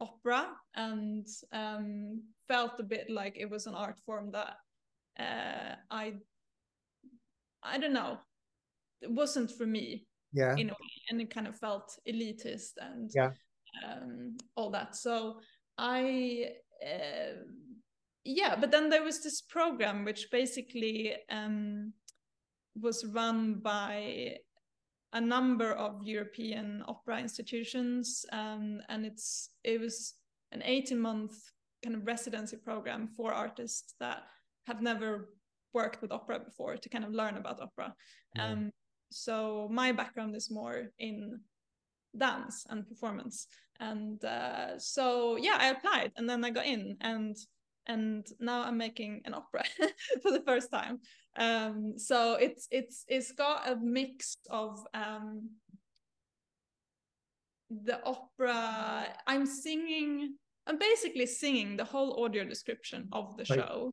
opera 0.00 0.48
and 0.74 1.26
um, 1.52 2.22
felt 2.48 2.72
a 2.80 2.82
bit 2.82 3.08
like 3.08 3.36
it 3.38 3.48
was 3.48 3.66
an 3.66 3.74
art 3.74 3.98
form 4.04 4.30
that 4.32 4.56
uh, 5.18 5.74
I 5.90 6.14
I 7.62 7.78
don't 7.78 7.92
know 7.92 8.18
it 9.00 9.10
wasn't 9.10 9.50
for 9.50 9.66
me 9.66 10.06
Yeah. 10.32 10.56
in 10.56 10.70
a 10.70 10.72
way 10.72 11.02
and 11.10 11.20
it 11.20 11.30
kind 11.34 11.46
of 11.46 11.56
felt 11.58 11.96
elitist 12.06 12.72
and 12.78 13.10
Yeah. 13.14 13.30
um, 13.84 14.36
all 14.56 14.70
that 14.70 14.96
so 14.96 15.40
I 15.78 16.48
uh, 16.84 17.34
yeah 18.24 18.56
but 18.60 18.70
then 18.70 18.90
there 18.90 19.04
was 19.04 19.22
this 19.22 19.40
program 19.42 20.04
which 20.04 20.28
basically 20.30 21.14
um, 21.30 21.92
was 22.80 23.04
run 23.06 23.60
by 23.60 24.38
a 25.12 25.20
number 25.20 25.72
of 25.72 26.02
European 26.02 26.82
opera 26.88 27.18
institutions, 27.18 28.24
um, 28.32 28.80
and 28.88 29.04
it's 29.04 29.50
it 29.64 29.80
was 29.80 30.14
an 30.52 30.62
18 30.64 30.98
month 30.98 31.34
kind 31.84 31.96
of 31.96 32.06
residency 32.06 32.56
program 32.56 33.08
for 33.08 33.32
artists 33.32 33.94
that 34.00 34.22
have 34.66 34.80
never 34.80 35.28
worked 35.74 36.00
with 36.02 36.12
opera 36.12 36.38
before 36.38 36.76
to 36.76 36.88
kind 36.88 37.04
of 37.04 37.12
learn 37.12 37.36
about 37.36 37.60
opera. 37.60 37.94
Yeah. 38.36 38.52
Um, 38.52 38.70
so 39.10 39.68
my 39.70 39.92
background 39.92 40.34
is 40.36 40.50
more 40.50 40.88
in 40.98 41.40
dance 42.16 42.66
and 42.68 42.88
performance, 42.88 43.46
and 43.80 44.24
uh, 44.24 44.78
so 44.78 45.36
yeah, 45.36 45.56
I 45.58 45.68
applied, 45.68 46.12
and 46.16 46.28
then 46.28 46.44
I 46.44 46.50
got 46.50 46.66
in, 46.66 46.96
and 47.00 47.36
and 47.86 48.26
now 48.40 48.62
I'm 48.62 48.76
making 48.78 49.22
an 49.24 49.34
opera 49.34 49.64
for 50.22 50.30
the 50.30 50.42
first 50.46 50.70
time. 50.70 51.00
Um, 51.36 51.94
so 51.96 52.34
it's 52.34 52.68
it's 52.70 53.04
it's 53.08 53.32
got 53.32 53.68
a 53.68 53.76
mix 53.76 54.36
of 54.50 54.84
um, 54.94 55.50
the 57.70 58.00
opera. 58.04 59.06
I'm 59.26 59.46
singing. 59.46 60.36
I'm 60.66 60.78
basically 60.78 61.26
singing 61.26 61.76
the 61.76 61.84
whole 61.84 62.24
audio 62.24 62.44
description 62.44 63.08
of 63.12 63.36
the 63.36 63.44
Right. 63.50 63.58
show, 63.58 63.92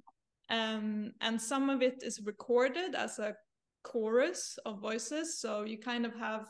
um, 0.50 1.12
and 1.22 1.42
some 1.42 1.70
of 1.70 1.82
it 1.82 2.04
is 2.04 2.22
recorded 2.24 2.94
as 2.94 3.18
a 3.20 3.36
chorus 3.84 4.60
of 4.66 4.80
voices. 4.82 5.40
So 5.40 5.64
you 5.64 5.80
kind 5.80 6.06
of 6.06 6.14
have 6.16 6.46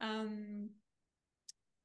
um, 0.00 0.70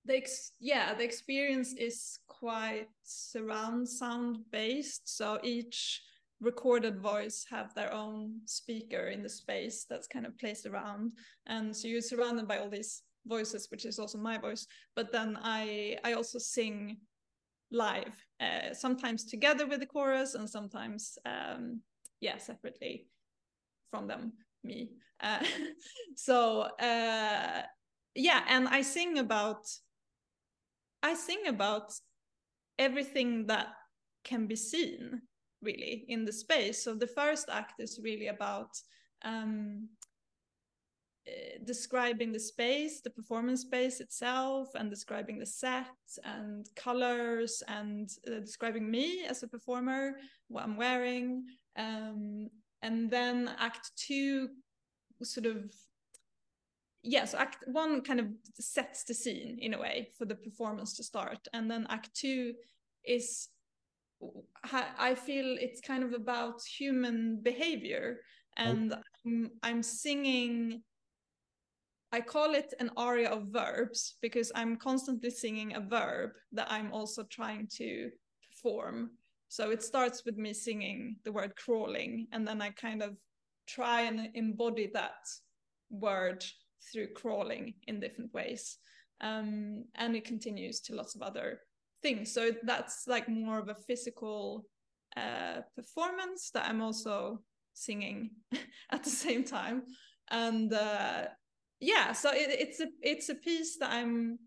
the 0.05 0.17
ex- 0.17 0.53
yeah 0.59 0.93
the 0.95 1.03
experience 1.03 1.73
is 1.77 2.17
quite 2.39 2.89
surround 3.03 3.87
sound 3.87 4.37
based 4.51 5.17
so 5.17 5.39
each 5.43 6.01
recorded 6.41 6.99
voice 6.99 7.45
have 7.49 7.73
their 7.73 7.93
own 7.93 8.39
speaker 8.45 9.07
in 9.07 9.23
the 9.23 9.29
space 9.29 9.85
that's 9.89 10.07
kind 10.07 10.25
of 10.25 10.37
placed 10.37 10.65
around. 10.65 11.13
And 11.47 11.75
so 11.75 11.87
you're 11.87 12.01
surrounded 12.01 12.45
by 12.47 12.57
all 12.57 12.69
these 12.69 13.03
voices 13.25 13.67
which 13.71 13.85
is 13.85 13.97
also 13.97 14.19
my 14.19 14.37
voice 14.37 14.67
but 14.95 15.11
then 15.11 15.35
i 15.41 15.97
i 16.03 16.13
also 16.13 16.37
sing 16.37 16.95
live 17.71 18.13
uh, 18.39 18.71
sometimes 18.71 19.25
together 19.25 19.65
with 19.65 19.79
the 19.79 19.85
chorus 19.85 20.35
and 20.35 20.47
sometimes 20.47 21.17
um 21.25 21.81
yeah 22.21 22.37
separately 22.37 23.07
from 23.89 24.07
them 24.07 24.31
me. 24.63 24.91
Uh, 25.21 25.39
so 26.15 26.61
uh 26.79 27.63
yeah 28.13 28.43
and 28.47 28.67
i 28.67 28.81
sing 28.81 29.17
about 29.17 29.65
I 31.05 31.13
sing 31.13 31.45
about 31.45 31.93
everything 32.77 33.47
that 33.47 33.67
can 34.23 34.47
be 34.47 34.55
seen 34.55 35.21
really 35.61 36.05
in 36.07 36.25
the 36.25 36.33
space. 36.33 36.83
So 36.83 36.95
the 36.95 37.07
first 37.07 37.49
act 37.49 37.79
is 37.79 37.99
really 38.03 38.27
about 38.27 38.69
um, 39.23 39.89
uh, 41.27 41.57
describing 41.63 42.31
the 42.31 42.39
space, 42.39 43.01
the 43.01 43.09
performance 43.09 43.61
space 43.61 43.99
itself, 43.99 44.69
and 44.75 44.89
describing 44.89 45.39
the 45.39 45.45
set 45.45 45.87
and 46.23 46.67
colors, 46.75 47.63
and 47.67 48.09
uh, 48.27 48.39
describing 48.39 48.89
me 48.89 49.25
as 49.27 49.41
a 49.41 49.47
performer, 49.47 50.17
what 50.49 50.63
I'm 50.63 50.77
wearing. 50.77 51.45
Um, 51.77 52.49
and 52.81 53.09
then 53.09 53.49
Act 53.57 53.91
Two 53.97 54.49
sort 55.23 55.47
of 55.47 55.73
yeah 57.05 57.23
so 57.23 57.37
act 57.37 57.63
one 57.67 58.01
kind 58.01 58.19
of 58.19 58.27
sets 58.59 59.03
the 59.03 59.13
scene 59.13 59.57
in 59.61 59.75
a 59.75 59.79
way 59.79 60.09
for 60.17 60.25
the 60.25 60.35
performance 60.35 60.95
to 60.95 61.03
start. 61.03 61.47
And 61.53 61.69
then 61.69 61.85
act 61.89 62.09
two 62.15 62.53
is 63.05 63.49
i 64.99 65.13
feel 65.13 65.57
it's 65.59 65.81
kind 65.81 66.03
of 66.03 66.13
about 66.13 66.61
human 66.63 67.39
behavior. 67.43 68.21
Oh. 68.57 68.63
And 68.63 68.95
I'm, 69.25 69.51
I'm 69.63 69.83
singing 69.83 70.81
i 72.11 72.21
call 72.21 72.55
it 72.55 72.73
an 72.79 72.89
aria 72.97 73.29
of 73.29 73.47
verbs 73.47 74.15
because 74.21 74.51
i'm 74.55 74.75
constantly 74.77 75.29
singing 75.29 75.75
a 75.75 75.81
verb 75.81 76.31
that 76.53 76.71
i'm 76.71 76.91
also 76.91 77.23
trying 77.23 77.67
to 77.77 78.09
perform. 78.47 79.11
So 79.49 79.69
it 79.69 79.83
starts 79.83 80.23
with 80.25 80.37
me 80.37 80.53
singing 80.53 81.17
the 81.23 81.31
word 81.31 81.55
crawling 81.55 82.27
and 82.31 82.47
then 82.47 82.61
i 82.61 82.71
kind 82.71 83.03
of 83.03 83.15
try 83.67 84.01
and 84.01 84.29
embody 84.33 84.89
that 84.93 85.19
word 85.89 86.43
through 86.91 87.13
crawling 87.13 87.73
in 87.87 87.99
different 87.99 88.33
ways. 88.33 88.77
Um, 89.21 89.85
and 89.95 90.15
it 90.15 90.25
continues 90.25 90.81
to 90.81 90.95
lots 90.95 91.15
of 91.15 91.21
other 91.21 91.61
things. 92.01 92.33
So 92.33 92.51
that's 92.63 93.05
like 93.07 93.29
more 93.29 93.59
of 93.59 93.69
a 93.69 93.75
physical 93.75 94.65
uh, 95.15 95.61
performance 95.75 96.51
that 96.53 96.67
I'm 96.67 96.81
also 96.81 97.41
singing 97.73 98.31
at 98.91 99.03
the 99.03 99.09
same 99.09 99.43
time. 99.43 99.83
And 100.29 100.73
uh, 100.73 101.25
yeah, 101.79 102.11
so 102.11 102.31
it, 102.31 102.49
it's 102.49 102.79
a 102.79 102.87
it's 103.01 103.29
a 103.29 103.35
piece 103.35 103.77
that 103.79 103.91
I'm. 103.91 104.39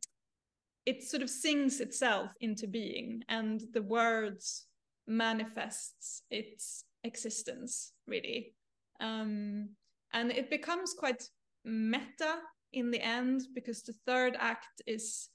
It 0.86 1.03
sort 1.03 1.22
of 1.22 1.28
sings 1.28 1.80
itself 1.80 2.30
into 2.41 2.66
being, 2.66 3.22
and 3.28 3.61
the 3.74 3.82
words 3.82 4.66
manifests 5.07 6.22
its 6.30 6.84
existence 7.05 7.93
really 8.07 8.55
um, 9.01 9.70
and 10.12 10.30
it 10.30 10.51
becomes 10.51 10.95
quite 10.95 11.22
meta 11.69 12.37
in 12.73 12.91
the 12.91 13.01
end 13.01 13.43
because 13.55 13.83
the 13.83 13.95
third 14.07 14.37
act 14.39 14.83
is 14.87 15.29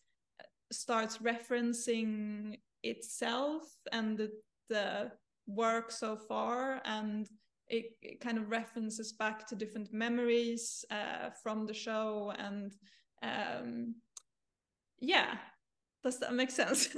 starts 0.71 1.19
referencing 1.19 2.57
itself 2.83 3.63
and 3.91 4.17
the, 4.17 4.31
the 4.69 5.11
work 5.47 5.91
so 5.91 6.15
far 6.15 6.81
and 6.85 7.29
it, 7.67 7.85
it, 8.01 8.19
kind 8.19 8.37
of 8.37 8.49
references 8.49 9.13
back 9.13 9.47
to 9.47 9.55
different 9.55 9.93
memories 9.93 10.83
uh, 10.91 11.29
from 11.41 11.65
the 11.65 11.73
show 11.73 12.33
and 12.37 12.73
um, 13.21 13.95
yeah 14.99 15.35
does 16.03 16.19
that 16.19 16.33
make 16.33 16.51
sense 16.51 16.89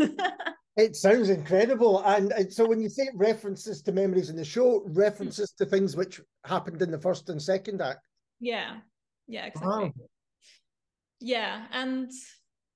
It 0.78 0.96
sounds 0.96 1.30
incredible. 1.30 2.04
And, 2.04 2.34
and, 2.34 2.52
so 2.52 2.68
when 2.68 2.82
you 2.82 2.90
say 2.90 3.08
references 3.14 3.82
to 3.84 3.94
memories 3.94 4.30
in 4.30 4.36
the 4.36 4.44
show, 4.44 4.84
references 4.88 5.54
to 5.54 5.66
things 5.66 5.96
which 5.96 6.20
happened 6.44 6.82
in 6.82 6.92
the 6.92 7.00
first 7.00 7.30
and 7.30 7.42
second 7.42 7.82
act. 7.82 8.06
Yeah. 8.42 8.78
Yeah, 9.28 9.46
exactly. 9.46 9.70
Wow. 9.70 9.92
Yeah. 11.20 11.66
And 11.72 12.12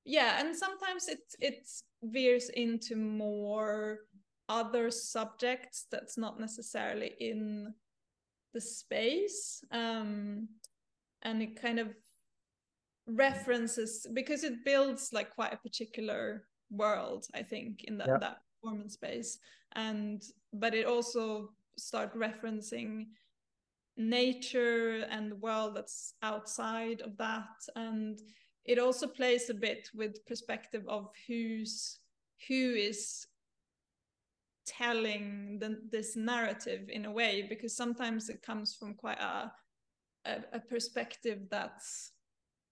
yeah, 0.05 0.39
and 0.39 0.55
sometimes 0.55 1.07
it 1.07 1.19
it 1.39 1.67
veers 2.03 2.49
into 2.49 2.95
more 2.95 3.99
other 4.47 4.89
subjects 4.89 5.85
that's 5.91 6.17
not 6.17 6.39
necessarily 6.39 7.13
in 7.19 7.73
the 8.53 8.61
space. 8.61 9.63
Um 9.71 10.47
and 11.21 11.41
it 11.41 11.61
kind 11.61 11.79
of 11.79 11.89
references 13.07 14.05
because 14.13 14.43
it 14.43 14.63
builds 14.63 15.09
like 15.11 15.33
quite 15.33 15.53
a 15.53 15.57
particular 15.57 16.43
world 16.69 17.25
i 17.33 17.41
think 17.41 17.83
in 17.85 17.97
that, 17.97 18.07
yeah. 18.07 18.17
that 18.19 18.37
performance 18.61 18.93
space 18.93 19.39
and 19.75 20.21
but 20.53 20.75
it 20.75 20.85
also 20.85 21.49
start 21.77 22.13
referencing 22.15 23.07
nature 23.99 25.05
and 25.11 25.31
the 25.31 25.35
world 25.35 25.75
that's 25.75 26.13
outside 26.23 27.01
of 27.01 27.17
that. 27.17 27.47
And 27.75 28.19
it 28.65 28.79
also 28.79 29.05
plays 29.05 29.49
a 29.49 29.53
bit 29.53 29.89
with 29.93 30.25
perspective 30.25 30.83
of 30.87 31.09
who's 31.27 31.99
who 32.47 32.73
is 32.73 33.27
telling 34.65 35.57
the, 35.59 35.77
this 35.91 36.15
narrative 36.15 36.89
in 36.89 37.05
a 37.05 37.11
way 37.11 37.45
because 37.49 37.75
sometimes 37.75 38.29
it 38.29 38.41
comes 38.41 38.75
from 38.75 38.93
quite 38.93 39.19
a 39.19 39.51
a, 40.25 40.37
a 40.53 40.59
perspective 40.59 41.39
that's 41.49 42.11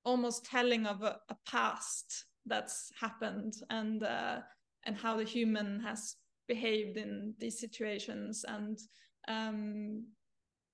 almost 0.06 0.46
telling 0.46 0.86
of 0.86 1.02
a, 1.04 1.18
a 1.30 1.36
past 1.50 2.26
that's 2.46 2.92
happened 3.00 3.54
and 3.70 4.04
uh, 4.04 4.40
and 4.86 4.96
how 4.96 5.18
the 5.18 5.24
human 5.24 5.82
has 5.82 6.16
behaved 6.48 6.98
in 6.98 7.34
these 7.40 7.60
situations. 7.60 8.46
And 8.48 8.80
um, 9.28 10.06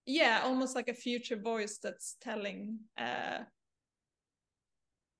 yeah 0.05 0.41
almost 0.43 0.75
like 0.75 0.89
a 0.89 0.93
future 0.93 1.37
voice 1.37 1.79
that's 1.81 2.15
telling 2.21 2.77
uh, 2.97 3.39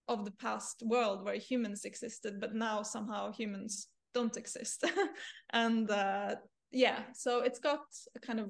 of 0.08 0.26
the 0.26 0.32
past 0.32 0.84
world 0.86 1.24
where 1.24 1.36
humans 1.36 1.86
existed 1.86 2.40
but 2.40 2.54
now 2.54 2.84
somehow 2.84 3.32
humans 3.32 3.88
don't 4.14 4.38
exist. 4.38 4.86
And 5.52 5.90
uh, 5.90 6.36
yeah 6.72 7.00
so 7.14 7.42
it's 7.42 7.60
got 7.60 7.82
a 8.16 8.20
kind 8.20 8.40
of 8.40 8.50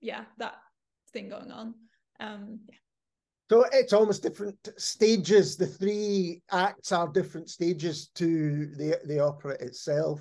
yeah 0.00 0.24
that 0.38 0.54
thing 1.12 1.28
going 1.28 1.52
on. 1.52 1.74
Um 2.20 2.60
yeah. 2.68 2.76
So 3.50 3.64
it's 3.72 3.94
almost 3.94 4.22
different 4.22 4.68
stages. 4.76 5.56
The 5.56 5.66
three 5.66 6.42
acts 6.50 6.92
are 6.92 7.08
different 7.08 7.48
stages 7.48 8.08
to 8.16 8.66
the 8.76 9.00
the 9.06 9.20
opera 9.20 9.52
itself, 9.60 10.20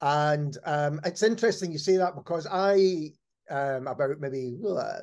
and 0.00 0.56
um, 0.64 1.00
it's 1.04 1.24
interesting 1.24 1.72
you 1.72 1.78
say 1.78 1.96
that 1.96 2.14
because 2.14 2.46
I 2.48 3.10
um, 3.50 3.86
about 3.86 4.20
maybe 4.20 4.58
uh, 4.66 5.00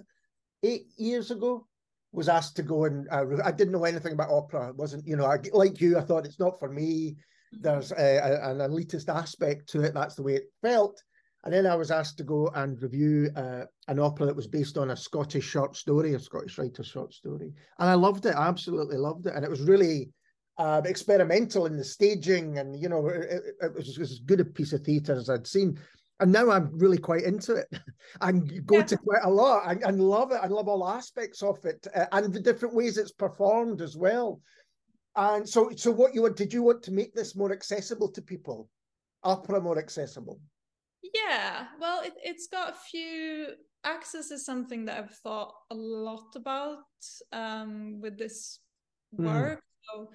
eight 0.63 0.87
years 0.97 1.31
ago 1.31 1.67
was 2.11 2.29
asked 2.29 2.55
to 2.55 2.63
go 2.63 2.85
and 2.85 3.07
uh, 3.11 3.25
I 3.43 3.51
didn't 3.51 3.73
know 3.73 3.85
anything 3.85 4.13
about 4.13 4.31
opera. 4.31 4.69
It 4.69 4.75
wasn't 4.75 5.07
you 5.07 5.15
know 5.15 5.25
I, 5.25 5.37
like 5.53 5.79
you. 5.81 5.97
I 5.97 6.01
thought 6.01 6.25
it's 6.25 6.39
not 6.39 6.59
for 6.59 6.69
me. 6.69 7.15
There's 7.51 7.91
a, 7.91 8.17
a, 8.17 8.51
an 8.51 8.57
elitist 8.57 9.13
aspect 9.13 9.69
to 9.69 9.81
it. 9.81 9.93
That's 9.93 10.15
the 10.15 10.23
way 10.23 10.35
it 10.35 10.51
felt. 10.61 11.01
And 11.47 11.53
then 11.53 11.65
I 11.65 11.75
was 11.75 11.91
asked 11.91 12.17
to 12.17 12.25
go 12.25 12.51
and 12.55 12.81
review 12.81 13.29
uh, 13.35 13.61
an 13.87 13.99
opera 13.99 14.25
that 14.25 14.35
was 14.35 14.47
based 14.47 14.77
on 14.77 14.89
a 14.89 14.97
Scottish 14.97 15.45
short 15.45 15.77
story, 15.77 16.13
a 16.13 16.19
Scottish 16.19 16.57
writer's 16.57 16.87
short 16.87 17.13
story. 17.13 17.53
And 17.79 17.89
I 17.89 17.93
loved 17.93 18.25
it. 18.25 18.35
I 18.35 18.49
absolutely 18.49 18.97
loved 18.97 19.27
it. 19.27 19.33
And 19.33 19.45
it 19.45 19.49
was 19.49 19.61
really 19.61 20.09
uh, 20.57 20.81
experimental 20.83 21.65
in 21.65 21.77
the 21.77 21.85
staging. 21.85 22.57
And, 22.57 22.75
you 22.75 22.89
know, 22.89 23.07
it, 23.07 23.43
it, 23.61 23.73
was 23.73 23.97
as 23.97 24.19
good 24.19 24.41
a 24.41 24.45
piece 24.45 24.73
of 24.73 24.81
theatre 24.81 25.15
as 25.15 25.29
I'd 25.29 25.47
seen. 25.47 25.79
And 26.19 26.31
now 26.31 26.49
I'm 26.49 26.71
really 26.77 26.97
quite 26.97 27.23
into 27.23 27.55
it 27.55 27.67
and 28.21 28.65
go 28.65 28.77
yeah. 28.77 28.83
to 28.85 28.97
quite 28.97 29.23
a 29.23 29.29
lot 29.29 29.69
and, 29.69 29.83
and, 29.83 30.01
love 30.01 30.31
it. 30.31 30.39
I 30.41 30.47
love 30.47 30.67
all 30.67 30.87
aspects 30.87 31.43
of 31.43 31.63
it 31.63 31.85
uh, 31.95 32.05
and 32.11 32.33
the 32.33 32.39
different 32.39 32.73
ways 32.73 32.97
it's 32.97 33.11
performed 33.11 33.81
as 33.81 33.95
well. 33.95 34.41
And 35.15 35.47
so, 35.47 35.71
so 35.75 35.91
what 35.91 36.15
you 36.15 36.23
want, 36.23 36.35
did 36.35 36.53
you 36.53 36.63
want 36.63 36.81
to 36.83 36.91
make 36.91 37.13
this 37.13 37.35
more 37.35 37.51
accessible 37.51 38.09
to 38.11 38.21
people? 38.21 38.67
Opera 39.23 39.61
more 39.61 39.77
accessible? 39.77 40.39
Yeah, 41.01 41.65
well, 41.79 42.01
it, 42.01 42.13
it's 42.23 42.47
got 42.47 42.71
a 42.71 42.75
few. 42.75 43.47
Access 43.83 44.31
is 44.31 44.45
something 44.45 44.85
that 44.85 44.97
I've 44.97 45.15
thought 45.17 45.53
a 45.71 45.75
lot 45.75 46.35
about 46.35 46.83
um, 47.31 47.99
with 48.01 48.17
this 48.17 48.59
hmm. 49.15 49.25
work. 49.25 49.59
Mm. 49.59 49.61
So 49.83 50.09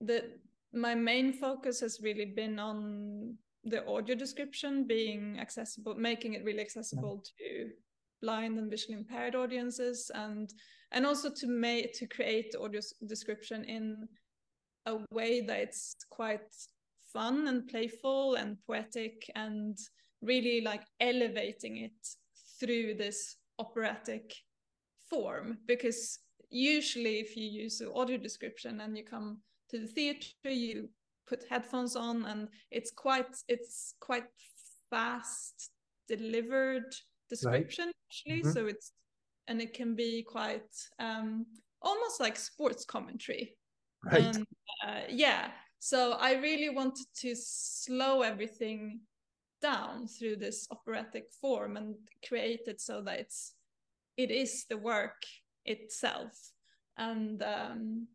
the 0.00 0.24
my 0.72 0.94
main 0.94 1.32
focus 1.32 1.80
has 1.80 2.00
really 2.02 2.26
been 2.26 2.58
on 2.58 3.36
the 3.64 3.86
audio 3.86 4.14
description 4.14 4.86
being 4.86 5.38
accessible, 5.38 5.94
making 5.94 6.34
it 6.34 6.44
really 6.44 6.60
accessible 6.60 7.16
mm-hmm. 7.16 7.66
to 7.66 7.70
blind 8.22 8.58
and 8.58 8.70
visually 8.70 8.98
impaired 8.98 9.34
audiences, 9.34 10.10
and 10.14 10.52
and 10.92 11.06
also 11.06 11.30
to 11.30 11.46
make 11.46 11.92
to 11.94 12.06
create 12.06 12.54
audio 12.60 12.80
description 13.06 13.64
in 13.64 14.08
a 14.86 14.96
way 15.12 15.40
that 15.42 15.60
it's 15.60 15.94
quite 16.10 16.40
fun 17.12 17.48
and 17.48 17.68
playful 17.68 18.34
and 18.34 18.56
poetic 18.66 19.30
and 19.34 19.78
really 20.22 20.60
like 20.60 20.82
elevating 21.00 21.78
it 21.78 22.08
through 22.58 22.94
this 22.94 23.36
operatic 23.58 24.34
form. 25.08 25.58
Because 25.66 26.18
usually 26.50 27.20
if 27.20 27.36
you 27.36 27.44
use 27.44 27.80
an 27.80 27.90
audio 27.94 28.16
description 28.16 28.80
and 28.80 28.96
you 28.96 29.04
come 29.04 29.38
to 29.70 29.78
the 29.78 29.86
theater 29.86 30.50
you 30.50 30.88
put 31.26 31.44
headphones 31.48 31.96
on 31.96 32.24
and 32.26 32.48
it's 32.70 32.90
quite 32.90 33.34
it's 33.48 33.94
quite 34.00 34.24
fast 34.90 35.70
delivered 36.08 36.92
description 37.28 37.86
right. 37.86 37.94
actually. 38.08 38.40
Mm-hmm. 38.42 38.52
so 38.52 38.66
it's 38.66 38.92
and 39.48 39.60
it 39.60 39.74
can 39.74 39.94
be 39.94 40.22
quite 40.22 40.74
um 40.98 41.46
almost 41.82 42.20
like 42.20 42.36
sports 42.36 42.84
commentary. 42.84 43.56
Right. 44.04 44.36
And, 44.36 44.46
uh, 44.86 45.00
yeah. 45.08 45.50
So 45.78 46.12
i 46.12 46.34
really 46.34 46.68
wanted 46.68 47.06
to 47.20 47.34
slow 47.34 48.22
everything 48.22 49.00
down 49.62 50.06
through 50.08 50.36
this 50.36 50.66
operatic 50.70 51.24
form 51.40 51.76
and 51.76 51.94
create 52.26 52.62
it 52.66 52.80
so 52.80 53.02
that 53.02 53.20
it's 53.20 53.54
it 54.16 54.30
is 54.30 54.66
the 54.68 54.76
work 54.76 55.22
itself. 55.64 56.32
And 56.96 57.42
um, 57.42 58.08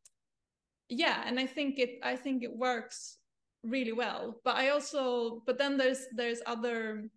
yeah 0.90 1.24
and 1.26 1.40
i 1.40 1.46
think 1.46 1.80
it 1.80 2.00
i 2.04 2.16
think 2.16 2.44
it 2.44 2.56
works 2.56 3.18
really 3.64 3.92
well 3.92 4.40
but 4.44 4.56
i 4.56 4.70
also 4.70 5.42
but 5.46 5.58
then 5.58 5.78
there's 5.78 6.06
there's 6.16 6.42
other 6.46 7.10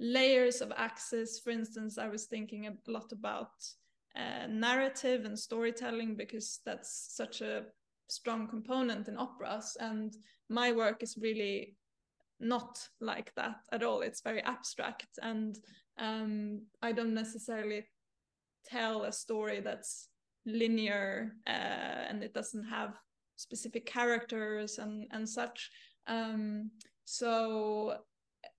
layers 0.00 0.60
of 0.60 0.72
access. 0.76 1.40
For 1.40 1.50
instance 1.50 1.98
i 1.98 2.08
was 2.08 2.26
thinking 2.26 2.66
a 2.66 2.90
lot 2.90 3.10
about 3.12 3.50
uh, 4.16 4.46
narrative 4.48 5.24
and 5.24 5.38
storytelling 5.38 6.14
because 6.14 6.60
that's 6.64 7.08
such 7.16 7.40
a 7.40 7.64
strong 8.08 8.46
component 8.46 9.08
in 9.08 9.18
operas 9.18 9.76
and 9.80 10.16
my 10.48 10.72
work 10.72 11.02
is 11.02 11.18
really 11.20 11.76
not 12.40 12.78
like 13.00 13.34
that 13.34 13.56
at 13.72 13.82
all. 13.82 14.00
It's 14.00 14.22
very 14.22 14.42
abstract 14.44 15.08
and 15.20 15.58
um, 15.98 16.62
i 16.82 16.92
don't 16.92 17.14
necessarily 17.14 17.84
tell 18.66 19.02
a 19.02 19.12
story 19.12 19.60
that's 19.60 20.08
linear 20.46 21.32
uh, 21.46 21.50
and 22.08 22.22
it 22.22 22.32
doesn't 22.32 22.64
have 22.64 22.94
specific 23.38 23.86
characters 23.86 24.78
and 24.78 25.06
and 25.12 25.28
such. 25.28 25.70
Um, 26.06 26.70
so 27.04 27.96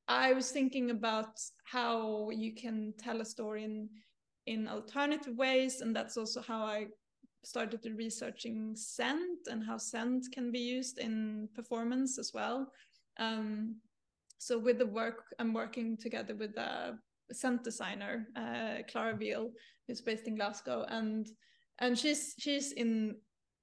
i 0.07 0.33
was 0.33 0.49
thinking 0.49 0.89
about 0.89 1.39
how 1.65 2.31
you 2.31 2.51
can 2.55 2.91
tell 2.97 3.21
a 3.21 3.25
story 3.25 3.63
in 3.63 3.87
in 4.47 4.67
alternative 4.67 5.37
ways 5.37 5.81
and 5.81 5.95
that's 5.95 6.17
also 6.17 6.41
how 6.41 6.63
i 6.63 6.87
started 7.43 7.85
researching 7.95 8.75
scent 8.75 9.47
and 9.51 9.63
how 9.63 9.77
scent 9.77 10.25
can 10.31 10.51
be 10.51 10.59
used 10.59 10.97
in 10.97 11.47
performance 11.55 12.19
as 12.19 12.31
well. 12.33 12.69
Um, 13.17 13.75
so 14.39 14.57
with 14.57 14.77
the 14.79 14.85
work 14.85 15.25
i'm 15.37 15.53
working 15.53 15.97
together 15.97 16.33
with 16.33 16.55
a 16.57 16.97
scent 17.31 17.63
designer 17.63 18.27
uh, 18.35 18.83
clara 18.89 19.15
veal 19.15 19.51
who's 19.85 20.01
based 20.01 20.27
in 20.27 20.35
glasgow 20.35 20.85
and 20.87 21.27
and 21.79 21.97
she's 21.97 22.35
she's 22.39 22.71
in 22.71 23.15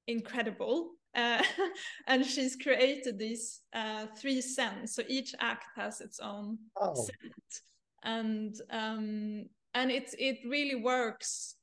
incredible 0.07 0.91
uh, 1.17 1.43
and 2.07 2.25
she's 2.25 2.57
created 2.57 3.19
these 3.19 3.61
uh, 3.73 4.07
three 4.19 4.41
scents. 4.41 4.95
So 4.95 5.03
each 5.09 5.35
act 5.41 5.65
has 5.75 6.01
its 6.01 6.21
own 6.21 6.59
oh. 6.81 6.95
scent. 6.95 7.63
And 8.03 8.55
um 8.71 9.47
and 9.75 9.91
it's 9.91 10.15
it 10.19 10.39
really 10.47 10.77
works 10.77 11.57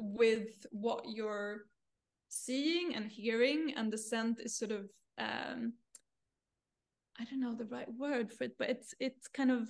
with 0.00 0.66
what 0.72 1.04
you're 1.06 1.66
seeing 2.28 2.94
and 2.96 3.10
hearing. 3.10 3.74
And 3.76 3.92
the 3.92 3.98
scent 3.98 4.40
is 4.40 4.56
sort 4.56 4.72
of 4.72 4.88
um 5.18 5.72
i 7.20 7.24
don't 7.24 7.40
know 7.40 7.54
the 7.54 7.64
right 7.64 7.92
word 7.96 8.32
for 8.32 8.44
it 8.44 8.52
but 8.58 8.70
it's 8.70 8.94
it's 9.00 9.26
kind 9.26 9.50
of 9.50 9.68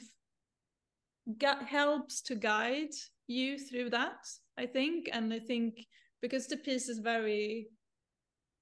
got, 1.39 1.67
helps 1.67 2.21
to 2.21 2.35
guide 2.35 2.93
you 3.27 3.59
through 3.59 3.91
that 3.91 4.27
i 4.59 4.67
think. 4.67 5.09
And 5.13 5.33
i 5.33 5.39
think 5.39 5.87
because 6.21 6.47
the 6.47 6.57
piece 6.57 6.89
is 6.89 6.99
very 6.99 7.69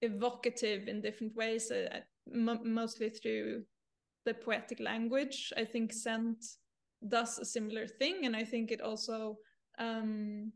evocative 0.07 0.88
in 0.88 1.00
different 1.00 1.34
ways 1.36 1.70
uh, 1.70 2.00
mostly 2.26 3.11
through 3.11 3.62
the 4.24 4.34
poetic 4.34 4.80
language. 4.80 5.52
I 5.57 5.64
think 5.64 5.92
scent 5.92 6.44
does 7.09 7.38
a 7.38 7.44
similar 7.44 7.86
thing 7.86 8.24
and 8.24 8.34
i 8.34 8.44
think 8.44 8.70
it 8.70 8.80
also 8.80 9.36
um 9.78 10.52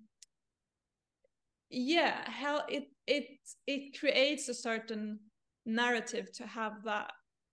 yeah 1.69 2.25
it 2.69 2.85
it 3.07 3.39
it 3.67 3.99
creates 3.99 4.49
a 4.49 4.55
certain 4.55 5.19
narrative 5.67 6.33
to 6.33 6.47
have 6.47 6.83
that 6.85 7.13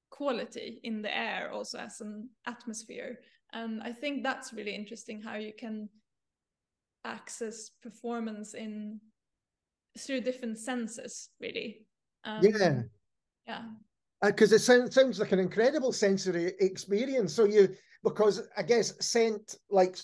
quality 0.09 0.79
in 0.83 1.01
the 1.01 1.15
air 1.15 1.51
also 1.51 1.77
as 1.77 1.99
an 2.01 2.29
atmosphere. 2.45 3.19
And 3.53 3.83
i 3.83 3.91
think 3.91 4.23
that's 4.23 4.53
really 4.53 4.73
interesting 4.73 5.21
how 5.21 5.35
you 5.35 5.53
can 5.57 5.89
access 7.05 7.69
performance 7.81 8.53
in 8.53 8.99
through 9.97 10.21
different 10.21 10.57
senses 10.57 11.29
really 11.39 11.86
um, 12.27 12.39
yeah 12.43 12.81
yeah 13.47 13.61
because 14.21 14.51
uh, 14.51 14.55
it 14.55 14.59
sounds, 14.59 14.93
sounds 14.93 15.19
like 15.19 15.31
an 15.31 15.39
incredible 15.39 15.91
sensory 15.91 16.53
experience 16.59 17.33
so 17.33 17.45
you 17.45 17.69
because 18.03 18.47
i 18.57 18.61
guess 18.61 18.93
scent 19.05 19.55
like 19.69 19.97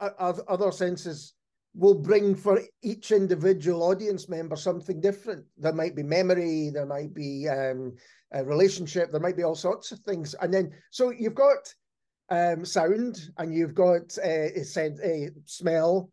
uh, 0.00 0.32
other 0.48 0.72
senses 0.72 1.34
will 1.74 1.94
bring 1.94 2.34
for 2.34 2.60
each 2.82 3.10
individual 3.10 3.82
audience 3.82 4.28
member 4.28 4.56
something 4.56 5.00
different. 5.00 5.44
There 5.58 5.72
might 5.72 5.96
be 5.96 6.02
memory, 6.02 6.70
there 6.72 6.86
might 6.86 7.12
be 7.12 7.48
um, 7.48 7.94
a 8.32 8.44
relationship, 8.44 9.10
there 9.10 9.20
might 9.20 9.36
be 9.36 9.42
all 9.42 9.56
sorts 9.56 9.90
of 9.90 9.98
things. 10.00 10.34
And 10.40 10.54
then, 10.54 10.72
so 10.90 11.10
you've 11.10 11.34
got 11.34 11.74
um, 12.30 12.64
sound 12.64 13.20
and 13.38 13.52
you've 13.52 13.74
got 13.74 14.16
uh, 14.18 14.62
scent, 14.62 15.00
a 15.02 15.30
smell. 15.46 16.10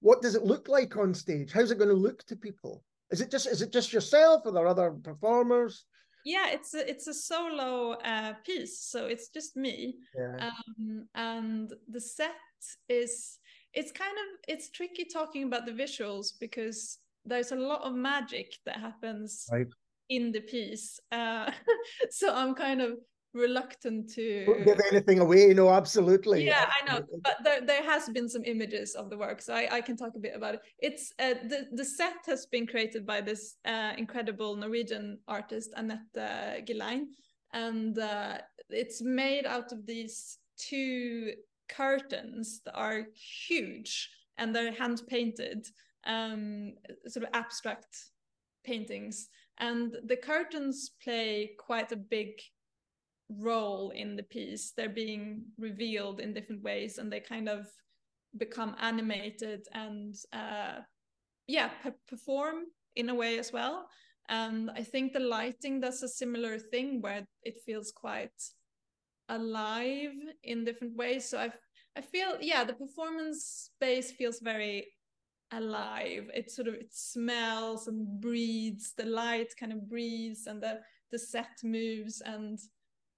What 0.00 0.20
does 0.20 0.34
it 0.34 0.44
look 0.44 0.68
like 0.68 0.96
on 0.96 1.14
stage? 1.14 1.52
How's 1.52 1.70
it 1.70 1.78
going 1.78 1.90
to 1.90 1.94
look 1.94 2.24
to 2.26 2.36
people? 2.36 2.82
Is 3.10 3.20
it 3.20 3.30
just 3.30 3.46
is 3.46 3.62
it 3.62 3.72
just 3.72 3.92
yourself, 3.92 4.42
or 4.44 4.52
there 4.52 4.66
other 4.66 4.90
performers? 4.90 5.84
Yeah, 6.24 6.48
it's 6.50 6.74
a 6.74 6.88
it's 6.88 7.06
a 7.06 7.14
solo 7.14 7.92
uh, 7.92 8.34
piece, 8.44 8.80
so 8.80 9.06
it's 9.06 9.28
just 9.28 9.56
me. 9.56 9.96
Yeah. 10.16 10.50
Um, 10.50 11.06
and 11.14 11.72
the 11.88 12.00
set 12.00 12.32
is 12.88 13.38
it's 13.74 13.92
kind 13.92 14.12
of 14.12 14.40
it's 14.48 14.70
tricky 14.70 15.04
talking 15.04 15.44
about 15.44 15.66
the 15.66 15.72
visuals 15.72 16.32
because 16.40 16.98
there's 17.24 17.52
a 17.52 17.56
lot 17.56 17.82
of 17.82 17.94
magic 17.94 18.54
that 18.64 18.78
happens 18.78 19.46
right. 19.50 19.66
in 20.08 20.32
the 20.32 20.40
piece 20.40 21.00
uh, 21.12 21.50
so 22.10 22.34
i'm 22.34 22.54
kind 22.54 22.80
of 22.80 22.92
reluctant 23.34 24.08
to 24.14 24.44
Don't 24.46 24.64
give 24.64 24.80
anything 24.90 25.18
away 25.18 25.52
no 25.54 25.70
absolutely 25.70 26.44
yeah 26.46 26.70
i 26.80 26.92
know 26.92 27.00
but 27.22 27.36
there, 27.42 27.60
there 27.60 27.82
has 27.82 28.08
been 28.08 28.28
some 28.28 28.44
images 28.44 28.94
of 28.94 29.10
the 29.10 29.18
work 29.18 29.42
so 29.42 29.54
i, 29.54 29.68
I 29.70 29.80
can 29.80 29.96
talk 29.96 30.12
a 30.16 30.18
bit 30.18 30.34
about 30.34 30.54
it 30.54 30.60
it's 30.78 31.12
uh, 31.18 31.34
the, 31.48 31.66
the 31.72 31.84
set 31.84 32.18
has 32.26 32.46
been 32.46 32.66
created 32.66 33.04
by 33.06 33.20
this 33.20 33.56
uh, 33.64 33.92
incredible 33.98 34.56
norwegian 34.56 35.18
artist 35.26 35.72
annette 35.76 36.00
uh, 36.16 36.60
and 37.52 37.98
uh, 37.98 38.38
it's 38.68 39.00
made 39.02 39.46
out 39.46 39.72
of 39.72 39.86
these 39.86 40.38
two 40.56 41.32
curtains 41.68 42.60
that 42.64 42.74
are 42.74 43.06
huge 43.14 44.10
and 44.38 44.54
they're 44.54 44.72
hand 44.72 45.02
painted, 45.06 45.66
um, 46.06 46.74
sort 47.06 47.24
of 47.24 47.30
abstract 47.32 48.10
paintings. 48.64 49.28
And 49.58 49.96
the 50.04 50.16
curtains 50.16 50.90
play 51.02 51.52
quite 51.58 51.92
a 51.92 51.96
big 51.96 52.32
role 53.38 53.90
in 53.90 54.16
the 54.16 54.22
piece. 54.22 54.72
They're 54.76 54.88
being 54.88 55.44
revealed 55.58 56.20
in 56.20 56.34
different 56.34 56.62
ways 56.62 56.98
and 56.98 57.12
they 57.12 57.20
kind 57.20 57.48
of 57.48 57.66
become 58.36 58.74
animated 58.80 59.66
and 59.72 60.14
uh, 60.32 60.80
yeah, 61.46 61.70
perform 62.08 62.64
in 62.96 63.08
a 63.08 63.14
way 63.14 63.38
as 63.38 63.52
well. 63.52 63.88
And 64.28 64.70
I 64.70 64.82
think 64.82 65.12
the 65.12 65.20
lighting 65.20 65.80
does 65.80 66.02
a 66.02 66.08
similar 66.08 66.58
thing 66.58 67.02
where 67.02 67.26
it 67.42 67.60
feels 67.66 67.92
quite 67.92 68.32
alive 69.28 70.12
in 70.42 70.64
different 70.64 70.96
ways. 70.96 71.28
So 71.28 71.38
I 71.38 71.52
I 71.96 72.00
feel 72.00 72.36
yeah, 72.40 72.64
the 72.64 72.74
performance 72.74 73.70
space 73.70 74.10
feels 74.10 74.40
very 74.40 74.88
alive. 75.52 76.30
It 76.34 76.50
sort 76.50 76.68
of 76.68 76.74
it 76.74 76.92
smells 76.92 77.86
and 77.86 78.20
breathes. 78.20 78.94
The 78.96 79.06
light 79.06 79.54
kind 79.58 79.72
of 79.72 79.88
breathes, 79.88 80.46
and 80.46 80.62
the 80.62 80.80
the 81.12 81.18
set 81.18 81.62
moves, 81.62 82.20
and 82.20 82.58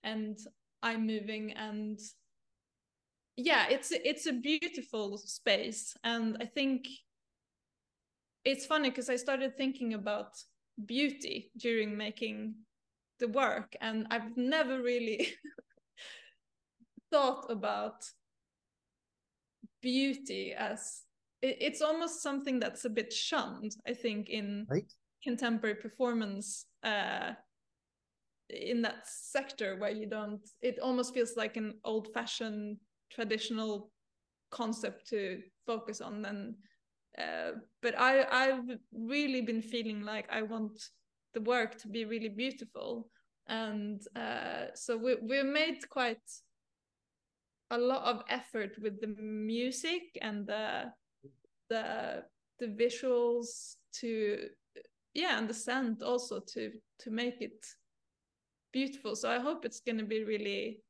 and 0.06 0.38
I'm 0.82 1.06
moving, 1.06 1.52
and 1.52 1.98
yeah, 3.36 3.66
it's 3.68 3.92
it's 3.92 4.26
a 4.26 4.32
beautiful 4.32 5.18
space, 5.18 5.94
and 6.02 6.38
I 6.40 6.46
think 6.46 6.86
it's 8.44 8.64
funny 8.64 8.90
because 8.90 9.10
I 9.10 9.16
started 9.16 9.56
thinking 9.56 9.92
about 9.92 10.32
beauty 10.86 11.50
during 11.58 11.96
making 11.96 12.54
the 13.18 13.28
work, 13.28 13.76
and 13.80 14.06
I've 14.10 14.36
never 14.36 14.80
really 14.80 15.28
thought 17.10 17.50
about 17.50 18.04
beauty 19.82 20.52
as 20.52 21.02
it's 21.42 21.82
almost 21.82 22.22
something 22.22 22.58
that's 22.58 22.84
a 22.84 22.90
bit 22.90 23.12
shunned 23.12 23.72
i 23.86 23.92
think 23.92 24.28
in 24.28 24.66
right. 24.68 24.92
contemporary 25.22 25.76
performance 25.76 26.66
uh 26.82 27.32
in 28.50 28.82
that 28.82 29.06
sector 29.06 29.76
where 29.76 29.90
you 29.90 30.06
don't 30.06 30.48
it 30.62 30.78
almost 30.78 31.12
feels 31.12 31.36
like 31.36 31.56
an 31.56 31.74
old 31.84 32.08
fashioned 32.14 32.76
traditional 33.10 33.90
concept 34.50 35.08
to 35.08 35.40
focus 35.66 36.00
on 36.00 36.24
and 36.24 36.54
uh, 37.18 37.58
but 37.82 37.98
i 37.98 38.24
i've 38.30 38.78
really 38.92 39.40
been 39.40 39.62
feeling 39.62 40.02
like 40.02 40.26
i 40.30 40.42
want 40.42 40.90
the 41.36 41.42
work 41.42 41.76
to 41.78 41.88
be 41.88 42.06
really 42.06 42.30
beautiful. 42.30 43.08
And 43.46 44.00
uh, 44.16 44.74
so 44.74 44.96
we, 44.96 45.16
we 45.16 45.42
made 45.42 45.86
quite 45.90 46.28
a 47.70 47.78
lot 47.78 48.04
of 48.04 48.22
effort 48.30 48.76
with 48.80 49.00
the 49.00 49.12
music 49.22 50.18
and 50.22 50.46
the 50.46 50.92
the 51.68 52.22
the 52.60 52.68
visuals 52.68 53.74
to 53.92 54.48
yeah 55.14 55.36
and 55.36 55.48
the 55.48 55.54
sound 55.54 56.00
also 56.00 56.38
to 56.38 56.70
to 57.00 57.10
make 57.10 57.40
it 57.40 57.66
beautiful. 58.76 59.16
So 59.16 59.30
i 59.30 59.38
hope 59.38 59.64
it's 59.64 59.80
going 59.80 60.00
to 60.04 60.10
be 60.16 60.22
really 60.24 60.82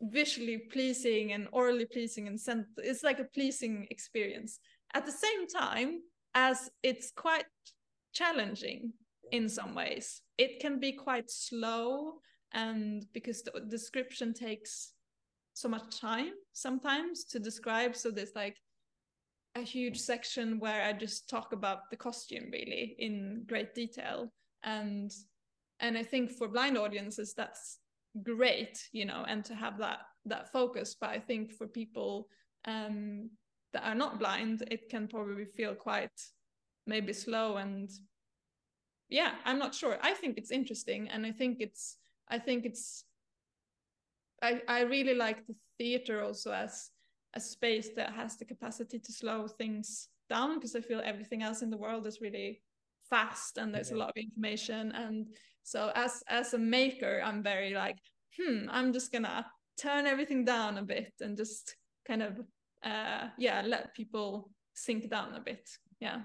visually 0.00 0.58
pleasing 0.74 1.32
and 1.34 1.44
aurally 1.52 1.88
pleasing 1.96 2.26
and 2.28 2.40
scent 2.40 2.66
it's 2.78 3.04
like 3.08 3.20
a 3.20 3.30
pleasing 3.36 3.86
experience. 3.90 4.52
At 4.94 5.04
the 5.04 5.18
same 5.26 5.46
time 5.46 5.90
as 6.34 6.70
it's 6.82 7.10
quite 7.26 7.50
challenging 8.20 8.92
in 9.32 9.48
some 9.48 9.74
ways 9.74 10.22
it 10.38 10.52
can 10.62 10.80
be 10.80 10.92
quite 10.92 11.30
slow 11.30 12.20
and 12.52 13.04
because 13.12 13.42
the 13.42 13.52
description 13.76 14.32
takes 14.32 14.72
so 15.52 15.68
much 15.68 16.00
time 16.00 16.32
sometimes 16.52 17.24
to 17.32 17.38
describe. 17.38 17.94
So 17.94 18.10
there's 18.10 18.36
like 18.44 18.56
a 19.54 19.64
huge 19.74 19.98
section 19.98 20.58
where 20.58 20.82
i 20.88 20.92
just 21.06 21.28
talk 21.28 21.52
about 21.52 21.78
the 21.90 21.96
costume 22.06 22.46
really 22.50 22.96
in 22.98 23.44
great 23.46 23.74
detail. 23.74 24.32
And 24.62 25.12
and 25.80 25.96
i 25.96 26.02
think 26.02 26.30
for 26.30 26.48
blind 26.48 26.78
audiences 26.78 27.34
that's 27.34 27.78
great 28.22 28.88
you 28.92 29.04
know 29.04 29.24
and 29.28 29.44
to 29.44 29.54
have 29.54 29.78
that 29.78 29.98
that 30.26 30.50
focus. 30.52 30.96
But 30.98 31.10
i 31.10 31.18
think 31.18 31.52
for 31.52 31.66
people 31.66 32.28
um 32.66 33.30
that 33.72 33.84
are 33.84 33.94
not 33.94 34.18
blind 34.18 34.62
it 34.70 34.88
can 34.88 35.08
probably 35.08 35.44
feel 35.44 35.74
quite 35.74 36.18
maybe 36.86 37.12
slow 37.12 37.56
and 37.56 37.90
yeah 39.08 39.32
i'm 39.44 39.58
not 39.58 39.74
sure. 39.74 39.98
I 40.02 40.12
think 40.12 40.38
it's 40.38 40.50
interesting 40.50 41.08
and 41.08 41.26
i 41.26 41.32
think 41.32 41.58
it's 41.60 41.96
i 42.28 42.38
think 42.38 42.64
it's 42.64 43.04
i 44.42 44.62
i 44.68 44.80
really 44.82 45.14
like 45.14 45.46
the 45.46 45.56
theater 45.78 46.22
also 46.22 46.52
as 46.52 46.90
a 47.34 47.40
space 47.40 47.90
that 47.96 48.12
has 48.12 48.36
the 48.36 48.44
capacity 48.44 48.98
to 49.00 49.12
slow 49.12 49.48
things 49.48 50.08
down 50.30 50.54
because 50.54 50.76
i 50.76 50.80
feel 50.80 51.02
everything 51.04 51.42
else 51.42 51.62
in 51.62 51.70
the 51.70 51.76
world 51.76 52.06
is 52.06 52.20
really 52.20 52.62
fast 53.08 53.58
and 53.58 53.74
there's 53.74 53.90
yeah. 53.90 53.96
a 53.96 53.98
lot 53.98 54.10
of 54.10 54.16
information. 54.16 54.92
And 54.92 55.26
so 55.64 55.90
as 55.94 56.22
as 56.28 56.54
a 56.54 56.58
maker 56.58 57.20
i'm 57.24 57.42
very 57.42 57.74
like 57.74 57.98
hmm 58.38 58.66
i'm 58.70 58.92
just 58.92 59.10
gonna 59.10 59.44
turn 59.76 60.06
everything 60.06 60.44
down 60.44 60.78
a 60.78 60.82
bit 60.82 61.12
and 61.20 61.36
just 61.36 61.76
kind 62.06 62.22
of 62.22 62.38
uh 62.84 63.28
yeah 63.38 63.62
let 63.66 63.94
people 63.94 64.50
sink 64.74 65.10
down 65.10 65.34
a 65.34 65.40
bit 65.40 65.68
yeah 66.00 66.20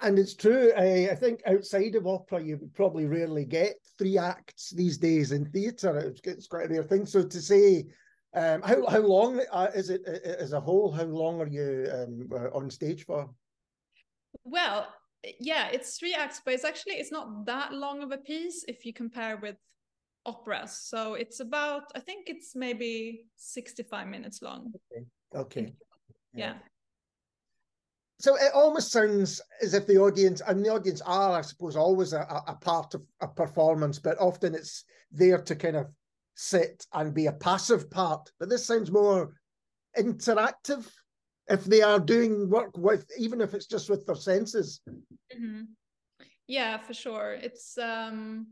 and 0.00 0.18
it's 0.18 0.34
true. 0.34 0.72
I, 0.76 1.10
I, 1.10 1.14
think 1.14 1.42
outside 1.46 1.94
of 1.94 2.06
opera, 2.06 2.42
you 2.42 2.70
probably 2.74 3.04
rarely 3.04 3.44
get 3.44 3.74
three 3.98 4.16
acts 4.16 4.70
these 4.70 4.96
days 4.96 5.32
in 5.32 5.44
theatre. 5.50 5.98
It's, 5.98 6.20
it's 6.24 6.46
quite 6.46 6.66
a 6.66 6.68
rare 6.68 6.82
thing. 6.82 7.04
So 7.04 7.22
to 7.22 7.40
say, 7.42 7.86
um, 8.34 8.62
how 8.62 8.86
how 8.86 9.00
long 9.00 9.40
uh, 9.52 9.68
is 9.74 9.90
it 9.90 10.06
as 10.06 10.52
a 10.52 10.60
whole? 10.60 10.90
How 10.90 11.04
long 11.04 11.40
are 11.40 11.46
you 11.46 11.86
um, 11.92 12.28
uh, 12.32 12.56
on 12.56 12.70
stage 12.70 13.04
for? 13.04 13.30
Well, 14.44 14.88
yeah, 15.40 15.68
it's 15.68 15.98
three 15.98 16.14
acts, 16.14 16.40
but 16.44 16.54
it's 16.54 16.64
actually 16.64 16.94
it's 16.94 17.12
not 17.12 17.46
that 17.46 17.72
long 17.72 18.02
of 18.02 18.12
a 18.12 18.18
piece 18.18 18.64
if 18.68 18.84
you 18.84 18.92
compare 18.92 19.36
with 19.36 19.56
operas. 20.26 20.78
So 20.82 21.14
it's 21.14 21.40
about 21.40 21.84
I 21.94 22.00
think 22.00 22.28
it's 22.28 22.54
maybe 22.54 23.26
sixty 23.36 23.82
five 23.82 24.08
minutes 24.08 24.42
long. 24.42 24.72
Okay. 24.92 25.06
Okay. 25.34 25.72
yeah. 26.32 26.46
yeah 26.46 26.54
so 28.24 28.36
it 28.36 28.52
almost 28.54 28.92
sounds 28.92 29.40
as 29.60 29.74
if 29.74 29.86
the 29.86 29.98
audience 29.98 30.40
and 30.46 30.64
the 30.64 30.70
audience 30.70 31.02
are, 31.02 31.36
I 31.36 31.42
suppose, 31.42 31.76
always 31.76 32.12
a, 32.12 32.20
a 32.46 32.54
part 32.54 32.94
of 32.94 33.04
a 33.20 33.28
performance, 33.28 33.98
but 33.98 34.18
often 34.18 34.54
it's 34.54 34.84
there 35.10 35.42
to 35.42 35.54
kind 35.54 35.76
of 35.76 35.88
sit 36.34 36.86
and 36.92 37.12
be 37.12 37.26
a 37.26 37.32
passive 37.32 37.90
part. 37.90 38.30
But 38.38 38.48
this 38.48 38.64
sounds 38.64 38.90
more 38.90 39.34
interactive 39.98 40.90
if 41.48 41.64
they 41.64 41.82
are 41.82 41.98
doing 41.98 42.48
work 42.48 42.76
with, 42.76 43.06
even 43.18 43.40
if 43.40 43.54
it's 43.54 43.66
just 43.66 43.90
with 43.90 44.06
their 44.06 44.16
senses. 44.16 44.80
Mm-hmm. 44.88 45.62
Yeah, 46.46 46.78
for 46.78 46.94
sure. 46.94 47.32
It's, 47.32 47.76
um, 47.78 48.46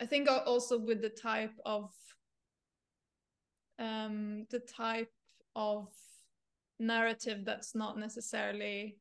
I 0.00 0.06
think 0.06 0.28
also 0.28 0.78
with 0.78 1.02
the 1.02 1.10
type 1.10 1.54
of, 1.64 1.90
um, 3.78 4.46
the 4.50 4.60
type 4.60 5.12
of 5.54 5.88
narrative 6.78 7.44
that's 7.44 7.74
not 7.74 7.98
necessarily 7.98 8.98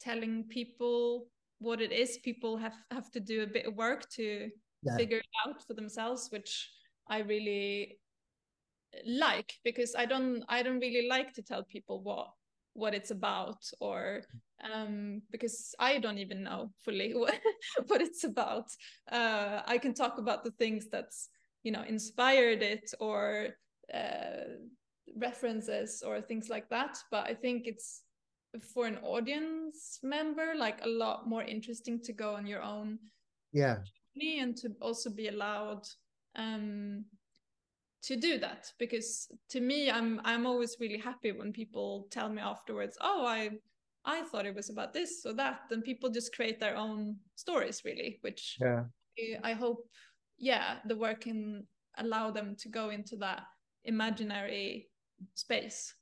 telling 0.00 0.44
people 0.44 1.26
what 1.58 1.80
it 1.80 1.92
is 1.92 2.18
people 2.18 2.56
have 2.56 2.74
have 2.90 3.10
to 3.10 3.20
do 3.20 3.42
a 3.42 3.46
bit 3.46 3.66
of 3.66 3.74
work 3.74 4.08
to 4.10 4.50
yeah. 4.82 4.96
figure 4.96 5.18
it 5.18 5.26
out 5.46 5.66
for 5.66 5.74
themselves 5.74 6.28
which 6.30 6.70
i 7.08 7.18
really 7.18 7.98
like 9.06 9.52
because 9.64 9.94
i 9.96 10.04
don't 10.06 10.42
i 10.48 10.62
don't 10.62 10.80
really 10.80 11.08
like 11.08 11.32
to 11.32 11.42
tell 11.42 11.62
people 11.64 12.02
what 12.02 12.28
what 12.74 12.94
it's 12.94 13.10
about 13.10 13.62
or 13.80 14.22
um 14.72 15.22
because 15.30 15.74
i 15.78 15.98
don't 15.98 16.18
even 16.18 16.42
know 16.42 16.70
fully 16.84 17.14
what, 17.14 17.40
what 17.86 18.00
it's 18.00 18.24
about. 18.24 18.66
Uh 19.10 19.62
i 19.66 19.78
can 19.78 19.94
talk 19.94 20.18
about 20.18 20.44
the 20.44 20.50
things 20.52 20.86
that's 20.90 21.28
you 21.62 21.72
know 21.72 21.82
inspired 21.82 22.62
it 22.62 22.92
or 23.00 23.48
uh 23.92 24.58
references 25.16 26.02
or 26.04 26.20
things 26.20 26.48
like 26.48 26.68
that 26.68 26.98
but 27.10 27.26
i 27.26 27.34
think 27.34 27.66
it's 27.66 28.02
for 28.74 28.86
an 28.86 28.98
audience 29.02 29.98
member 30.02 30.54
like 30.56 30.80
a 30.84 30.88
lot 30.88 31.28
more 31.28 31.42
interesting 31.42 32.00
to 32.00 32.12
go 32.12 32.34
on 32.34 32.46
your 32.46 32.62
own 32.62 32.98
yeah. 33.52 33.76
and 34.20 34.56
to 34.56 34.70
also 34.80 35.10
be 35.10 35.28
allowed 35.28 35.82
um 36.36 37.04
to 38.06 38.16
do 38.16 38.38
that 38.38 38.70
because 38.78 39.28
to 39.48 39.60
me 39.60 39.90
i'm 39.90 40.20
i'm 40.24 40.46
always 40.46 40.76
really 40.80 40.98
happy 40.98 41.32
when 41.32 41.52
people 41.52 42.06
tell 42.10 42.28
me 42.28 42.40
afterwards 42.40 42.96
oh 43.00 43.24
i 43.26 43.50
i 44.04 44.22
thought 44.22 44.46
it 44.46 44.54
was 44.54 44.70
about 44.70 44.92
this 44.92 45.24
or 45.24 45.32
that 45.32 45.60
then 45.70 45.82
people 45.82 46.10
just 46.10 46.34
create 46.34 46.60
their 46.60 46.76
own 46.76 47.16
stories 47.34 47.82
really 47.84 48.18
which 48.20 48.56
yeah 48.60 48.84
i 49.42 49.52
hope 49.52 49.88
yeah 50.38 50.76
the 50.86 50.96
work 50.96 51.22
can 51.22 51.66
allow 51.98 52.30
them 52.30 52.56
to 52.56 52.68
go 52.68 52.90
into 52.90 53.16
that 53.16 53.42
imaginary 53.84 54.88
space. 55.34 55.94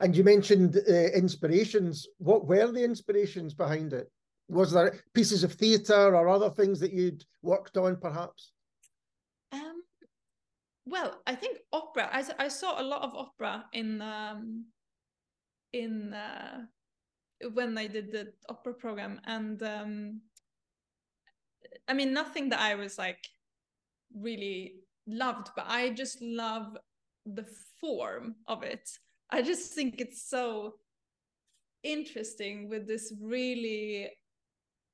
And 0.00 0.16
you 0.16 0.24
mentioned 0.24 0.76
uh, 0.76 0.92
inspirations. 0.92 2.06
What 2.18 2.46
were 2.46 2.70
the 2.72 2.84
inspirations 2.84 3.54
behind 3.54 3.92
it? 3.92 4.10
Was 4.48 4.72
there 4.72 5.00
pieces 5.14 5.44
of 5.44 5.52
theatre 5.52 6.14
or 6.14 6.28
other 6.28 6.50
things 6.50 6.80
that 6.80 6.92
you'd 6.92 7.24
worked 7.42 7.76
on, 7.76 7.96
perhaps? 7.96 8.52
Well, 10.86 11.20
I 11.26 11.34
think 11.34 11.58
opera. 11.72 12.08
I, 12.12 12.24
I 12.38 12.48
saw 12.48 12.80
a 12.80 12.84
lot 12.84 13.02
of 13.02 13.14
opera 13.14 13.64
in 13.72 14.02
um, 14.02 14.66
in 15.72 16.12
uh, 16.12 16.62
when 17.52 17.78
I 17.78 17.86
did 17.86 18.12
the 18.12 18.32
opera 18.48 18.74
program, 18.74 19.20
and 19.24 19.62
um, 19.62 20.20
I 21.88 21.94
mean 21.94 22.12
nothing 22.12 22.50
that 22.50 22.60
I 22.60 22.74
was 22.74 22.98
like 22.98 23.26
really 24.14 24.74
loved, 25.06 25.50
but 25.56 25.66
I 25.68 25.90
just 25.90 26.20
love 26.20 26.76
the 27.26 27.46
form 27.80 28.36
of 28.46 28.62
it. 28.62 28.88
I 29.30 29.42
just 29.42 29.72
think 29.72 30.00
it's 30.00 30.28
so 30.28 30.74
interesting 31.82 32.68
with 32.68 32.86
this 32.86 33.12
really 33.20 34.10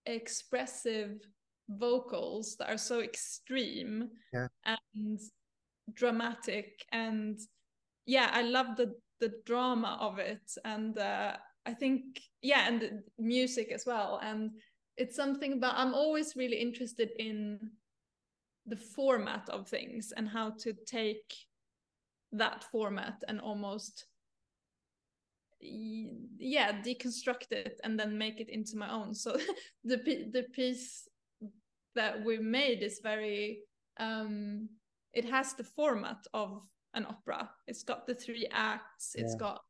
expressive 0.06 1.20
vocals 1.68 2.56
that 2.56 2.68
are 2.68 2.78
so 2.78 3.00
extreme 3.00 4.08
yeah. 4.32 4.48
and 4.64 5.20
dramatic 5.94 6.84
and 6.92 7.38
yeah 8.06 8.30
i 8.32 8.42
love 8.42 8.76
the 8.76 8.94
the 9.20 9.32
drama 9.44 9.98
of 10.00 10.18
it. 10.18 10.50
And 10.64 10.96
uh, 10.98 11.36
i 11.66 11.74
think 11.74 12.20
yeah 12.42 12.66
and 12.66 12.80
the 12.80 13.02
music 13.18 13.70
as 13.70 13.84
well. 13.86 14.18
And 14.22 14.52
it's 14.96 15.16
something 15.16 15.54
about 15.54 15.74
i'm 15.76 15.94
always 15.94 16.36
really 16.36 16.56
interested 16.56 17.10
in 17.18 17.70
the 18.66 18.76
format 18.76 19.48
of 19.48 19.68
things 19.68 20.12
and 20.16 20.28
how 20.28 20.50
to 20.50 20.72
take 20.86 21.34
that 22.32 22.64
format 22.70 23.22
and 23.28 23.40
almost 23.40 24.06
yeah 25.60 26.72
deconstruct 26.80 27.52
it 27.52 27.80
and 27.84 27.98
then 27.98 28.16
make 28.16 28.40
it 28.40 28.48
into 28.48 28.76
my 28.76 28.90
own. 28.90 29.14
So 29.14 29.36
the 29.84 29.96
the 30.32 30.46
piece 30.52 31.08
that 31.94 32.24
we 32.24 32.38
made 32.38 32.82
is 32.82 33.00
very 33.02 33.60
um 33.98 34.68
it 35.14 35.24
has 35.24 35.54
the 35.54 35.64
format 35.64 36.26
of 36.34 36.62
an 36.94 37.06
opera 37.06 37.48
it's 37.66 37.82
got 37.82 38.06
the 38.06 38.14
three 38.14 38.46
acts 38.50 39.14
yeah. 39.16 39.24
it's 39.24 39.34
got 39.34 39.60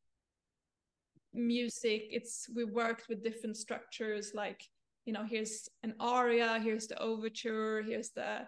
music 1.33 2.09
it's 2.11 2.49
we 2.55 2.65
worked 2.65 3.09
with 3.09 3.23
different 3.23 3.57
structures 3.57 4.33
like 4.35 4.63
you 5.05 5.13
know 5.13 5.25
here's 5.25 5.69
an 5.83 5.95
aria 6.01 6.59
here's 6.63 6.87
the 6.87 7.01
overture 7.01 7.83
here's 7.83 8.11
the 8.11 8.41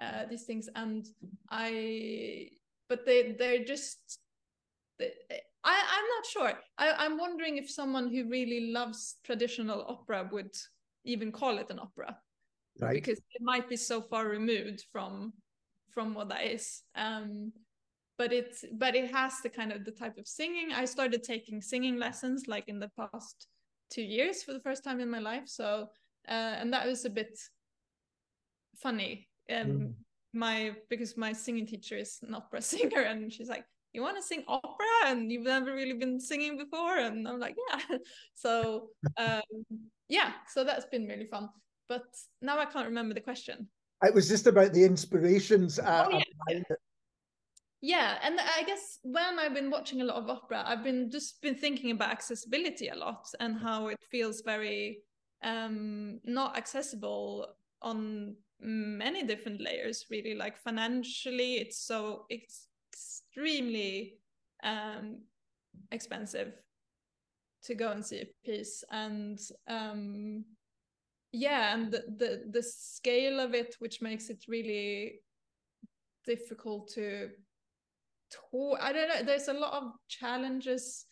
uh, 0.00 0.24
these 0.30 0.44
things 0.44 0.68
and 0.76 1.08
i 1.50 2.48
but 2.88 3.04
they 3.04 3.32
they're 3.38 3.64
just 3.64 4.20
they, 4.98 5.12
I, 5.64 5.72
I'm 5.72 6.04
not 6.16 6.26
sure. 6.26 6.60
I, 6.78 7.04
I'm 7.04 7.18
wondering 7.18 7.58
if 7.58 7.70
someone 7.70 8.08
who 8.08 8.28
really 8.28 8.72
loves 8.72 9.16
traditional 9.24 9.84
opera 9.86 10.28
would 10.32 10.54
even 11.04 11.32
call 11.32 11.58
it 11.58 11.70
an 11.70 11.78
opera, 11.78 12.16
right? 12.80 12.94
Because 12.94 13.18
it 13.18 13.42
might 13.42 13.68
be 13.68 13.76
so 13.76 14.00
far 14.00 14.26
removed 14.26 14.84
from 14.90 15.32
from 15.92 16.14
what 16.14 16.28
that 16.28 16.44
is. 16.44 16.82
Um, 16.94 17.52
but 18.18 18.32
it's 18.32 18.64
but 18.72 18.94
it 18.94 19.10
has 19.14 19.34
the 19.42 19.48
kind 19.48 19.72
of 19.72 19.84
the 19.84 19.92
type 19.92 20.18
of 20.18 20.28
singing. 20.28 20.72
I 20.72 20.84
started 20.84 21.22
taking 21.22 21.62
singing 21.62 21.96
lessons 21.98 22.48
like 22.48 22.68
in 22.68 22.78
the 22.78 22.90
past 22.98 23.46
two 23.90 24.02
years 24.02 24.42
for 24.42 24.52
the 24.52 24.60
first 24.60 24.84
time 24.84 25.00
in 25.00 25.10
my 25.10 25.20
life. 25.20 25.44
So 25.46 25.88
uh, 26.28 26.56
and 26.60 26.72
that 26.72 26.86
was 26.86 27.04
a 27.04 27.10
bit 27.10 27.38
funny 28.76 29.28
um, 29.52 29.66
mm. 29.66 29.92
my 30.32 30.72
because 30.88 31.16
my 31.16 31.32
singing 31.32 31.66
teacher 31.66 31.96
is 31.96 32.18
an 32.26 32.34
opera 32.34 32.62
singer 32.72 33.00
and 33.00 33.32
she's 33.32 33.48
like 33.48 33.64
you 33.92 34.02
want 34.02 34.16
to 34.16 34.22
sing 34.22 34.44
opera 34.46 34.86
and 35.06 35.32
you've 35.32 35.44
never 35.44 35.74
really 35.74 35.94
been 35.94 36.20
singing 36.20 36.56
before 36.56 36.96
and 36.96 37.26
i'm 37.26 37.40
like 37.40 37.56
yeah 37.68 37.98
so 38.34 38.88
um 39.16 39.42
yeah 40.08 40.32
so 40.48 40.64
that's 40.64 40.86
been 40.86 41.06
really 41.06 41.26
fun 41.26 41.48
but 41.88 42.04
now 42.40 42.58
i 42.58 42.64
can't 42.64 42.86
remember 42.86 43.14
the 43.14 43.20
question 43.20 43.68
it 44.02 44.14
was 44.14 44.28
just 44.28 44.46
about 44.46 44.72
the 44.72 44.84
inspirations 44.84 45.78
uh, 45.78 46.06
oh, 46.10 46.20
yeah. 46.48 46.62
yeah 47.80 48.18
and 48.22 48.38
i 48.40 48.62
guess 48.62 48.98
when 49.02 49.38
i've 49.38 49.54
been 49.54 49.70
watching 49.70 50.00
a 50.00 50.04
lot 50.04 50.16
of 50.16 50.28
opera 50.28 50.62
i've 50.66 50.84
been 50.84 51.10
just 51.10 51.40
been 51.42 51.54
thinking 51.54 51.90
about 51.90 52.10
accessibility 52.10 52.88
a 52.88 52.94
lot 52.94 53.26
and 53.40 53.58
how 53.58 53.88
it 53.88 53.98
feels 54.10 54.42
very 54.42 54.98
um 55.42 56.20
not 56.24 56.56
accessible 56.56 57.46
on 57.82 58.34
many 58.60 59.22
different 59.22 59.60
layers 59.60 60.06
really 60.10 60.34
like 60.34 60.58
financially 60.58 61.54
it's 61.54 61.78
so 61.78 62.26
it's 62.28 62.68
extremely 62.92 64.18
um 64.62 65.18
expensive 65.92 66.52
to 67.62 67.74
go 67.74 67.90
and 67.90 68.04
see 68.04 68.20
a 68.20 68.26
piece 68.44 68.84
and 68.90 69.38
um 69.68 70.44
yeah 71.32 71.74
and 71.74 71.92
the, 71.92 72.02
the 72.16 72.42
the 72.50 72.62
scale 72.62 73.38
of 73.38 73.54
it 73.54 73.76
which 73.78 74.02
makes 74.02 74.30
it 74.30 74.44
really 74.48 75.20
difficult 76.26 76.88
to 76.88 77.28
talk 78.30 78.78
i 78.80 78.92
don't 78.92 79.08
know 79.08 79.22
there's 79.22 79.48
a 79.48 79.52
lot 79.52 79.72
of 79.74 79.92
challenges 80.08 81.06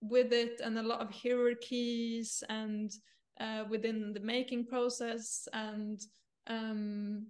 with 0.00 0.32
it 0.32 0.60
and 0.62 0.78
a 0.78 0.82
lot 0.82 1.00
of 1.00 1.10
hierarchies 1.10 2.42
and 2.48 2.92
uh, 3.40 3.64
within 3.68 4.12
the 4.12 4.20
making 4.20 4.66
process 4.66 5.46
and 5.52 6.00
um 6.46 7.26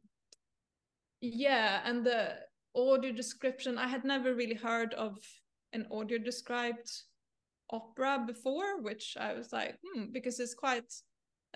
yeah 1.21 1.81
and 1.85 2.05
the 2.05 2.37
audio 2.77 3.13
description 3.13 3.79
i 3.79 3.87
had 3.87 4.05
never 4.05 4.35
really 4.35 4.55
heard 4.55 4.95
of 4.95 5.19
an 5.73 5.87
audio 5.91 6.19
described 6.19 6.91
opera 7.71 8.23
before 8.27 8.81
which 8.81 9.17
i 9.21 9.33
was 9.35 9.53
like 9.53 9.77
hmm 9.83 10.05
because 10.13 10.39
it's 10.41 10.55
quite 10.55 10.91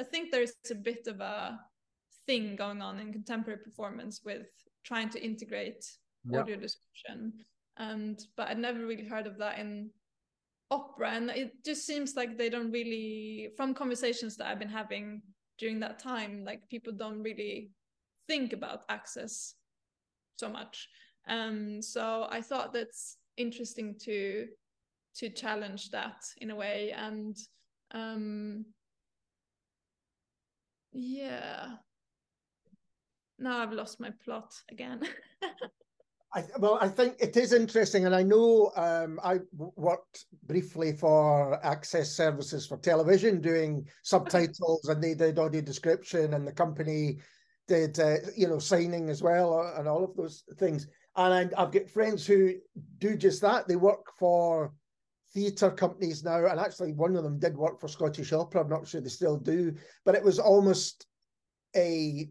i 0.02 0.04
think 0.04 0.30
there's 0.30 0.54
a 0.70 0.74
bit 0.74 1.06
of 1.06 1.20
a 1.20 1.58
thing 2.26 2.56
going 2.56 2.82
on 2.82 2.98
in 2.98 3.12
contemporary 3.12 3.58
performance 3.58 4.20
with 4.24 4.46
trying 4.84 5.08
to 5.10 5.22
integrate 5.22 5.84
yeah. 6.24 6.40
audio 6.40 6.56
description. 6.56 7.32
And 7.78 8.20
but 8.36 8.48
i'd 8.48 8.58
never 8.58 8.84
really 8.84 9.06
heard 9.06 9.26
of 9.26 9.38
that 9.38 9.58
in 9.58 9.90
opera. 10.70 11.10
And 11.12 11.30
it 11.30 11.52
just 11.64 11.86
seems 11.86 12.16
like 12.16 12.36
they 12.36 12.50
don't 12.50 12.72
really 12.72 13.50
from 13.56 13.74
conversations 13.74 14.36
that 14.36 14.48
i've 14.48 14.58
been 14.58 14.68
having 14.68 15.22
during 15.58 15.80
that 15.80 15.98
time 15.98 16.44
like 16.44 16.68
people 16.68 16.92
don't 16.92 17.22
really 17.22 17.70
think 18.28 18.52
about 18.52 18.82
access 18.88 19.54
so 20.36 20.48
much. 20.48 20.88
Um 21.28 21.80
so 21.80 22.26
i 22.30 22.40
thought 22.40 22.72
that's 22.72 23.16
interesting 23.36 23.96
to 24.06 24.48
to 25.18 25.28
challenge 25.30 25.90
that 25.90 26.20
in 26.38 26.50
a 26.50 26.56
way. 26.56 26.92
And 26.92 27.36
um 27.92 28.66
yeah 30.92 31.76
now 33.38 33.58
i've 33.58 33.72
lost 33.72 34.00
my 34.00 34.10
plot 34.24 34.52
again 34.70 35.00
I, 36.34 36.44
well, 36.58 36.78
I 36.80 36.88
think 36.88 37.16
it 37.20 37.36
is 37.36 37.52
interesting, 37.52 38.06
and 38.06 38.14
I 38.14 38.22
know 38.22 38.72
um, 38.76 39.20
I 39.22 39.40
worked 39.52 40.24
briefly 40.46 40.94
for 40.94 41.62
Access 41.64 42.10
Services 42.10 42.66
for 42.66 42.78
Television, 42.78 43.42
doing 43.42 43.86
subtitles, 44.02 44.88
and 44.88 45.02
they 45.02 45.14
did 45.14 45.38
audio 45.38 45.60
description, 45.60 46.32
and 46.32 46.48
the 46.48 46.52
company 46.52 47.18
did, 47.68 47.98
uh, 48.00 48.16
you 48.34 48.48
know, 48.48 48.58
signing 48.58 49.10
as 49.10 49.22
well, 49.22 49.60
uh, 49.60 49.78
and 49.78 49.86
all 49.86 50.04
of 50.04 50.16
those 50.16 50.44
things. 50.58 50.86
And 51.16 51.52
I, 51.54 51.60
have 51.60 51.72
got 51.72 51.90
friends 51.90 52.26
who 52.26 52.54
do 52.96 53.14
just 53.14 53.42
that. 53.42 53.68
They 53.68 53.76
work 53.76 54.06
for 54.18 54.72
theatre 55.34 55.70
companies 55.70 56.22
now, 56.24 56.44
and 56.46 56.60
actually, 56.60 56.92
one 56.92 57.16
of 57.16 57.24
them 57.24 57.38
did 57.38 57.56
work 57.56 57.80
for 57.80 57.88
Scottish 57.88 58.32
Opera. 58.32 58.62
I'm 58.62 58.68
not 58.68 58.86
sure 58.86 59.00
they 59.00 59.08
still 59.08 59.36
do, 59.36 59.74
but 60.04 60.14
it 60.14 60.22
was 60.22 60.38
almost 60.38 61.06
a 61.76 62.28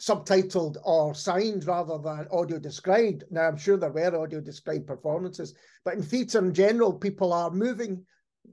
subtitled 0.00 0.76
or 0.84 1.14
signed 1.14 1.64
rather 1.64 1.98
than 1.98 2.26
audio 2.32 2.58
described. 2.58 3.24
Now, 3.30 3.46
I'm 3.48 3.56
sure 3.56 3.76
there 3.76 3.92
were 3.92 4.16
audio 4.16 4.40
described 4.40 4.86
performances, 4.86 5.54
but 5.84 5.94
in 5.94 6.02
theatre 6.02 6.38
in 6.40 6.52
general, 6.52 6.92
people 6.92 7.32
are 7.32 7.50
moving. 7.50 8.04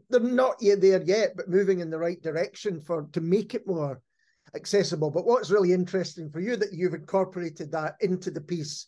They're 0.09 0.20
not 0.20 0.55
yet 0.61 0.82
there 0.82 1.01
yet, 1.01 1.36
but 1.36 1.49
moving 1.49 1.80
in 1.80 1.89
the 1.89 1.97
right 1.97 2.22
direction 2.22 2.80
for 2.82 3.07
to 3.13 3.22
make 3.22 3.55
it 3.55 3.65
more 3.65 4.01
accessible. 4.55 5.09
But 5.09 5.26
what's 5.26 5.49
really 5.49 5.74
interesting 5.74 6.30
for 6.30 6.39
you 6.39 6.55
that 6.55 6.74
you've 6.74 6.93
incorporated 6.93 7.72
that 7.72 7.95
into 7.99 8.30
the 8.30 8.41
piece 8.41 8.88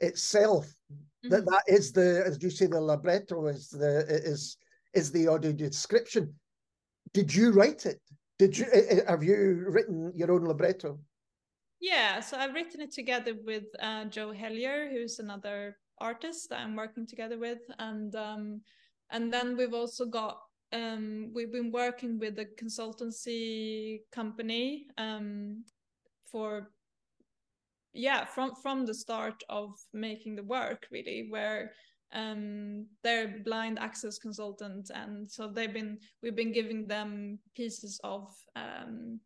itself. 0.00 0.72
Mm-hmm. 1.24 1.30
That 1.30 1.46
that 1.46 1.62
is 1.66 1.92
the, 1.92 2.22
as 2.26 2.38
you 2.42 2.50
say, 2.50 2.66
the 2.66 2.80
libretto 2.80 3.46
is 3.46 3.68
the 3.70 4.04
is 4.08 4.56
is 4.94 5.10
the 5.10 5.26
audio 5.26 5.52
description. 5.52 6.34
Did 7.12 7.34
you 7.34 7.50
write 7.52 7.86
it? 7.86 8.00
Did 8.38 8.56
you 8.56 8.66
have 9.08 9.22
you 9.24 9.64
written 9.68 10.12
your 10.14 10.30
own 10.32 10.44
libretto? 10.44 11.00
Yeah, 11.80 12.20
so 12.20 12.36
I've 12.36 12.54
written 12.54 12.80
it 12.80 12.92
together 12.92 13.34
with 13.44 13.64
uh, 13.80 14.06
Joe 14.06 14.32
Hellier, 14.32 14.90
who's 14.90 15.18
another 15.18 15.76
artist 16.00 16.50
that 16.50 16.60
I'm 16.60 16.76
working 16.76 17.06
together 17.06 17.38
with, 17.38 17.58
and 17.78 18.14
um, 18.14 18.60
and 19.10 19.32
then 19.32 19.56
we've 19.56 19.74
also 19.74 20.06
got 20.06 20.38
um, 20.72 21.30
we've 21.34 21.52
been 21.52 21.72
working 21.72 22.18
with 22.18 22.38
a 22.38 22.46
consultancy 22.62 24.02
company 24.12 24.86
um, 24.98 25.64
for 26.30 26.70
yeah 27.92 28.24
from 28.24 28.54
from 28.62 28.86
the 28.86 28.94
start 28.94 29.42
of 29.48 29.70
making 29.92 30.36
the 30.36 30.42
work 30.42 30.86
really 30.90 31.26
where 31.30 31.72
um 32.12 32.86
they're 33.02 33.40
blind 33.44 33.78
access 33.78 34.18
consultant 34.18 34.90
and 34.94 35.30
so 35.30 35.48
they've 35.48 35.74
been 35.74 35.98
we've 36.22 36.36
been 36.36 36.52
giving 36.52 36.86
them 36.86 37.38
pieces 37.54 38.00
of 38.04 38.34
um 38.56 39.20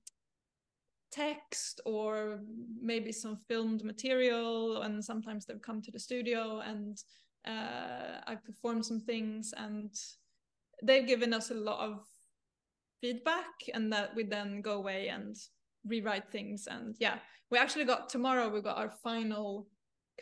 text 1.12 1.80
or 1.84 2.40
maybe 2.80 3.12
some 3.12 3.36
filmed 3.36 3.84
material 3.84 4.82
and 4.82 5.04
sometimes 5.04 5.44
they've 5.44 5.62
come 5.62 5.82
to 5.82 5.90
the 5.90 5.98
studio 5.98 6.60
and 6.60 7.02
uh, 7.46 8.20
i 8.26 8.34
performed 8.34 8.84
some 8.84 9.00
things 9.00 9.52
and 9.58 9.90
they've 10.82 11.06
given 11.06 11.34
us 11.34 11.50
a 11.50 11.54
lot 11.54 11.80
of 11.80 12.00
feedback 13.00 13.52
and 13.74 13.92
that 13.92 14.14
we 14.16 14.22
then 14.22 14.60
go 14.62 14.72
away 14.72 15.08
and 15.08 15.36
rewrite 15.86 16.30
things. 16.30 16.68
And 16.70 16.96
yeah 16.98 17.18
we 17.50 17.58
actually 17.58 17.84
got 17.84 18.08
tomorrow 18.08 18.48
we 18.48 18.60
got 18.60 18.78
our 18.78 18.90
final 18.90 19.66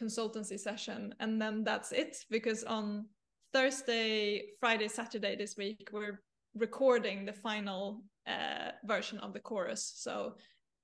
consultancy 0.00 0.58
session. 0.58 1.14
And 1.20 1.40
then 1.40 1.64
that's 1.64 1.92
it 1.92 2.16
because 2.30 2.64
on 2.64 3.06
thursday 3.52 4.44
friday 4.60 4.86
saturday 4.86 5.34
this 5.34 5.56
week 5.56 5.88
we're 5.92 6.20
recording 6.54 7.24
the 7.24 7.32
final 7.32 8.02
uh, 8.28 8.70
version 8.84 9.18
of 9.18 9.32
the 9.32 9.40
chorus. 9.40 9.92
So 9.96 10.34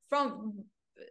from 0.09 0.65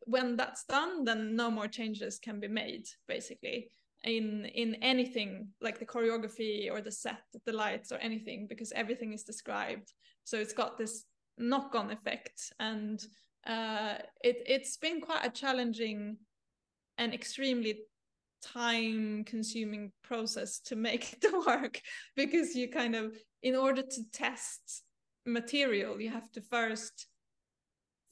when 0.06 0.36
that's 0.36 0.66
done 0.66 1.04
then 1.04 1.36
no 1.36 1.52
more 1.52 1.68
changes 1.68 2.18
can 2.18 2.40
be 2.40 2.48
made 2.48 2.86
basically 3.08 3.70
in 4.04 4.46
in 4.46 4.76
anything 4.76 5.48
like 5.62 5.80
the 5.80 5.86
choreography 5.86 6.72
or 6.72 6.82
the 6.82 6.92
set 6.92 7.22
the 7.46 7.54
lights 7.54 7.92
or 7.92 7.98
anything 7.98 8.48
because 8.48 8.72
everything 8.72 9.14
is 9.14 9.24
described. 9.24 9.94
So 10.24 10.38
it's 10.38 10.54
got 10.54 10.78
this 10.78 11.06
knock-on 11.38 11.92
effect. 11.92 12.54
And 12.60 13.04
uh 13.46 13.96
it 14.24 14.38
it's 14.46 14.78
been 14.78 15.02
quite 15.02 15.26
a 15.26 15.30
challenging 15.30 16.18
and 16.98 17.14
extremely 17.14 17.80
time 18.42 19.24
consuming 19.24 19.92
process 20.04 20.60
to 20.60 20.76
make 20.76 21.14
it 21.24 21.46
work 21.46 21.82
because 22.16 22.56
you 22.56 22.70
kind 22.70 22.96
of 22.96 23.16
in 23.44 23.56
order 23.56 23.82
to 23.82 24.02
test 24.12 24.84
material 25.26 26.00
you 26.00 26.10
have 26.10 26.32
to 26.32 26.42
first 26.42 27.08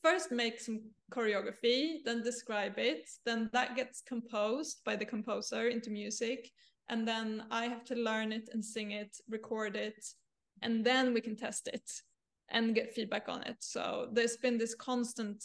first 0.03 0.31
make 0.31 0.59
some 0.59 0.81
choreography, 1.11 2.03
then 2.03 2.21
describe 2.21 2.77
it, 2.77 3.09
then 3.25 3.49
that 3.53 3.75
gets 3.75 4.01
composed 4.01 4.83
by 4.85 4.95
the 4.95 5.05
composer 5.05 5.69
into 5.69 5.89
music, 5.89 6.51
and 6.89 7.07
then 7.07 7.45
I 7.49 7.65
have 7.65 7.85
to 7.85 7.95
learn 7.95 8.33
it 8.33 8.49
and 8.51 8.63
sing 8.63 8.91
it, 8.91 9.15
record 9.29 9.77
it, 9.77 10.05
and 10.61 10.85
then 10.85 11.13
we 11.13 11.21
can 11.21 11.37
test 11.37 11.69
it 11.69 11.89
and 12.49 12.75
get 12.75 12.93
feedback 12.93 13.29
on 13.29 13.43
it. 13.43 13.57
So 13.59 14.07
there's 14.11 14.37
been 14.37 14.57
this 14.57 14.75
constant 14.75 15.43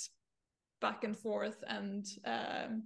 back 0.81 1.05
and 1.05 1.17
forth 1.17 1.63
and 1.69 2.07
um, 2.25 2.85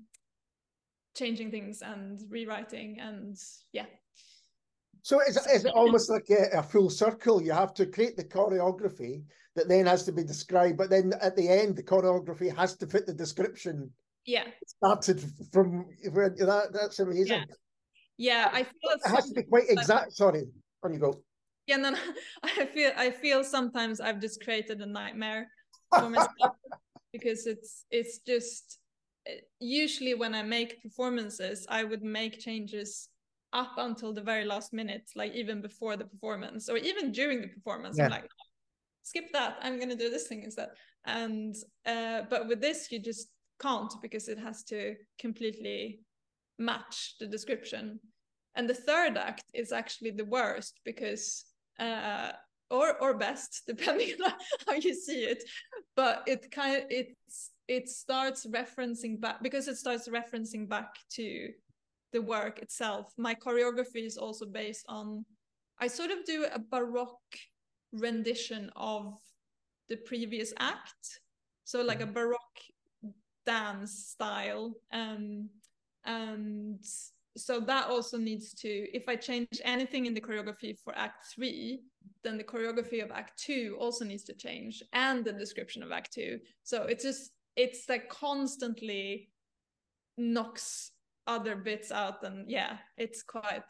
changing 1.17 1.51
things 1.51 1.83
and 1.83 2.21
rewriting 2.29 2.99
and 3.01 3.37
yeah. 3.73 3.87
So 5.03 5.21
is, 5.21 5.37
is 5.37 5.65
it 5.65 5.73
almost 5.75 6.09
like 6.11 6.29
a, 6.31 6.59
a 6.59 6.63
full 6.63 6.89
circle? 6.89 7.43
You 7.43 7.53
have 7.53 7.75
to 7.75 7.87
create 7.87 8.17
the 8.17 8.25
choreography, 8.25 9.25
that 9.55 9.69
then 9.69 9.87
has 9.87 10.05
to 10.05 10.13
be 10.13 10.25
described. 10.25 10.79
But 10.79 10.91
then 10.91 11.13
at 11.21 11.37
the 11.37 11.49
end, 11.49 11.77
the 11.77 11.83
choreography 11.83 12.55
has 12.57 12.77
to 12.77 12.87
fit 12.87 13.07
the 13.07 13.15
description. 13.15 13.91
Yeah. 14.25 14.45
It 14.45 14.69
started 14.69 15.23
from 15.53 15.87
that 16.05 16.69
that's 16.73 17.01
amazing. 17.01 17.45
Yeah, 18.17 18.49
yeah 18.49 18.51
I 18.53 18.63
feel 18.63 18.91
it 18.95 19.11
has 19.11 19.29
to 19.29 19.35
be 19.35 19.43
quite 19.43 19.65
exact. 19.69 20.07
Like, 20.07 20.13
Sorry, 20.13 20.45
on 20.83 20.93
you 20.93 21.01
go. 21.01 21.23
And 21.73 21.85
then 21.85 21.97
I 22.43 22.67
feel 22.67 22.93
I 22.97 23.11
feel 23.11 23.45
sometimes 23.45 24.01
I've 24.01 24.21
just 24.21 24.43
created 24.43 24.81
a 24.81 24.87
nightmare 24.87 25.49
for 25.99 26.09
myself 26.09 26.57
because 27.13 27.47
it's 27.47 27.85
it's 27.91 28.19
just 28.19 28.79
usually 29.61 30.15
when 30.15 30.35
I 30.35 30.43
make 30.43 30.83
performances, 30.83 31.67
I 31.69 31.85
would 31.85 32.03
make 32.03 32.41
changes 32.41 33.09
up 33.53 33.73
until 33.77 34.13
the 34.13 34.23
very 34.23 34.45
last 34.45 34.73
minute, 34.73 35.11
like 35.15 35.33
even 35.35 35.61
before 35.61 35.97
the 35.97 36.05
performance 36.07 36.69
or 36.69 36.79
even 36.79 37.13
during 37.13 37.41
the 37.43 37.49
performance. 37.49 37.99
Yeah. 37.99 38.07
I'm 38.07 38.11
like, 38.11 38.29
skip 39.03 39.27
that. 39.33 39.59
I'm 39.63 39.79
gonna 39.79 39.97
do 39.97 40.11
this 40.11 40.27
thing 40.27 40.43
instead. 40.43 40.71
And 41.05 41.55
uh, 41.87 42.23
but 42.31 42.49
with 42.49 42.61
this, 42.61 42.91
you 42.91 42.99
just 42.99 43.29
can't 43.61 43.93
because 44.01 44.29
it 44.29 44.39
has 44.39 44.63
to 44.65 44.95
completely 45.19 46.01
match 46.59 47.15
the 47.21 47.27
description. 47.27 48.01
And 48.55 48.69
the 48.69 48.75
third 48.75 49.17
act 49.17 49.45
is 49.55 49.73
actually 49.73 50.11
the 50.11 50.25
worst 50.25 50.81
because 50.85 51.45
uh, 51.79 52.33
or 52.71 52.97
or 53.01 53.15
best 53.15 53.63
depending 53.69 54.15
on 54.25 54.33
how 54.67 54.75
you 54.75 54.95
see 54.95 55.25
it. 55.25 55.45
But 55.95 56.23
it 56.27 56.51
kind 56.51 56.77
of 56.77 56.85
it's 56.91 57.51
it 57.69 57.89
starts 57.89 58.47
referencing 58.47 59.21
back 59.21 59.43
because 59.43 59.69
it 59.69 59.77
starts 59.77 60.09
referencing 60.09 60.69
back 60.69 60.95
to 61.17 61.49
the 62.13 62.23
work 62.23 62.59
itself. 62.59 63.13
My 63.17 63.35
choreography 63.35 64.05
is 64.05 64.17
also 64.17 64.47
based 64.47 64.85
on 64.89 65.25
i 65.81 65.89
sort 65.89 66.11
of 66.11 66.25
do 66.25 66.47
a 66.53 66.59
baroque 66.59 67.37
rendition 67.93 68.71
of 68.77 69.19
the 69.89 69.97
previous 69.97 70.53
act. 70.59 71.21
So 71.65 71.83
like 71.83 72.01
a 72.01 72.05
mm-hmm. 72.05 72.13
baroque 72.13 72.63
dance 73.47 74.09
style. 74.13 74.75
Um 74.93 75.49
and 76.05 76.85
so 77.37 77.61
that 77.61 77.89
also 77.89 78.19
needs 78.19 78.53
to 78.53 78.69
if 78.69 79.09
i 79.09 79.17
change 79.17 79.61
anything 79.65 80.07
in 80.07 80.15
the 80.15 80.21
choreography 80.21 80.77
for 80.79 80.97
act 80.97 81.27
3 81.35 81.81
then 82.25 82.37
the 82.37 82.45
choreography 82.45 83.03
of 83.03 83.11
act 83.11 83.39
2 83.41 83.77
also 83.81 84.05
needs 84.05 84.25
to 84.25 84.35
change 84.35 84.83
and 84.93 85.25
the 85.25 85.33
description 85.33 85.83
of 85.83 85.93
act 85.93 86.13
2 86.13 86.39
so 86.63 86.83
it's 86.85 87.05
just 87.05 87.33
it's 87.57 87.89
like 87.89 88.09
constantly 88.09 89.31
knocks 90.19 90.93
other 91.27 91.57
bits 91.57 91.91
out 91.91 92.23
and 92.23 92.51
yeah 92.51 92.79
it's 92.97 93.23
quite 93.23 93.63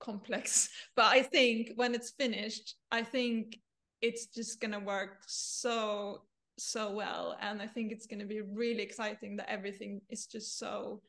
complex. 0.00 0.68
But 0.96 1.06
i 1.06 1.22
think 1.22 1.72
when 1.76 1.94
it's 1.94 2.10
finished 2.10 2.74
i 2.90 3.02
think 3.02 3.58
it's 4.02 4.26
just 4.26 4.60
gonna 4.60 4.80
work 4.80 5.22
so 5.26 6.22
so 6.58 6.92
well. 6.92 7.36
And 7.40 7.60
i 7.60 7.66
think 7.66 7.92
it's 7.92 8.06
gonna 8.06 8.26
be 8.26 8.40
really 8.40 8.82
exciting 8.82 9.36
that 9.36 9.50
everything 9.50 10.00
is 10.08 10.26
just 10.26 10.58
so 10.58 11.02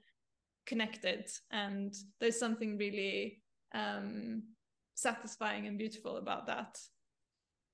connected 0.68 1.30
and 1.50 1.96
there's 2.20 2.38
something 2.38 2.78
really 2.78 3.42
um 3.74 4.44
satisfying 4.96 5.68
and 5.68 5.78
beautiful 5.78 6.18
about 6.18 6.48
that. 6.48 6.78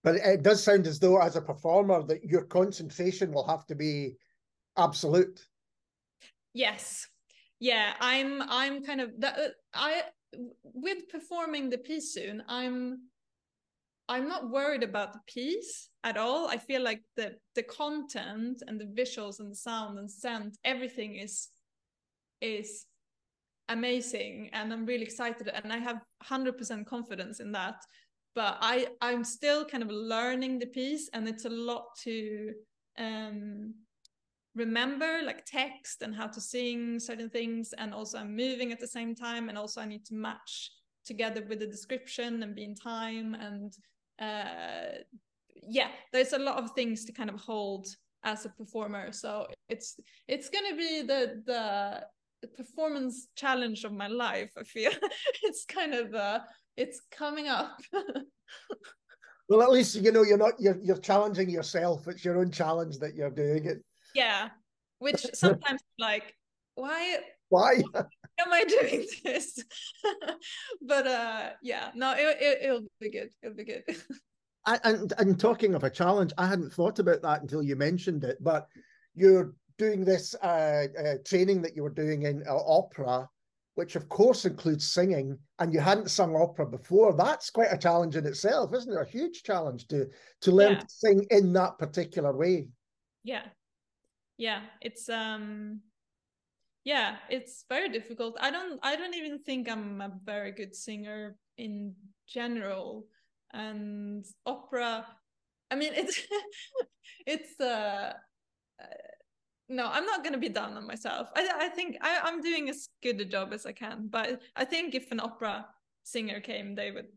But 0.04 0.16
it 0.16 0.44
does 0.44 0.64
sound 0.64 0.86
as 0.88 1.00
though 1.00 1.20
as 1.20 1.36
a 1.36 1.42
performer 1.42 2.04
that 2.04 2.24
your 2.24 2.44
concentration 2.44 3.32
will 3.32 3.48
have 3.48 3.66
to 3.68 3.76
be 3.76 4.18
absolute. 4.78 5.46
Yes. 6.54 7.08
Yeah 7.60 7.94
i'm 8.02 8.42
i'm 8.50 8.84
kind 8.84 9.00
of 9.02 9.12
that 9.20 9.36
i 9.74 10.02
with 10.64 11.08
performing 11.10 11.70
the 11.70 11.78
piece 11.78 12.14
soon 12.14 12.44
i'm 12.50 13.00
i'm 14.10 14.28
not 14.28 14.50
worried 14.50 14.84
about 14.84 15.14
the 15.14 15.20
piece 15.28 15.90
at 16.04 16.18
all. 16.18 16.48
I 16.48 16.58
feel 16.58 16.84
like 16.84 17.02
the 17.16 17.36
the 17.56 17.64
content 17.64 18.62
and 18.68 18.80
the 18.80 18.86
visuals 18.86 19.40
and 19.40 19.52
the 19.52 19.56
sound 19.56 19.98
and 19.98 20.10
scent 20.10 20.58
everything 20.66 21.16
is 21.16 21.48
is 22.44 22.86
amazing 23.70 24.50
and 24.54 24.74
i'm 24.74 24.86
really 24.86 25.04
excited 25.04 25.50
and 25.64 25.72
i 25.72 25.78
have 25.78 26.02
100% 26.30 26.86
confidence 26.86 27.40
in 27.40 27.52
that. 27.54 27.76
But 28.36 28.58
i 28.62 28.88
i'm 29.00 29.24
still 29.24 29.64
kind 29.64 29.84
of 29.84 29.90
learning 29.90 30.60
the 30.60 30.68
piece 30.68 31.10
and 31.14 31.28
it's 31.28 31.46
a 31.46 31.50
lot 31.50 31.86
to 32.04 32.54
um 32.98 33.74
remember 34.56 35.22
like 35.24 35.46
text 35.46 36.02
and 36.02 36.16
how 36.16 36.28
to 36.28 36.42
sing 36.42 37.00
certain 37.00 37.30
things 37.30 37.74
and 37.78 37.94
also 37.94 38.18
i'm 38.20 38.36
moving 38.36 38.72
at 38.72 38.80
the 38.80 38.88
same 38.88 39.16
time 39.16 39.50
and 39.50 39.58
also 39.58 39.82
i 39.82 39.86
need 39.86 40.06
to 40.06 40.16
match 40.16 40.72
together 41.06 41.44
with 41.48 41.60
the 41.60 41.68
description 41.68 42.44
and 42.44 42.56
be 42.56 42.64
in 42.64 42.76
time 42.76 43.36
and 43.36 43.74
uh 44.20 44.98
yeah 45.62 45.90
there's 46.12 46.34
a 46.34 46.46
lot 46.50 46.58
of 46.62 46.72
things 46.72 47.06
to 47.06 47.12
kind 47.12 47.30
of 47.30 47.40
hold 47.40 47.88
as 48.24 48.46
a 48.46 48.50
performer. 48.50 49.12
So 49.12 49.48
it's 49.70 50.00
it's 50.28 50.50
going 50.50 50.66
to 50.70 50.76
be 50.76 51.02
the 51.02 51.44
the 51.46 52.06
performance 52.48 53.28
challenge 53.36 53.84
of 53.84 53.92
my 53.92 54.08
life 54.08 54.52
i 54.58 54.64
feel. 54.64 54.92
It's 55.44 55.66
kind 55.66 55.94
of 55.94 56.14
uh 56.14 56.40
it's 56.78 57.02
coming 57.12 57.48
up. 57.48 57.78
Well 59.50 59.62
at 59.62 59.72
least 59.72 59.96
you 59.96 60.12
know 60.14 60.24
you're 60.24 60.38
not 60.38 60.54
you're, 60.58 60.80
you're 60.82 60.98
challenging 60.98 61.50
yourself. 61.50 62.08
It's 62.08 62.24
your 62.24 62.40
own 62.40 62.50
challenge 62.50 62.98
that 63.00 63.14
you're 63.14 63.30
doing 63.30 63.66
it. 63.66 63.84
Yeah 64.16 64.50
which 65.04 65.26
sometimes 65.34 65.82
like 66.00 66.34
why 66.76 67.18
why? 67.50 67.84
am 68.40 68.52
i 68.52 68.64
doing 68.64 69.06
this? 69.24 69.60
But 70.82 71.06
uh 71.06 71.50
yeah 71.62 71.92
no 71.94 72.14
it, 72.18 72.38
it, 72.64 72.72
will 72.72 72.88
be 73.00 73.12
good. 73.12 73.30
It'll 73.44 73.56
be 73.56 73.66
good. 73.66 73.84
And 74.66 75.14
and 75.18 75.40
talking 75.40 75.76
of 75.76 75.84
a 75.84 75.90
challenge 75.90 76.32
i 76.38 76.48
hadn't 76.48 76.74
thought 76.74 77.00
about 77.00 77.22
that 77.22 77.42
until 77.42 77.62
you 77.62 77.76
mentioned 77.76 78.24
it 78.24 78.38
but 78.42 78.68
you're 79.14 79.54
doing 79.78 80.04
this 80.04 80.36
uh, 80.44 80.88
uh, 81.00 81.14
training 81.26 81.62
that 81.62 81.76
you 81.76 81.84
were 81.84 81.90
doing 81.90 82.24
in 82.24 82.44
uh, 82.48 82.56
opera 82.56 83.28
which 83.76 83.96
of 83.96 84.08
course 84.08 84.46
includes 84.46 84.92
singing 84.92 85.38
and 85.60 85.74
you 85.74 85.80
hadn't 85.80 86.12
sung 86.12 86.36
opera 86.36 86.66
before 86.66 87.14
that's 87.14 87.50
quite 87.50 87.72
a 87.72 87.78
challenge 87.78 88.16
in 88.16 88.26
itself 88.26 88.74
isn't 88.74 88.94
it? 88.94 89.02
A 89.02 89.06
huge 89.06 89.44
challenge 89.44 89.88
to 89.88 90.08
to 90.42 90.52
learn 90.52 90.74
yeah. 90.74 90.80
to 90.80 90.86
sing 90.90 91.26
in 91.32 91.54
that 91.54 91.78
particular 91.78 92.36
way. 92.36 92.68
Yeah. 93.24 93.44
Yeah 94.38 94.62
it's 94.82 95.10
um 95.10 95.82
yeah 96.84 97.18
it's 97.30 97.66
very 97.70 97.90
difficult. 97.90 98.36
I 98.40 98.52
don't 98.52 98.80
i 98.84 98.96
don't 98.96 99.16
even 99.16 99.40
think 99.40 99.70
i'm 99.70 100.02
a 100.02 100.12
very 100.24 100.52
good 100.52 100.76
singer 100.76 101.36
in 101.58 101.96
general 102.28 103.06
and 103.54 104.26
opera 104.46 105.06
i 105.70 105.76
mean 105.76 105.94
it's 105.94 106.20
it's 107.28 107.60
uh, 107.60 108.14
uh 108.82 108.86
no 109.70 109.88
i'm 109.92 110.06
not 110.06 110.24
going 110.24 110.34
to 110.34 110.40
be 110.40 110.50
down 110.50 110.76
on 110.78 110.86
myself. 110.86 111.30
I, 111.36 111.50
I 111.62 111.70
think 111.70 111.98
I, 112.02 112.20
i'm 112.24 112.42
doing 112.42 112.70
as 112.70 112.90
good 113.02 113.20
a 113.22 113.26
job 113.26 113.54
as 113.54 113.66
i 113.66 113.72
can 113.72 114.08
but 114.10 114.42
i 114.56 114.66
think 114.66 114.96
if 114.96 115.12
an 115.12 115.20
opera 115.20 115.66
singer 116.04 116.40
came 116.40 116.76
they 116.76 116.92
would 116.92 117.08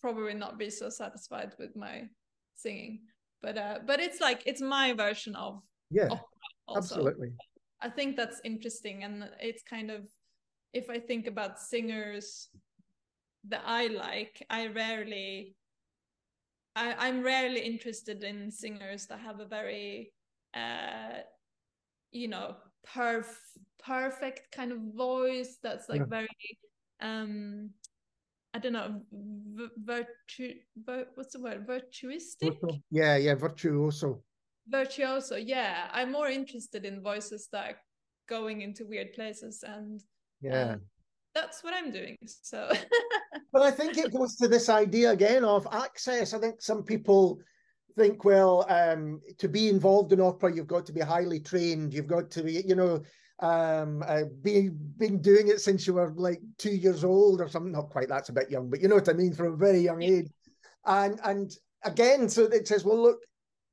probably 0.00 0.34
not 0.34 0.58
be 0.58 0.70
so 0.70 0.88
satisfied 0.88 1.52
with 1.58 1.76
my 1.76 2.04
singing. 2.56 3.00
But 3.42 3.56
uh 3.56 3.78
but 3.86 4.00
it's 4.00 4.20
like 4.20 4.42
it's 4.46 4.60
my 4.60 4.92
version 4.92 5.34
of 5.34 5.62
yeah 5.90 6.08
absolutely. 6.74 7.32
I 7.80 7.88
think 7.88 8.16
that's 8.16 8.40
interesting 8.44 9.04
and 9.04 9.28
it's 9.40 9.62
kind 9.62 9.90
of 9.90 10.06
if 10.72 10.90
i 10.90 10.98
think 10.98 11.26
about 11.26 11.58
singers 11.58 12.48
that 13.48 13.62
i 13.64 13.86
like 13.86 14.44
i 14.50 14.66
rarely 14.66 15.56
I, 16.76 16.94
i'm 16.98 17.22
rarely 17.22 17.60
interested 17.60 18.22
in 18.22 18.50
singers 18.50 19.06
that 19.06 19.20
have 19.20 19.40
a 19.40 19.46
very 19.46 20.12
uh 20.54 21.20
you 22.10 22.28
know 22.28 22.56
perf 22.86 23.26
perfect 23.82 24.52
kind 24.52 24.72
of 24.72 24.78
voice 24.94 25.58
that's 25.62 25.88
like 25.88 26.00
yeah. 26.00 26.06
very 26.06 26.58
um 27.00 27.70
I 28.52 28.58
don't 28.58 28.72
know, 28.72 29.00
virtu, 29.78 30.54
vir, 30.84 31.06
what's 31.14 31.34
the 31.34 31.40
word, 31.40 31.68
virtuistic? 31.68 32.58
Yeah, 32.90 33.16
yeah, 33.16 33.36
virtuoso. 33.36 34.24
Virtuoso 34.66 35.36
yeah. 35.36 35.88
I'm 35.92 36.10
more 36.10 36.28
interested 36.28 36.84
in 36.84 37.00
voices 37.00 37.48
that 37.52 37.70
are 37.70 37.76
going 38.30 38.62
into 38.62 38.86
weird 38.86 39.12
places 39.12 39.64
and 39.66 40.00
yeah. 40.40 40.72
um, 40.72 40.80
that's 41.34 41.62
what 41.62 41.74
i'm 41.74 41.90
doing 41.90 42.16
so. 42.22 42.70
But 43.52 43.62
i 43.62 43.70
think 43.72 43.98
it 43.98 44.12
goes 44.12 44.36
to 44.36 44.46
this 44.46 44.68
idea 44.68 45.10
again 45.10 45.44
of 45.44 45.66
access. 45.72 46.32
I 46.32 46.38
think 46.38 46.62
some 46.62 46.84
people 46.84 47.40
think 47.96 48.24
well 48.24 48.66
um, 48.68 49.20
to 49.38 49.48
be 49.48 49.68
involved 49.68 50.12
in 50.12 50.20
opera 50.20 50.54
you've 50.54 50.66
got 50.66 50.86
to 50.86 50.92
be 50.92 51.00
highly 51.00 51.40
trained 51.40 51.92
you've 51.92 52.06
got 52.06 52.30
to 52.30 52.42
be 52.42 52.62
you 52.66 52.74
know 52.74 53.02
um 53.40 54.02
uh, 54.06 54.24
be, 54.42 54.68
been 54.98 55.20
doing 55.22 55.48
it 55.48 55.60
since 55.60 55.86
you 55.86 55.94
were 55.94 56.12
like 56.16 56.40
two 56.58 56.70
years 56.70 57.04
old 57.04 57.40
or 57.40 57.48
something 57.48 57.72
not 57.72 57.88
quite 57.88 58.08
that's 58.08 58.28
a 58.28 58.32
bit 58.32 58.50
young 58.50 58.68
but 58.68 58.80
you 58.80 58.88
know 58.88 58.96
what 58.96 59.08
i 59.08 59.14
mean 59.14 59.32
from 59.32 59.54
a 59.54 59.56
very 59.56 59.80
young 59.80 60.02
age 60.02 60.28
and 60.84 61.18
and 61.24 61.56
again 61.84 62.28
so 62.28 62.42
it 62.42 62.68
says 62.68 62.84
well 62.84 63.02
look 63.02 63.20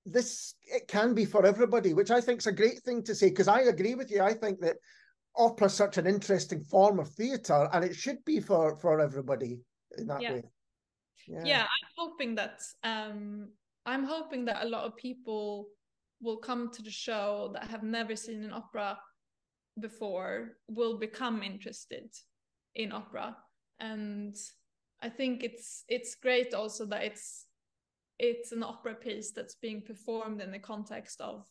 this 0.08 0.56
it 0.64 0.88
can 0.88 1.14
be 1.14 1.26
for 1.26 1.46
everybody, 1.46 1.94
which 1.94 2.12
I 2.12 2.22
think 2.22 2.40
is 2.40 2.48
a 2.48 2.52
great 2.52 2.80
thing 2.80 3.04
to 3.04 3.14
say 3.14 3.30
because 3.30 3.48
I 3.48 3.62
agree 3.62 3.96
with 3.96 4.10
you. 4.10 4.24
I 4.24 4.34
think 4.34 4.62
that 4.62 4.78
opera 5.36 5.68
is 5.68 5.74
such 5.74 5.98
an 5.98 6.08
interesting 6.08 6.64
form 6.64 7.00
of 7.00 7.10
theatre, 7.10 7.70
and 7.74 7.84
it 7.84 7.96
should 7.96 8.24
be 8.26 8.40
for 8.40 8.78
for 8.78 9.00
everybody 9.02 9.60
in 9.98 10.08
that 10.08 10.22
yeah. 10.22 10.34
way. 10.34 10.44
Yeah. 11.28 11.44
yeah, 11.44 11.62
I'm 11.64 11.90
hoping 11.98 12.36
that 12.36 12.62
um, 12.84 13.50
I'm 13.88 14.04
hoping 14.04 14.46
that 14.46 14.64
a 14.64 14.70
lot 14.70 14.84
of 14.84 14.96
people 14.96 15.70
will 16.22 16.38
come 16.38 16.72
to 16.74 16.82
the 16.84 16.92
show 16.92 17.52
that 17.54 17.70
have 17.70 17.84
never 17.84 18.16
seen 18.16 18.44
an 18.44 18.54
opera 18.54 19.00
before 19.80 20.58
will 20.68 20.98
become 20.98 21.44
interested 21.44 22.10
in 22.76 22.92
opera 22.92 23.36
and 23.80 24.36
i 25.04 25.10
think 25.10 25.44
it's 25.44 25.84
it's 25.88 26.16
great 26.16 26.56
also 26.56 26.84
that 26.84 27.04
it's 27.04 27.46
it's 28.20 28.52
an 28.52 28.64
opera 28.64 28.96
piece 28.96 29.32
that's 29.32 29.56
being 29.56 29.82
performed 29.82 30.42
in 30.42 30.52
the 30.52 30.60
context 30.60 31.22
of 31.22 31.46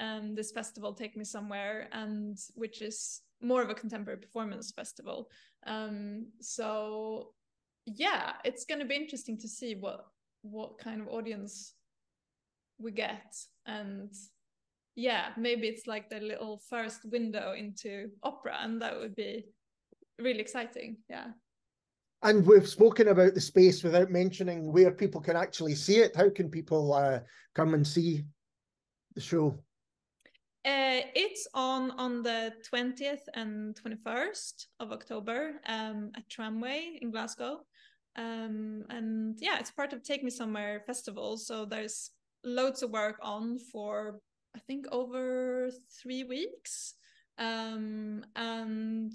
um, 0.00 0.34
this 0.34 0.50
festival, 0.50 0.94
Take 0.94 1.16
Me 1.16 1.24
Somewhere, 1.24 1.88
and 1.92 2.36
which 2.54 2.82
is 2.82 3.20
more 3.40 3.62
of 3.62 3.70
a 3.70 3.74
contemporary 3.74 4.18
performance 4.18 4.72
festival. 4.72 5.30
Um, 5.66 6.26
so 6.40 7.32
yeah, 7.86 8.32
it's 8.44 8.64
going 8.64 8.80
to 8.80 8.86
be 8.86 8.96
interesting 8.96 9.38
to 9.38 9.48
see 9.48 9.74
what 9.74 10.06
what 10.42 10.78
kind 10.78 11.00
of 11.00 11.08
audience 11.08 11.74
we 12.78 12.92
get. 12.92 13.36
And 13.66 14.12
yeah 14.96 15.28
maybe 15.36 15.66
it's 15.68 15.86
like 15.86 16.10
the 16.10 16.20
little 16.20 16.60
first 16.68 17.04
window 17.10 17.54
into 17.56 18.08
opera 18.22 18.58
and 18.60 18.82
that 18.82 18.98
would 18.98 19.14
be 19.14 19.46
really 20.18 20.40
exciting 20.40 20.96
yeah. 21.08 21.28
And 22.22 22.46
we've 22.46 22.68
spoken 22.68 23.08
about 23.08 23.32
the 23.32 23.40
space 23.40 23.82
without 23.82 24.10
mentioning 24.10 24.70
where 24.70 24.90
people 24.90 25.22
can 25.22 25.36
actually 25.36 25.74
see 25.74 25.96
it. 25.96 26.14
How 26.14 26.28
can 26.28 26.50
people 26.50 26.92
uh, 26.92 27.20
come 27.54 27.72
and 27.72 27.86
see 27.86 28.24
the 29.14 29.22
show? 29.22 29.58
Uh, 30.66 31.00
it's 31.14 31.48
on 31.54 31.92
on 31.92 32.22
the 32.22 32.52
20th 32.70 33.22
and 33.32 33.74
21st 33.82 34.66
of 34.80 34.92
October 34.92 35.62
um, 35.66 36.10
at 36.14 36.28
Tramway 36.28 36.98
in 37.00 37.10
Glasgow. 37.10 37.64
Um, 38.16 38.84
and 38.90 39.38
yeah, 39.40 39.58
it's 39.58 39.70
part 39.70 39.92
of 39.92 40.02
Take 40.02 40.22
Me 40.22 40.30
Somewhere 40.30 40.82
festival. 40.86 41.36
So 41.36 41.64
there's 41.64 42.10
loads 42.44 42.82
of 42.82 42.90
work 42.90 43.16
on 43.22 43.58
for 43.58 44.20
I 44.54 44.58
think 44.58 44.86
over 44.90 45.70
three 46.02 46.24
weeks. 46.24 46.94
Um, 47.38 48.24
and 48.36 49.12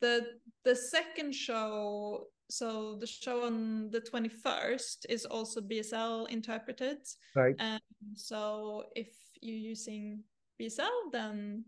the 0.00 0.26
the 0.64 0.74
second 0.74 1.34
show, 1.34 2.26
so 2.48 2.96
the 2.98 3.06
show 3.06 3.44
on 3.44 3.90
the 3.90 4.00
21st 4.00 5.06
is 5.08 5.24
also 5.24 5.60
BSL 5.60 6.28
interpreted. 6.28 6.98
Right. 7.34 7.54
Um, 7.58 7.80
so 8.14 8.84
if 8.96 9.08
you're 9.40 9.56
using 9.56 10.22
BSL, 10.60 11.12
then 11.12 11.64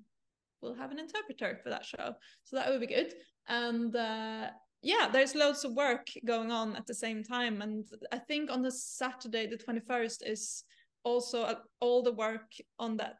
we'll 0.62 0.74
have 0.74 0.92
an 0.92 0.98
interpreter 0.98 1.58
for 1.62 1.70
that 1.70 1.84
show. 1.84 2.14
So 2.44 2.56
that 2.56 2.70
would 2.70 2.80
be 2.80 2.86
good. 2.86 3.12
And 3.48 3.94
uh, 3.94 4.48
yeah, 4.84 5.08
there's 5.10 5.34
loads 5.34 5.64
of 5.64 5.72
work 5.72 6.08
going 6.26 6.52
on 6.52 6.76
at 6.76 6.86
the 6.86 6.94
same 6.94 7.24
time. 7.24 7.62
And 7.62 7.86
I 8.12 8.18
think 8.18 8.50
on 8.50 8.60
the 8.60 8.70
Saturday, 8.70 9.46
the 9.46 9.56
21st, 9.56 10.28
is 10.30 10.62
also 11.04 11.42
uh, 11.42 11.54
all 11.80 12.02
the 12.02 12.12
work 12.12 12.52
on 12.78 12.98
that 12.98 13.16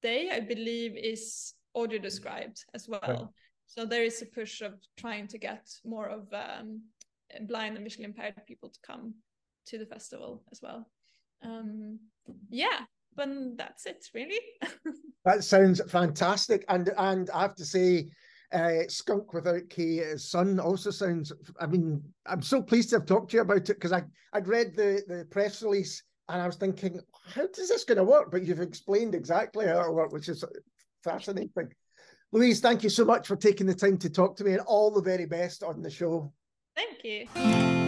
day, 0.00 0.30
I 0.30 0.38
believe, 0.38 0.96
is 0.96 1.54
audio 1.74 1.98
described 1.98 2.64
as 2.72 2.88
well. 2.88 3.00
Right. 3.06 3.26
So 3.66 3.84
there 3.84 4.04
is 4.04 4.22
a 4.22 4.26
push 4.26 4.62
of 4.62 4.74
trying 4.96 5.26
to 5.28 5.38
get 5.38 5.68
more 5.84 6.06
of 6.06 6.32
um, 6.32 6.82
blind 7.42 7.76
and 7.76 7.84
visually 7.84 8.04
impaired 8.04 8.34
people 8.46 8.70
to 8.70 8.78
come 8.86 9.14
to 9.66 9.78
the 9.78 9.86
festival 9.86 10.44
as 10.52 10.60
well. 10.62 10.88
Um, 11.42 11.98
yeah, 12.48 12.80
but 13.16 13.28
that's 13.56 13.86
it 13.86 14.06
really. 14.14 14.40
that 15.24 15.44
sounds 15.44 15.80
fantastic, 15.90 16.64
and 16.68 16.90
and 16.96 17.28
I 17.30 17.42
have 17.42 17.56
to 17.56 17.64
say, 17.64 18.10
uh, 18.52 18.88
Skunk 18.88 19.32
Without 19.32 19.68
K, 19.68 20.16
Sun, 20.16 20.60
also 20.60 20.90
sounds. 20.90 21.32
I 21.60 21.66
mean, 21.66 22.02
I'm 22.26 22.42
so 22.42 22.62
pleased 22.62 22.90
to 22.90 22.96
have 22.96 23.06
talked 23.06 23.30
to 23.30 23.36
you 23.36 23.42
about 23.42 23.58
it 23.58 23.66
because 23.66 23.92
I 23.92 24.02
I'd 24.32 24.48
read 24.48 24.74
the 24.76 25.02
the 25.06 25.26
press 25.30 25.62
release 25.62 26.02
and 26.28 26.42
I 26.42 26.46
was 26.46 26.56
thinking, 26.56 27.00
how 27.26 27.42
is 27.42 27.68
this 27.68 27.84
going 27.84 27.98
to 27.98 28.04
work? 28.04 28.30
But 28.30 28.44
you've 28.44 28.60
explained 28.60 29.14
exactly 29.14 29.66
how 29.66 29.80
it 29.80 29.94
works, 29.94 30.12
which 30.12 30.28
is 30.28 30.44
fascinating. 31.02 31.72
Louise, 32.32 32.60
thank 32.60 32.82
you 32.82 32.90
so 32.90 33.04
much 33.04 33.26
for 33.26 33.36
taking 33.36 33.66
the 33.66 33.74
time 33.74 33.96
to 33.98 34.10
talk 34.10 34.36
to 34.36 34.44
me, 34.44 34.52
and 34.52 34.60
all 34.62 34.90
the 34.90 35.02
very 35.02 35.26
best 35.26 35.62
on 35.62 35.82
the 35.82 35.90
show. 35.90 36.32
Thank 36.76 37.04
you. 37.04 37.87